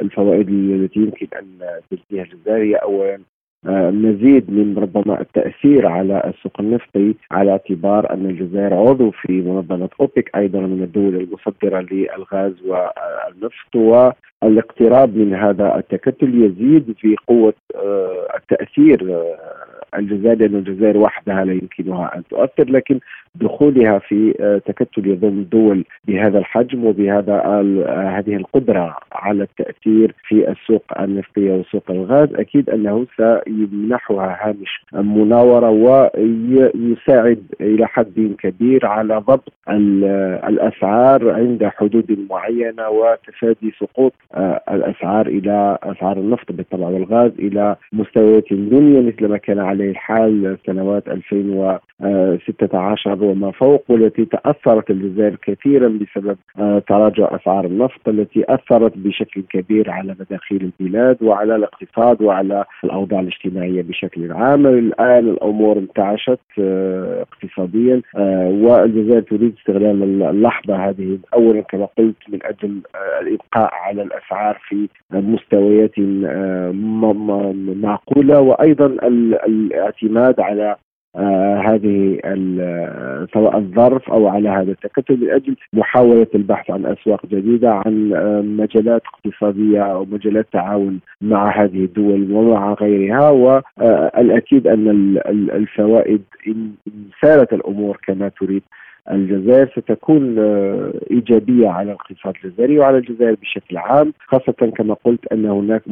الفوائد 0.00 0.48
التي 0.48 1.00
يمكن 1.00 1.26
أن 1.38 1.46
تجنيها 1.90 2.24
الجزائر 2.24 2.82
أولا. 2.82 3.18
مزيد 3.64 4.50
من 4.50 4.78
ربما 4.78 5.20
التأثير 5.20 5.86
على 5.86 6.22
السوق 6.26 6.60
النفطي 6.60 7.14
على 7.30 7.50
اعتبار 7.50 8.12
أن 8.12 8.26
الجزائر 8.26 8.74
عضو 8.74 9.10
في 9.10 9.32
منظمة 9.32 9.88
أوبك 10.00 10.30
أيضا 10.36 10.60
من 10.60 10.82
الدول 10.82 11.16
المصدرة 11.16 11.86
للغاز 11.90 12.52
والنفط 12.66 13.76
والاقتراب 14.42 15.16
من 15.16 15.34
هذا 15.34 15.76
التكتل 15.76 16.44
يزيد 16.44 16.94
في 16.98 17.16
قوة 17.26 17.54
التأثير 18.36 19.24
الجزائر 19.98 20.38
لأن 20.38 20.54
الجزائر 20.54 20.96
وحدها 20.98 21.44
لا 21.44 21.52
يمكنها 21.52 22.16
أن 22.16 22.22
تؤثر 22.30 22.70
لكن 22.70 23.00
دخولها 23.34 23.98
في 23.98 24.32
تكتل 24.66 25.06
يضم 25.06 25.42
دول 25.42 25.84
بهذا 26.04 26.38
الحجم 26.38 26.84
وبهذا 26.84 27.42
هذه 28.18 28.36
القدرة 28.36 28.96
على 29.12 29.42
التأثير 29.42 30.14
في 30.28 30.50
السوق 30.50 30.82
النفطيه 31.00 31.52
وسوق 31.52 31.90
الغاز. 31.90 32.34
أكيد 32.34 32.70
أنه 32.70 33.06
سيمنحها 33.48 34.38
هامش 34.40 34.84
مناورة 34.92 35.70
ويساعد 35.70 37.42
إلى 37.60 37.86
حد 37.86 38.34
كبير 38.38 38.86
على 38.86 39.16
ضبط 39.16 39.52
الأسعار 40.48 41.30
عند 41.30 41.64
حدود 41.64 42.26
معينة 42.30 42.88
وتفادي 42.88 43.72
سقوط 43.80 44.12
الأسعار 44.70 45.26
إلى 45.26 45.78
أسعار 45.82 46.16
النفط 46.16 46.52
بالطبع 46.52 46.88
والغاز 46.88 47.32
إلى 47.38 47.76
مستويات 47.92 48.52
دنيا 48.52 49.00
مثل 49.00 49.28
ما 49.28 49.36
كان 49.36 49.58
عليه 49.58 49.90
الحال 49.90 50.58
سنوات 50.66 51.08
2016 51.08 53.24
وما 53.24 53.50
فوق 53.50 53.84
والتي 53.88 54.24
تأثرت 54.24 54.90
الجزائر 54.90 55.36
كثيرا 55.42 55.88
بسبب 55.88 56.36
تراجع 56.88 57.36
أسعار 57.36 57.64
النفط 57.64 58.08
التي 58.08 58.44
أثرت 58.48 58.92
بشكل 58.96 59.42
كبير 59.50 59.90
على 59.90 60.16
مداخيل 60.20 60.72
البلاد 60.80 61.22
وعلى 61.22 61.56
الاقتصاد 61.56 62.22
وعلى 62.22 62.64
الأوضاع 62.84 63.20
الاجتماعية 63.44 63.82
بشكل 63.82 64.32
عام. 64.32 64.66
الآن 64.66 65.28
الأمور 65.28 65.78
انتعشت 65.78 66.40
اقتصاديا 66.58 68.02
والجزائر 68.64 69.20
تريد 69.20 69.54
استغلال 69.58 70.22
اللحظة 70.22 70.76
هذه. 70.88 71.18
اولا 71.34 71.60
كما 71.60 71.88
قلت 71.98 72.16
من 72.28 72.38
أجل 72.42 72.80
الإبقاء 73.20 73.70
على 73.74 74.02
الأسعار 74.02 74.58
في 74.68 74.88
مستويات 75.12 75.98
معقولة. 77.82 78.40
وأيضا 78.40 78.86
الاعتماد 79.46 80.40
على 80.40 80.70
آه 80.70 80.87
هذه 81.66 82.18
سواء 83.34 83.58
الظرف 83.58 84.10
أو 84.10 84.28
على 84.28 84.48
هذا 84.48 84.70
التكتل 84.70 85.16
من 85.16 85.30
أجل 85.30 85.56
محاولة 85.72 86.26
البحث 86.34 86.70
عن 86.70 86.86
أسواق 86.86 87.26
جديدة 87.26 87.72
عن 87.72 88.12
آه 88.12 88.40
مجالات 88.40 89.02
اقتصادية 89.06 89.82
أو 89.82 90.04
مجالات 90.04 90.46
تعاون 90.52 91.00
مع 91.20 91.62
هذه 91.62 91.84
الدول 91.84 92.32
ومع 92.32 92.72
غيرها. 92.72 93.30
والاكيد 93.30 94.66
أن 94.66 94.88
الفوائد 95.28 96.22
إن 96.46 96.70
سارت 97.22 97.52
الأمور 97.52 97.98
كما 98.06 98.28
تريد. 98.28 98.62
الجزائر 99.10 99.68
ستكون 99.76 100.38
إيجابية 101.10 101.68
على 101.68 101.92
الاقتصاد 101.92 102.34
الجزائري 102.44 102.78
وعلى 102.78 102.98
الجزائر 102.98 103.36
بشكل 103.42 103.76
عام 103.76 104.12
خاصة 104.26 104.72
كما 104.76 104.94
قلت 105.04 105.32
أن 105.32 105.46
هناك 105.46 105.82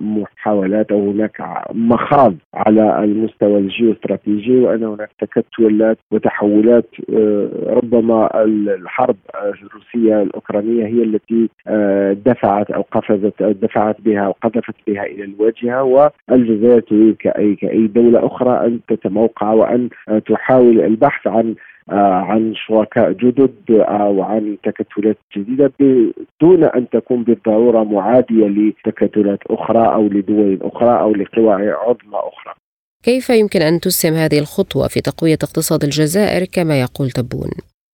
محاولات 0.00 0.92
أو 0.92 1.10
هناك 1.10 1.42
مخاض 1.72 2.34
على 2.54 3.04
المستوى 3.04 3.58
الجيوستراتيجي 3.58 4.58
وأن 4.58 4.84
هناك 4.84 5.10
تكتلات 5.20 5.98
وتحولات 6.10 6.86
ربما 7.66 8.44
الحرب 8.44 9.16
الروسية 9.34 10.22
الأوكرانية 10.22 10.86
هي 10.86 11.02
التي 11.02 11.48
دفعت 12.26 12.70
أو 12.70 12.82
قفزت 12.92 13.42
دفعت 13.42 14.00
بها 14.00 14.20
أو 14.20 14.32
قذفت 14.42 14.74
بها 14.86 15.04
إلى 15.04 15.24
الواجهة 15.24 15.82
والجزائر 15.82 16.80
تريد 16.80 17.16
كاي 17.16 17.54
كأي 17.54 17.86
دولة 17.86 18.26
أخرى 18.26 18.66
أن 18.66 18.80
تتموقع 18.88 19.52
وأن 19.52 19.88
تحاول 20.26 20.80
البحث 20.80 21.26
عن 21.26 21.54
عن 21.98 22.54
شركاء 22.54 23.12
جدد 23.12 23.70
أو 23.70 24.22
عن 24.22 24.56
تكتلات 24.62 25.16
جديدة 25.36 25.72
دون 26.40 26.64
أن 26.64 26.88
تكون 26.88 27.24
بالضرورة 27.24 27.84
معادية 27.84 28.46
لتكتلات 28.46 29.38
أخرى 29.50 29.94
أو 29.94 30.02
لدول 30.02 30.58
أخرى 30.62 31.00
أو 31.00 31.14
لقوى 31.14 31.52
عظمى 31.70 32.14
أخرى. 32.14 32.54
كيف 33.02 33.30
يمكن 33.30 33.62
أن 33.62 33.80
تسهم 33.80 34.14
هذه 34.14 34.38
الخطوة 34.38 34.88
في 34.88 35.00
تقوية 35.00 35.38
اقتصاد 35.42 35.84
الجزائر 35.84 36.44
كما 36.44 36.80
يقول 36.80 37.10
تبون؟ 37.10 37.50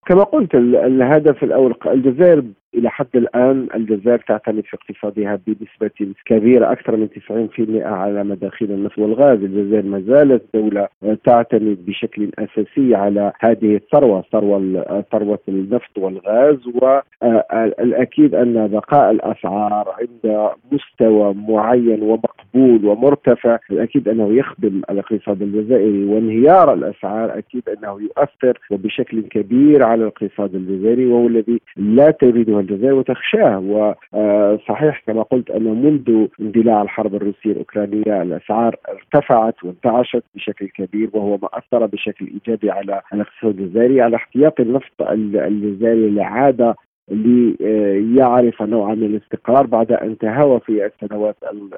كما 0.06 0.24
قلت 0.24 0.54
الهدف 0.54 1.44
الأول 1.44 1.74
الجزائر 1.86 2.44
إلى 2.76 2.90
حد 2.90 3.06
الآن 3.14 3.68
الجزائر 3.74 4.18
تعتمد 4.18 4.64
في 4.64 4.76
اقتصادها 4.76 5.38
بنسبة 5.46 6.14
كبيرة 6.24 6.72
أكثر 6.72 6.96
من 6.96 7.08
90% 7.08 7.86
على 7.86 8.24
مداخيل 8.24 8.72
النفط 8.72 8.98
والغاز، 8.98 9.38
الجزائر 9.38 9.84
ما 9.84 10.00
زالت 10.00 10.42
دولة 10.54 10.88
تعتمد 11.24 11.86
بشكل 11.86 12.30
أساسي 12.38 12.94
على 12.94 13.32
هذه 13.40 13.76
الثروة، 13.76 14.24
ثروة 14.32 15.04
ثروة 15.12 15.38
النفط 15.48 15.98
والغاز 15.98 16.58
والأكيد 16.66 18.34
أن 18.34 18.68
بقاء 18.68 19.10
الأسعار 19.10 19.94
عند 20.00 20.50
مستوى 20.72 21.34
معين 21.34 22.02
ومقبول 22.02 22.84
ومرتفع 22.84 23.58
الأكيد 23.70 24.08
أنه 24.08 24.34
يخدم 24.34 24.82
الاقتصاد 24.90 25.42
الجزائري 25.42 26.04
وانهيار 26.04 26.74
الأسعار 26.74 27.38
أكيد 27.38 27.62
أنه 27.68 28.00
يؤثر 28.00 28.58
وبشكل 28.70 29.22
كبير 29.22 29.82
على 29.82 30.02
الاقتصاد 30.02 30.54
الجزائري 30.54 31.06
وهو 31.06 31.26
الذي 31.26 31.60
لا 31.76 32.10
تريده 32.10 32.60
الجزائر 32.70 32.94
وتخشاه. 32.94 33.58
وصحيح 33.58 35.02
كما 35.06 35.22
قلت 35.22 35.50
أن 35.50 35.62
منذ 35.62 36.26
اندلاع 36.40 36.82
الحرب 36.82 37.14
الروسية 37.14 37.52
الأوكرانية 37.52 38.22
الأسعار 38.22 38.76
ارتفعت 38.88 39.64
وانتعشت 39.64 40.22
بشكل 40.34 40.68
كبير 40.68 41.10
وهو 41.12 41.36
ما 41.42 41.48
أثر 41.52 41.86
بشكل 41.86 42.26
إيجابي 42.26 42.70
على 42.70 43.00
الاقتصاد 43.12 43.60
الجزائري 43.60 44.00
على 44.00 44.16
احتياط 44.16 44.60
النفط 44.60 45.02
الجزائري 45.02 46.10
لعادة 46.10 46.76
ليعرف 47.08 48.62
نوعا 48.62 48.94
من 48.94 49.04
الاستقرار 49.04 49.66
بعد 49.66 49.92
أن 49.92 50.18
تهاوى 50.18 50.60
في 50.60 50.86
السنوات 50.86 51.36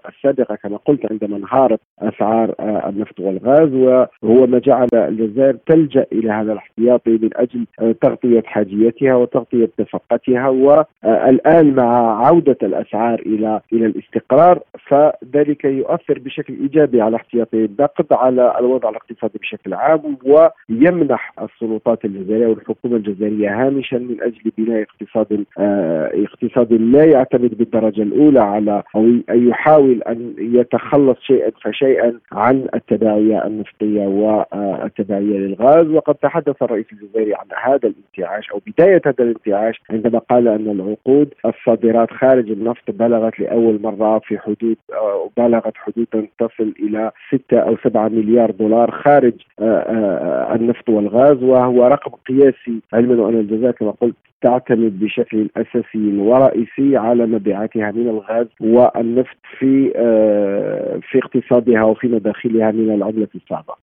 السابقة 0.09 0.55
كما 0.55 0.77
قلت 0.77 1.13
عندما 1.13 1.37
انهارت 1.37 1.81
أسعار 1.99 2.55
النفط 2.61 3.21
والغاز 3.21 3.73
وهو 3.75 4.47
ما 4.47 4.59
جعل 4.59 4.89
الجزائر 4.95 5.57
تلجأ 5.67 6.07
إلى 6.13 6.33
هذا 6.33 6.53
الاحتياطي 6.53 7.11
من 7.11 7.31
أجل 7.37 7.67
تغطية 8.01 8.43
حاجيتها 8.43 9.15
وتغطية 9.15 9.71
نفقتها 9.81 10.49
والآن 10.49 11.75
مع 11.75 12.27
عودة 12.27 12.59
الأسعار 12.63 13.21
إلى 13.21 13.61
إلى 13.73 13.87
الاستقرار 13.87 14.61
فذلك 14.89 15.65
يؤثر 15.65 16.19
بشكل 16.19 16.55
إيجابي 16.61 17.01
على 17.01 17.17
احتياطي 17.17 17.65
النقد 17.65 18.07
على 18.13 18.59
الوضع 18.59 18.89
الاقتصادي 18.89 19.39
بشكل 19.39 19.75
عام 19.75 20.19
ويمنح 20.25 21.33
السلطات 21.43 22.05
الجزائرية 22.05 22.47
والحكومة 22.47 22.97
الجزائرية 22.97 23.67
هامشا 23.67 23.97
من 23.97 24.23
أجل 24.23 24.53
بناء 24.59 24.83
اقتصاد 24.83 25.18
آه 25.59 26.11
اقتصاد 26.15 26.73
لا 26.73 27.05
يعتمد 27.05 27.59
بالدرجة 27.59 28.03
الأولى 28.03 28.41
على 28.41 28.83
أو 28.97 29.07
يحاول 29.31 30.03
أن 30.03 30.35
يتخلص 30.39 31.19
شيئا 31.21 31.51
فشيئا 31.63 32.19
عن 32.33 32.67
التداعية 32.75 33.47
النفطية 33.47 34.07
والتداعية 34.07 35.39
للغاز. 35.39 35.87
وقد 35.87 36.15
تحدث 36.15 36.63
الرئيس 36.63 36.87
الجزائري 36.93 37.35
عن 37.35 37.47
هذا 37.63 37.89
الانتعاش 37.89 38.51
أو 38.51 38.61
بداية 38.67 39.01
هذا 39.07 39.25
الانتعاش 39.25 39.81
عندما 39.91 40.19
قال 40.19 40.49
أن 40.49 40.71
العقود 40.71 41.35
الصادرات 41.47 42.11
خارج 42.11 42.51
النفط 42.51 42.91
بلغت 42.91 43.41
لأول 43.41 43.81
مرة 43.83 44.19
في 44.19 44.39
حدود 44.39 44.77
آه 44.93 45.31
بلغت 45.37 45.73
حدودا 45.77 46.27
تصل 46.39 46.75
إلى 46.81 47.11
6 47.49 47.59
أو 47.59 47.77
7 47.85 48.09
مليار 48.09 48.51
دولار 48.51 48.91
خارج 48.91 49.35
آه 49.61 50.55
النفط 50.55 50.89
والغاز. 50.89 51.43
وهو 51.43 51.87
رقم 51.87 52.11
قياسي 52.29 52.81
علما 52.93 53.29
ان 53.29 53.35
الجزائر 53.35 53.73
كما 53.73 53.91
قلت 53.91 54.15
تعتمد 54.43 54.99
بشكل 55.09 55.51
أساسي 55.57 56.19
ورئيسي 56.19 56.97
على 56.97 57.27
مبيعاتها 57.27 57.91
من 57.91 58.09
الغاز 58.09 58.47
والنفط 58.61 59.37
في 59.59 59.93
آه، 59.97 61.01
في 61.11 61.19
اقتصادها 61.19 61.83
وفي 61.83 62.07
مداخلها 62.07 62.71
من 62.71 62.95
العمله 62.95 63.29
الصعبة. 63.35 63.75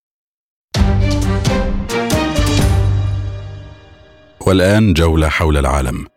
والآن 4.47 4.93
جولة 4.93 5.27
حول 5.27 5.57
العالم. 5.57 6.14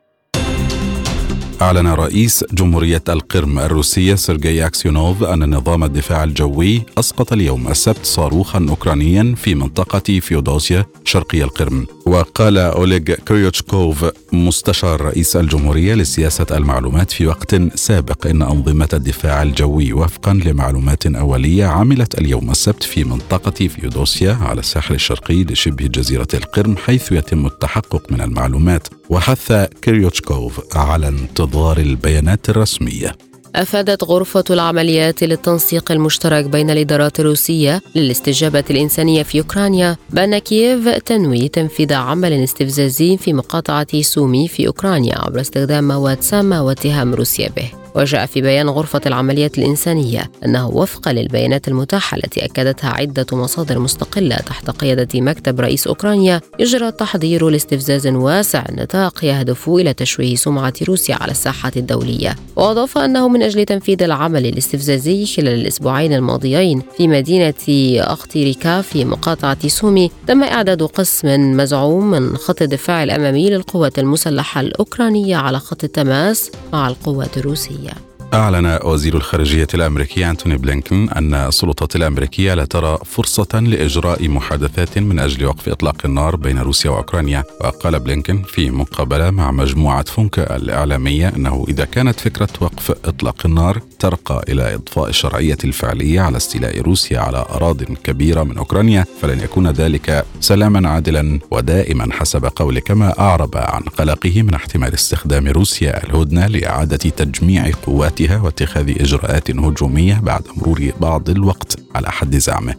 أعلن 1.63 1.87
رئيس 1.87 2.45
جمهورية 2.53 3.03
القرم 3.09 3.59
الروسية 3.59 4.15
سيرجي 4.15 4.67
أكسيونوف 4.67 5.23
أن 5.23 5.55
نظام 5.55 5.85
الدفاع 5.85 6.25
الجوي 6.25 6.83
أسقط 6.99 7.33
اليوم 7.33 7.69
السبت 7.69 8.05
صاروخا 8.07 8.67
أوكرانيا 8.69 9.35
في 9.37 9.55
منطقة 9.55 10.21
فيودوسيا 10.21 10.87
شرقي 11.05 11.43
القرم. 11.43 11.87
وقال 12.07 12.59
أوليغ 12.59 12.99
كريوتشكوف 12.99 14.05
مستشار 14.33 15.01
رئيس 15.01 15.37
الجمهورية 15.37 15.95
لسياسة 15.95 16.47
المعلومات 16.51 17.11
في 17.11 17.27
وقت 17.27 17.55
سابق 17.75 18.27
إن 18.27 18.43
أنظمة 18.43 18.89
الدفاع 18.93 19.43
الجوي 19.43 19.93
وفقا 19.93 20.33
لمعلومات 20.33 21.07
أولية 21.07 21.67
عملت 21.67 22.19
اليوم 22.19 22.51
السبت 22.51 22.83
في 22.83 23.05
منطقة 23.05 23.69
فيودوسيا 23.69 24.33
على 24.33 24.61
الساحل 24.61 24.95
الشرقي 24.95 25.45
لشبه 25.45 25.87
جزيرة 25.87 26.29
القرم 26.35 26.77
حيث 26.77 27.13
يتم 27.13 27.47
التحقق 27.47 28.13
من 28.13 28.21
المعلومات. 28.21 28.89
وحث 29.11 29.53
كريوتشكوف 29.85 30.77
على 30.77 31.09
انتظار 31.09 31.79
البيانات 31.79 32.51
الرسمية. 32.51 33.17
أفادت 33.57 34.05
غرفة 34.05 34.45
العمليات 34.51 35.25
للتنسيق 35.25 35.93
المشترك 35.93 36.45
بين 36.45 36.71
الإدارات 36.71 37.21
الروسية 37.21 37.83
للاستجابة 37.95 38.65
الإنسانية 38.71 39.23
في 39.23 39.39
أوكرانيا 39.39 39.97
بأن 40.11 40.39
كييف 40.39 40.89
تنوي 40.89 41.49
تنفيذ 41.49 41.93
عمل 41.93 42.33
استفزازي 42.33 43.17
في 43.17 43.33
مقاطعة 43.33 44.03
سومي 44.03 44.49
في 44.49 44.67
أوكرانيا 44.67 45.19
عبر 45.19 45.41
استخدام 45.41 45.89
مواد 45.89 46.23
سامة 46.23 46.63
واتهام 46.63 47.15
روسيا 47.15 47.49
به. 47.57 47.88
وجاء 47.99 48.27
في 48.27 48.41
بيان 48.41 48.69
غرفة 48.69 49.01
العمليات 49.07 49.59
الإنسانية 49.59 50.31
أنه 50.45 50.69
وفقا 50.69 51.13
للبيانات 51.13 51.69
المتاحة 51.69 52.17
التي 52.17 52.45
أكدتها 52.45 52.91
عدة 52.91 53.27
مصادر 53.33 53.79
مستقلة 53.79 54.37
تحت 54.37 54.71
قيادة 54.71 55.21
مكتب 55.21 55.61
رئيس 55.61 55.87
أوكرانيا 55.87 56.41
يجرى 56.59 56.91
تحضير 56.91 57.49
لاستفزاز 57.49 58.07
واسع 58.07 58.65
النطاق 58.69 59.25
يهدف 59.25 59.69
إلى 59.69 59.95
تشويه 59.95 60.37
سمعة 60.37 60.73
روسيا 60.89 61.17
على 61.21 61.31
الساحة 61.31 61.73
الدولية. 61.77 62.37
وأضاف 62.57 62.99
أنه 62.99 63.29
من 63.29 63.43
أجل 63.43 63.65
تنفيذ 63.65 64.03
العمل 64.03 64.47
الاستفزازي 64.47 65.27
خلال 65.27 65.61
الأسبوعين 65.61 66.13
الماضيين 66.13 66.83
في 66.97 67.09
مدينة 67.09 67.55
أختيركا 67.97 68.81
في 68.81 69.05
مقاطعة 69.05 69.69
سومي 69.69 70.11
تم 70.27 70.43
إعداد 70.43 70.83
قسم 70.83 71.57
مزعوم 71.57 72.11
من 72.11 72.37
خط 72.37 72.63
الدفاع 72.63 73.03
الأمامي 73.03 73.51
للقوات 73.51 73.99
المسلحة 73.99 74.61
الأوكرانية 74.61 75.37
على 75.37 75.59
خط 75.59 75.85
التماس 75.85 76.51
مع 76.73 76.89
القوات 76.89 77.39
الروسية. 77.39 77.88
أعلن 78.35 78.79
وزير 78.85 79.17
الخارجية 79.17 79.67
الأمريكي 79.75 80.31
أنتوني 80.31 80.57
بلينكن 80.57 81.09
أن 81.09 81.35
السلطات 81.35 81.97
الأمريكية 81.97 82.55
لا 82.55 82.65
ترى 82.65 82.99
فرصة 83.05 83.61
لإجراء 83.61 84.29
محادثات 84.29 84.99
من 84.99 85.19
أجل 85.19 85.47
وقف 85.47 85.69
إطلاق 85.69 85.97
النار 86.05 86.37
بين 86.37 86.59
روسيا 86.59 86.91
وأوكرانيا. 86.91 87.45
وقال 87.61 88.01
بلينكن 88.01 88.43
في 88.43 88.71
مقابلة 88.71 89.31
مع 89.31 89.51
مجموعة 89.51 90.05
فونكه 90.05 90.39
الإعلامية 90.39 91.29
أنه 91.29 91.65
إذا 91.69 91.85
كانت 91.85 92.21
فكرة 92.21 92.49
وقف 92.61 92.91
إطلاق 92.91 93.47
النار 93.47 93.81
ترقى 93.99 94.45
إلى 94.49 94.75
إضفاء 94.75 95.09
الشرعية 95.09 95.59
الفعلية 95.65 96.21
على 96.21 96.37
استيلاء 96.37 96.81
روسيا 96.81 97.21
على 97.21 97.45
أراضٍ 97.51 97.83
كبيرة 97.83 98.43
من 98.43 98.59
أوكرانيا 98.59 99.05
فلن 99.23 99.41
يكون 99.41 99.71
ذلك 99.71 100.25
سلاما 100.41 100.89
عادلا 100.89 101.41
ودائما 101.51 102.09
حسب 102.13 102.45
قول 102.57 102.79
كما 102.79 103.19
أعرب 103.19 103.57
عن 103.57 103.83
قلقه 103.83 104.43
من 104.43 104.55
احتمال 104.55 104.95
استخدام 104.95 105.49
روسيا 105.49 106.05
الهدنة 106.05 106.47
لإعادة 106.47 106.97
تجميع 106.97 107.71
قوات 107.87 108.18
ذاتها 108.19 108.41
واتخاذ 108.41 108.91
إجراءات 109.01 109.51
هجومية 109.51 110.21
بعد 110.21 110.43
مرور 110.57 110.93
بعض 111.01 111.31
الوقت 111.31 111.79
على 111.95 112.11
حد 112.11 112.37
زعمه. 112.37 112.75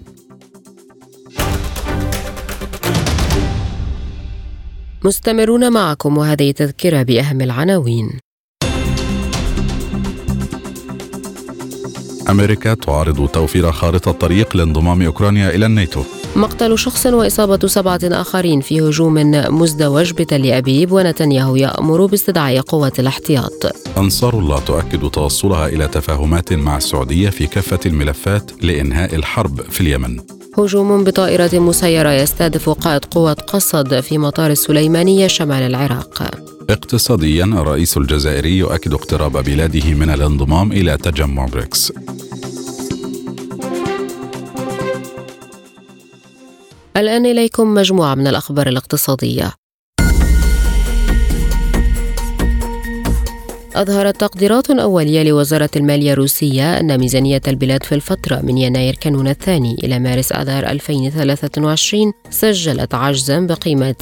مستمرون 5.04 5.72
معكم 5.74 6.18
وهذه 6.18 6.52
تذكرة 6.52 7.04
بأهم 7.04 7.42
العناوين. 7.42 8.20
أمريكا 12.30 12.74
تعارض 12.74 13.28
توفير 13.28 13.72
خارطة 13.72 14.12
طريق 14.12 14.56
لانضمام 14.56 15.02
أوكرانيا 15.02 15.50
إلى 15.50 15.66
الناتو. 15.66 16.04
مقتل 16.36 16.80
شخص 16.80 17.06
وإصابة 17.06 17.68
سبعة 17.68 18.00
آخرين 18.04 18.62
في 18.62 18.82
هجوم 18.82 19.14
مزدوج 19.34 20.12
بتل 20.12 20.52
أبيب 20.52 20.92
ونتنياهو 20.92 21.56
يأمر 21.56 22.06
باستدعاء 22.06 22.60
قوة 22.60 22.92
الاحتياط. 23.00 23.76
أنصار 23.98 24.40
الله 24.40 24.60
تؤكد 24.60 25.10
توصلها 25.10 25.68
إلى 25.68 25.88
تفاهمات 25.88 26.54
مع 26.54 26.78
السعودية 26.78 27.30
في 27.30 27.48
كافة 27.48 27.80
الملفات 27.86 28.52
لإنهاء 28.62 29.16
الحرب 29.16 29.62
في 29.62 29.82
اليمن. 29.82 30.20
هجوم 30.58 31.04
بطائرة 31.04 31.60
مسيرة 31.60 32.12
يستهدف 32.12 32.70
قائد 32.70 33.06
قوة 33.06 33.34
قصد 33.34 34.00
في 34.00 34.18
مطار 34.18 34.52
السليمانية 34.52 35.28
شمال 35.28 35.64
العراق. 35.64 36.32
اقتصاديا 36.70 37.46
الرئيس 37.46 37.98
الجزائري 37.98 38.58
يؤكد 38.58 38.94
اقتراب 38.94 39.44
بلاده 39.44 39.94
من 39.94 40.10
الانضمام 40.10 40.72
إلى 40.72 40.98
تجمع 40.98 41.46
بريكس. 41.46 41.94
الآن 46.98 47.26
إليكم 47.26 47.74
مجموعة 47.74 48.16
من 48.16 48.28
الأخبار 48.28 48.68
الاقتصادية. 48.68 49.54
أظهرت 53.76 54.20
تقديرات 54.20 54.72
أولية 54.72 55.24
لوزارة 55.24 55.70
المالية 55.76 56.14
الروسية 56.14 56.80
أن 56.80 56.98
ميزانية 57.00 57.42
البلاد 57.48 57.84
في 57.84 57.96
الفترة 57.96 58.42
من 58.44 58.58
يناير 58.58 58.96
كانون 58.96 59.28
الثاني 59.28 59.76
إلى 59.84 60.00
مارس 60.00 60.32
آذار 60.32 60.66
2023 60.66 62.14
سجلت 62.30 62.94
عجزا 62.96 63.40
بقيمة 63.40 63.96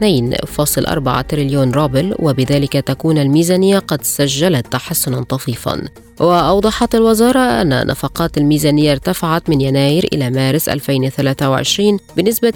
2.4 0.00 1.26
تريليون 1.28 1.70
روبل 1.72 2.14
وبذلك 2.18 2.72
تكون 2.72 3.18
الميزانية 3.18 3.78
قد 3.78 4.02
سجلت 4.02 4.72
تحسنا 4.72 5.22
طفيفا 5.22 5.82
وأوضحت 6.20 6.94
الوزارة 6.94 7.38
أن 7.38 7.86
نفقات 7.86 8.38
الميزانية 8.38 8.92
ارتفعت 8.92 9.50
من 9.50 9.60
يناير 9.60 10.08
إلى 10.12 10.30
مارس 10.30 10.68
2023 10.68 11.98
بنسبة 12.16 12.50
34% 12.50 12.54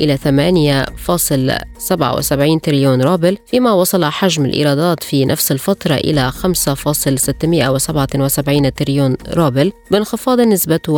إلى 0.00 0.18
8.77 0.18 2.60
تريليون 2.62 3.02
روبل 3.02 3.38
فيما 3.46 3.72
وصل 3.72 4.04
حجم 4.04 4.44
الإيرادات 4.44 5.02
في 5.02 5.24
نفس 5.24 5.52
الفترة 5.52 5.94
إلى 5.94 6.32
5.677 6.32 8.72
تريليون 8.76 9.16
روبل 9.32 9.72
بانخفاض 9.90 10.40
نسبة 10.40 10.80
21% 10.88 10.92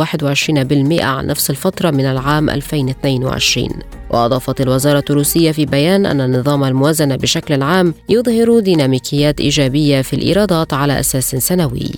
عن 1.01 1.27
نفس 1.27 1.49
الفترة 1.49 1.91
من 1.91 2.05
العام 2.05 2.49
2022 2.49 3.69
وأضافت 4.13 4.61
الوزارة 4.61 5.03
الروسية 5.09 5.51
في 5.51 5.65
بيان 5.65 6.05
أن 6.05 6.39
نظام 6.39 6.63
الموازنة 6.63 7.15
بشكل 7.15 7.63
عام 7.63 7.93
يظهر 8.09 8.59
ديناميكيات 8.59 9.39
إيجابية 9.39 10.01
في 10.01 10.15
الإيرادات 10.15 10.73
على 10.73 10.99
أساس 10.99 11.35
سنوي. 11.35 11.91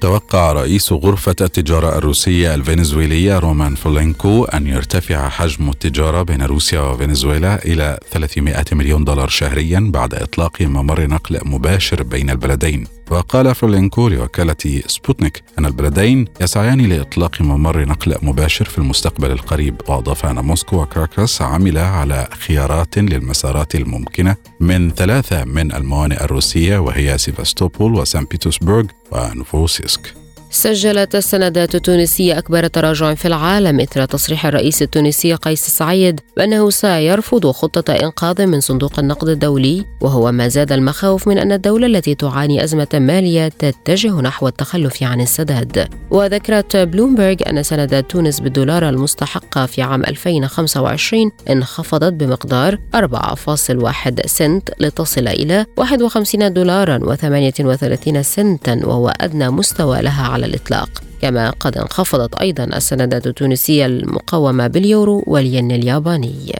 توقع 0.00 0.52
رئيس 0.52 0.92
غرفة 0.92 1.36
التجارة 1.40 1.98
الروسية 1.98 2.54
الفنزويلية 2.54 3.38
رومان 3.38 3.74
فولينكو 3.74 4.44
أن 4.44 4.66
يرتفع 4.66 5.28
حجم 5.28 5.68
التجارة 5.68 6.22
بين 6.22 6.42
روسيا 6.42 6.80
وفنزويلا 6.80 7.64
إلى 7.64 7.98
300 8.10 8.64
مليون 8.72 9.04
دولار 9.04 9.28
شهريا 9.28 9.90
بعد 9.92 10.14
إطلاق 10.14 10.62
ممر 10.62 11.06
نقل 11.06 11.40
مباشر 11.44 12.02
بين 12.02 12.30
البلدين. 12.30 12.99
وقال 13.10 13.54
فولينكو 13.54 14.08
لوكالة 14.08 14.82
سبوتنيك 14.86 15.42
أن 15.58 15.66
البلدين 15.66 16.24
يسعيان 16.40 16.80
لإطلاق 16.80 17.40
ممر 17.42 17.84
نقل 17.84 18.16
مباشر 18.22 18.64
في 18.64 18.78
المستقبل 18.78 19.30
القريب 19.30 19.80
وأضاف 19.88 20.26
أن 20.26 20.38
موسكو 20.44 20.82
وكراكاس 20.82 21.42
عملا 21.42 21.86
على 21.86 22.28
خيارات 22.46 22.98
للمسارات 22.98 23.74
الممكنة 23.74 24.36
من 24.60 24.90
ثلاثة 24.90 25.44
من 25.44 25.72
الموانئ 25.74 26.24
الروسية 26.24 26.78
وهي 26.78 27.18
سيفاستوبول 27.18 27.94
وسان 27.94 28.24
بيترسبورغ 28.24 28.84
ونوفوروسيسك 29.12 30.19
سجلت 30.52 31.14
السندات 31.14 31.74
التونسية 31.74 32.38
أكبر 32.38 32.66
تراجع 32.66 33.14
في 33.14 33.28
العالم 33.28 33.80
إثر 33.80 34.04
تصريح 34.04 34.46
الرئيس 34.46 34.82
التونسي 34.82 35.34
قيس 35.34 35.66
سعيد 35.66 36.20
بأنه 36.36 36.70
سيرفض 36.70 37.50
خطة 37.50 37.92
إنقاذ 37.92 38.46
من 38.46 38.60
صندوق 38.60 38.98
النقد 38.98 39.28
الدولي 39.28 39.84
وهو 40.00 40.32
ما 40.32 40.48
زاد 40.48 40.72
المخاوف 40.72 41.28
من 41.28 41.38
أن 41.38 41.52
الدولة 41.52 41.86
التي 41.86 42.14
تعاني 42.14 42.64
أزمة 42.64 42.88
مالية 42.94 43.48
تتجه 43.48 44.20
نحو 44.20 44.48
التخلف 44.48 45.02
عن 45.02 45.20
السداد. 45.20 45.88
وذكرت 46.10 46.76
بلومبرغ 46.76 47.36
أن 47.50 47.62
سندات 47.62 48.10
تونس 48.10 48.40
بالدولار 48.40 48.88
المستحقة 48.88 49.66
في 49.66 49.82
عام 49.82 50.04
2025 50.04 51.30
انخفضت 51.50 52.12
بمقدار 52.12 52.78
4.1 52.96 54.26
سنت 54.26 54.70
لتصل 54.80 55.28
إلى 55.28 55.66
51 55.76 56.52
دولارا 56.52 56.98
و38 56.98 58.20
سنتا 58.20 58.80
وهو 58.84 59.12
أدنى 59.20 59.50
مستوى 59.50 60.02
لها 60.02 60.28
على 60.28 60.39
على 60.40 60.46
الإطلاق. 60.46 60.88
كما 61.22 61.50
قد 61.50 61.78
انخفضت 61.78 62.34
أيضا 62.34 62.64
السندات 62.64 63.26
التونسية 63.26 63.86
المقومة 63.86 64.66
باليورو 64.66 65.24
والين 65.26 65.70
الياباني. 65.70 66.54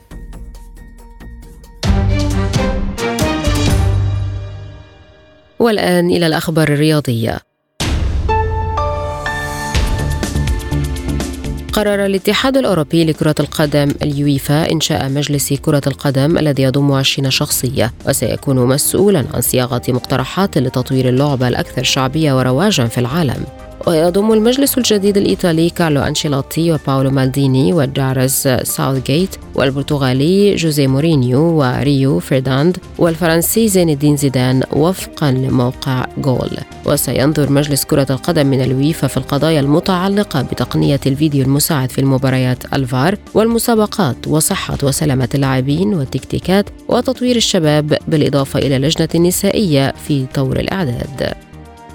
والآن 5.59 6.11
إلى 6.11 6.27
الأخبار 6.27 6.69
الرياضية. 6.69 7.39
قرر 11.73 12.07
الاتحاد 12.07 12.57
الأوروبي 12.57 13.05
لكرة 13.05 13.35
القدم 13.41 13.95
اليويفا 14.03 14.73
إنشاء 14.73 15.09
مجلس 15.09 15.53
كرة 15.53 15.83
القدم 15.87 16.39
الذي 16.39 16.63
يضم 16.63 16.93
20 16.93 17.31
شخصية 17.31 17.93
وسيكون 18.09 18.57
مسؤولا 18.67 19.25
عن 19.35 19.41
صياغة 19.41 19.83
مقترحات 19.89 20.59
لتطوير 20.59 21.09
اللعبة 21.09 21.49
الأكثر 21.49 21.83
شعبية 21.83 22.33
ورواجا 22.39 22.87
في 22.87 22.99
العالم. 22.99 23.45
ويضم 23.87 24.33
المجلس 24.33 24.79
الجديد 24.79 25.17
الإيطالي 25.17 25.71
كارلو 25.71 26.01
أنشيلوتي 26.01 26.73
وباولو 26.73 27.11
مالديني 27.11 27.73
وجاريث 27.73 28.49
ساوث 28.63 29.03
جيت 29.07 29.37
والبرتغالي 29.55 30.55
جوزي 30.55 30.87
مورينيو 30.87 31.41
وريو 31.41 32.19
فرداند 32.19 32.77
والفرنسي 32.99 33.69
زين 33.69 33.89
الدين 33.91 34.17
زيدان 34.17 34.63
وفقا 34.73 35.31
لموقع 35.31 36.07
جول. 36.19 36.51
وسينظر 36.87 37.53
مجلس 37.53 37.85
كرة 37.85 38.07
القدم 38.11 38.47
من 38.47 38.63
اليويفا 38.63 39.07
في 39.07 39.17
القضايا 39.17 39.61
المتعلقة 39.61 40.43
بتقنية 40.43 41.01
الفيديو 41.07 41.45
المساعد 41.45 41.91
في 41.93 42.01
المباريات 42.01 42.75
الفار 42.75 43.17
والمسابقات 43.35 44.29
وصحة 44.29 44.79
وسلامة 44.83 45.29
اللاعبين 45.35 45.95
والتكتيكات 45.95 46.67
وتطوير 46.89 47.37
الشباب 47.37 47.99
بالإضافة 48.09 48.59
إلى 48.59 48.79
لجنة 48.79 49.27
نسائية 49.27 49.95
في 50.09 50.27
طور 50.35 50.61
الإعداد. 50.61 51.50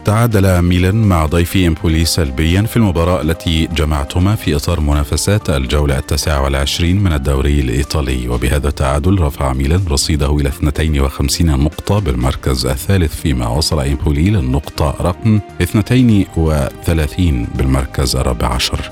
تعادل 0.06 0.62
ميلان 0.62 0.96
مع 0.96 1.26
ضيفه 1.26 1.68
إمبولي 1.68 2.06
سلبيا 2.06 2.62
في 2.62 2.78
المباراة 2.78 3.22
التي 3.22 3.68
جمعتهما 3.68 4.36
في 4.36 4.56
إطار 4.56 4.80
منافسات 4.80 5.50
الجولة 5.50 5.98
التاسعة 5.98 6.44
والعشرين 6.44 7.04
من 7.04 7.14
الدوري 7.14 7.60
الإيطالي. 7.60 8.28
وبهذا 8.30 8.68
التعادل 8.68 9.20
رفع 9.22 9.54
ميلان 9.54 9.86
رصيده 9.90 10.36
إلى 10.36 10.50
52 10.50 11.60
نقطة 11.60 12.00
بالمركز 12.00 12.66
الثالث 12.66 13.16
فيما 13.22 13.48
وصل 13.48 13.80
إمبولي 13.80 14.30
للنقطة 14.30 14.96
رقم 15.02 15.40
32 15.62 17.48
بالمركز 17.56 18.16
الرابع 18.16 18.48
عشر. 18.48 18.92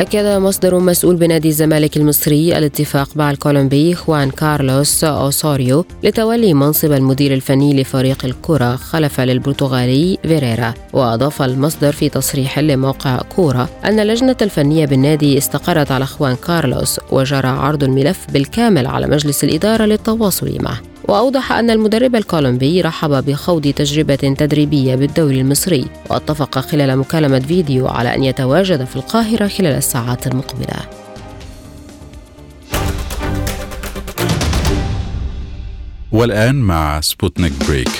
أكد 0.00 0.26
مصدر 0.26 0.78
مسؤول 0.78 1.16
بنادي 1.16 1.48
الزمالك 1.48 1.96
المصري 1.96 2.58
الاتفاق 2.58 3.16
مع 3.16 3.30
الكولومبي 3.30 3.94
خوان 3.94 4.30
كارلوس 4.30 5.04
أوسوريو 5.04 5.84
لتولي 6.02 6.54
منصب 6.54 6.92
المدير 6.92 7.34
الفني 7.34 7.82
لفريق 7.82 8.24
الكرة 8.24 8.76
خلفا 8.76 9.20
للبرتغالي 9.20 10.18
فيريرا. 10.22 10.74
وأضاف 10.92 11.42
المصدر 11.42 11.92
في 11.92 12.08
تصريح 12.08 12.58
لموقع 12.58 13.22
كورة 13.36 13.68
أن 13.84 14.00
اللجنة 14.00 14.36
الفنية 14.42 14.86
بالنادي 14.86 15.38
استقرت 15.38 15.92
على 15.92 16.06
خوان 16.06 16.36
كارلوس 16.36 17.00
وجرى 17.12 17.48
عرض 17.48 17.84
الملف 17.84 18.26
بالكامل 18.32 18.86
على 18.86 19.06
مجلس 19.06 19.44
الإدارة 19.44 19.84
للتواصل 19.84 20.58
معه. 20.60 20.80
وأوضح 21.08 21.52
أن 21.52 21.70
المدرب 21.70 22.16
الكولومبي 22.16 22.80
رحب 22.80 23.10
بخوض 23.24 23.68
تجربة 23.68 24.14
تدريبية 24.14 24.94
بالدوري 24.94 25.40
المصري 25.40 25.84
واتفق 26.10 26.58
خلال 26.58 26.98
مكالمة 26.98 27.38
فيديو 27.38 27.88
على 27.88 28.14
أن 28.14 28.24
يتواجد 28.24 28.84
في 28.84 28.96
القاهرة 28.96 29.48
خلال 29.48 29.76
الساعات 29.76 30.26
المقبلة. 30.26 30.76
والآن 36.12 36.54
مع 36.54 37.00
سبوتنيك 37.00 37.52
break. 37.68 37.90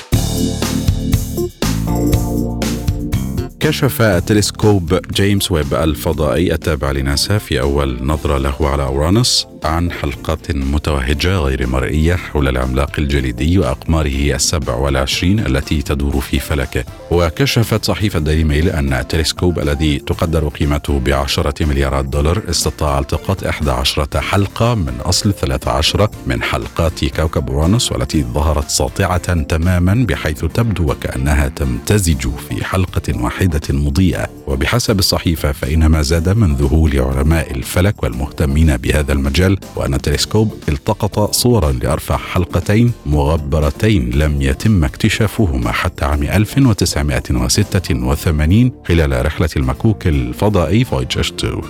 كشف 3.59 4.01
التلسكوب 4.01 4.99
جيمس 5.13 5.51
ويب 5.51 5.73
الفضائي 5.73 6.53
التابع 6.53 6.91
لناسا 6.91 7.37
في 7.37 7.59
أول 7.59 7.97
نظرة 8.03 8.37
له 8.37 8.55
على 8.61 8.83
أورانوس. 8.83 9.47
عن 9.63 9.91
حلقات 9.91 10.51
متوهجة 10.55 11.37
غير 11.37 11.67
مرئية 11.67 12.15
حول 12.15 12.47
العملاق 12.47 12.91
الجليدي 12.99 13.59
وأقماره 13.59 14.35
السبع 14.35 14.75
والعشرين 14.75 15.39
التي 15.39 15.81
تدور 15.81 16.21
في 16.21 16.39
فلكه 16.39 16.83
وكشفت 17.11 17.85
صحيفة 17.85 18.19
ديلي 18.19 18.43
ميل 18.43 18.69
أن 18.69 18.93
التلسكوب 18.93 19.59
الذي 19.59 19.99
تقدر 19.99 20.47
قيمته 20.47 20.99
بعشرة 20.99 21.65
مليارات 21.65 22.05
دولار 22.05 22.41
استطاع 22.49 22.99
التقاط 22.99 23.43
11 23.43 24.07
حلقة 24.21 24.75
من 24.75 24.97
أصل 25.01 25.33
13 25.33 26.09
من 26.27 26.41
حلقات 26.41 27.05
كوكب 27.05 27.49
أورانوس 27.49 27.91
والتي 27.91 28.23
ظهرت 28.23 28.69
ساطعة 28.69 29.41
تماما 29.41 30.05
بحيث 30.09 30.45
تبدو 30.45 30.91
وكأنها 30.91 31.47
تمتزج 31.47 32.27
في 32.49 32.65
حلقة 32.65 33.23
واحدة 33.23 33.61
مضيئة. 33.69 34.27
وبحسب 34.47 34.99
الصحيفة 34.99 35.51
فإن 35.51 35.85
ما 35.85 36.01
زاد 36.01 36.29
من 36.29 36.55
ذهول 36.55 36.99
علماء 36.99 37.51
الفلك 37.51 38.03
والمهتمين 38.03 38.77
بهذا 38.77 39.13
المجال 39.13 39.48
هو 39.49 39.69
أن 39.75 39.93
التلسكوب 39.93 40.53
التقط 40.69 41.33
صورا 41.33 41.71
لأرفع 41.71 42.17
حلقتين 42.17 42.91
مغبرتين 43.05 44.09
لم 44.09 44.41
يتم 44.41 44.83
اكتشافهما 44.83 45.71
حتى 45.71 46.05
عام 46.05 46.23
1986 46.23 48.71
خلال 48.87 49.25
رحلة 49.25 49.49
المكوك 49.57 50.07
الفضائي 50.07 50.83
فويجر 50.83 51.21
2 51.21 51.61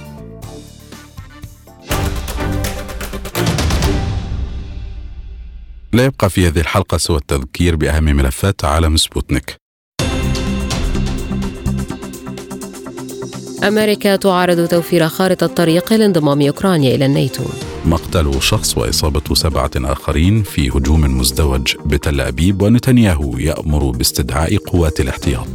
لا 5.94 6.06
يبقى 6.06 6.30
في 6.30 6.48
هذه 6.48 6.60
الحلقة 6.60 6.98
سوى 6.98 7.18
التذكير 7.18 7.76
بأهم 7.76 8.04
ملفات 8.04 8.66
عالم 8.66 8.98
سبوتنيك. 8.98 9.56
أمريكا 13.64 14.16
تعارض 14.16 14.68
توفير 14.68 15.08
خارطة 15.08 15.48
طريق 15.48 15.94
لانضمام 15.94 16.42
أوكرانيا 16.42 16.96
إلى 16.96 17.06
الناتو. 17.06 17.44
مقتل 17.86 18.42
شخص 18.42 18.78
وإصابة 18.78 19.36
سبعة 19.36 19.72
آخرين 19.76 20.44
في 20.44 20.70
هجوم 20.70 21.18
مزدوج 21.18 21.76
بتل 21.86 22.22
أبيب 22.22 22.62
ونتنياهو 22.62 23.38
يأمر 23.38 23.92
باستدعاء 23.92 24.58
قوات 24.58 25.00
الاحتياط. 25.00 25.48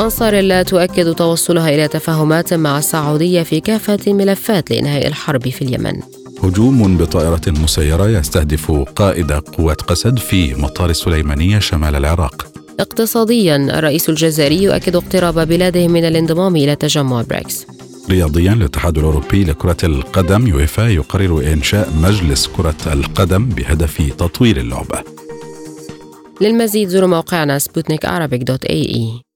أنصار 0.00 0.38
الله 0.38 0.62
تؤكد 0.62 1.14
توصلها 1.14 1.68
إلى 1.68 1.88
تفاهمات 1.88 2.54
مع 2.54 2.78
السعودية 2.78 3.42
في 3.42 3.60
كافة 3.60 3.98
الملفات 4.06 4.70
لإنهاء 4.70 5.06
الحرب 5.06 5.48
في 5.48 5.62
اليمن. 5.62 6.00
هجوم 6.42 6.96
بطائرة 6.96 7.42
مسيرة 7.46 8.08
يستهدف 8.08 8.70
قائد 8.96 9.32
قوات 9.32 9.82
قسد 9.82 10.18
في 10.18 10.54
مطار 10.54 10.90
السليمانية 10.90 11.58
شمال 11.58 11.96
العراق. 11.96 12.46
اقتصاديا 12.80 13.56
الرئيس 13.56 14.08
الجزائري 14.08 14.62
يؤكد 14.62 14.96
اقتراب 14.96 15.48
بلاده 15.48 15.88
من 15.88 16.04
الانضمام 16.04 16.56
إلى 16.56 16.76
تجمع 16.76 17.22
بريكس. 17.22 17.66
رياضيا 18.10 18.52
الاتحاد 18.52 18.98
الأوروبي 18.98 19.44
لكرة 19.44 19.76
القدم 19.84 20.46
يويفا 20.46 20.88
يقرر 20.88 21.52
إنشاء 21.52 21.92
مجلس 22.02 22.46
كرة 22.46 22.92
القدم 22.92 23.44
بهدف 23.44 24.12
تطوير 24.18 24.56
اللعبة. 24.56 25.02
للمزيد 26.40 26.88
زوروا 26.88 27.08
موقعنا 27.08 27.58
سبوتنيك 27.58 28.06
dot 28.42 28.64
ae. 28.64 29.27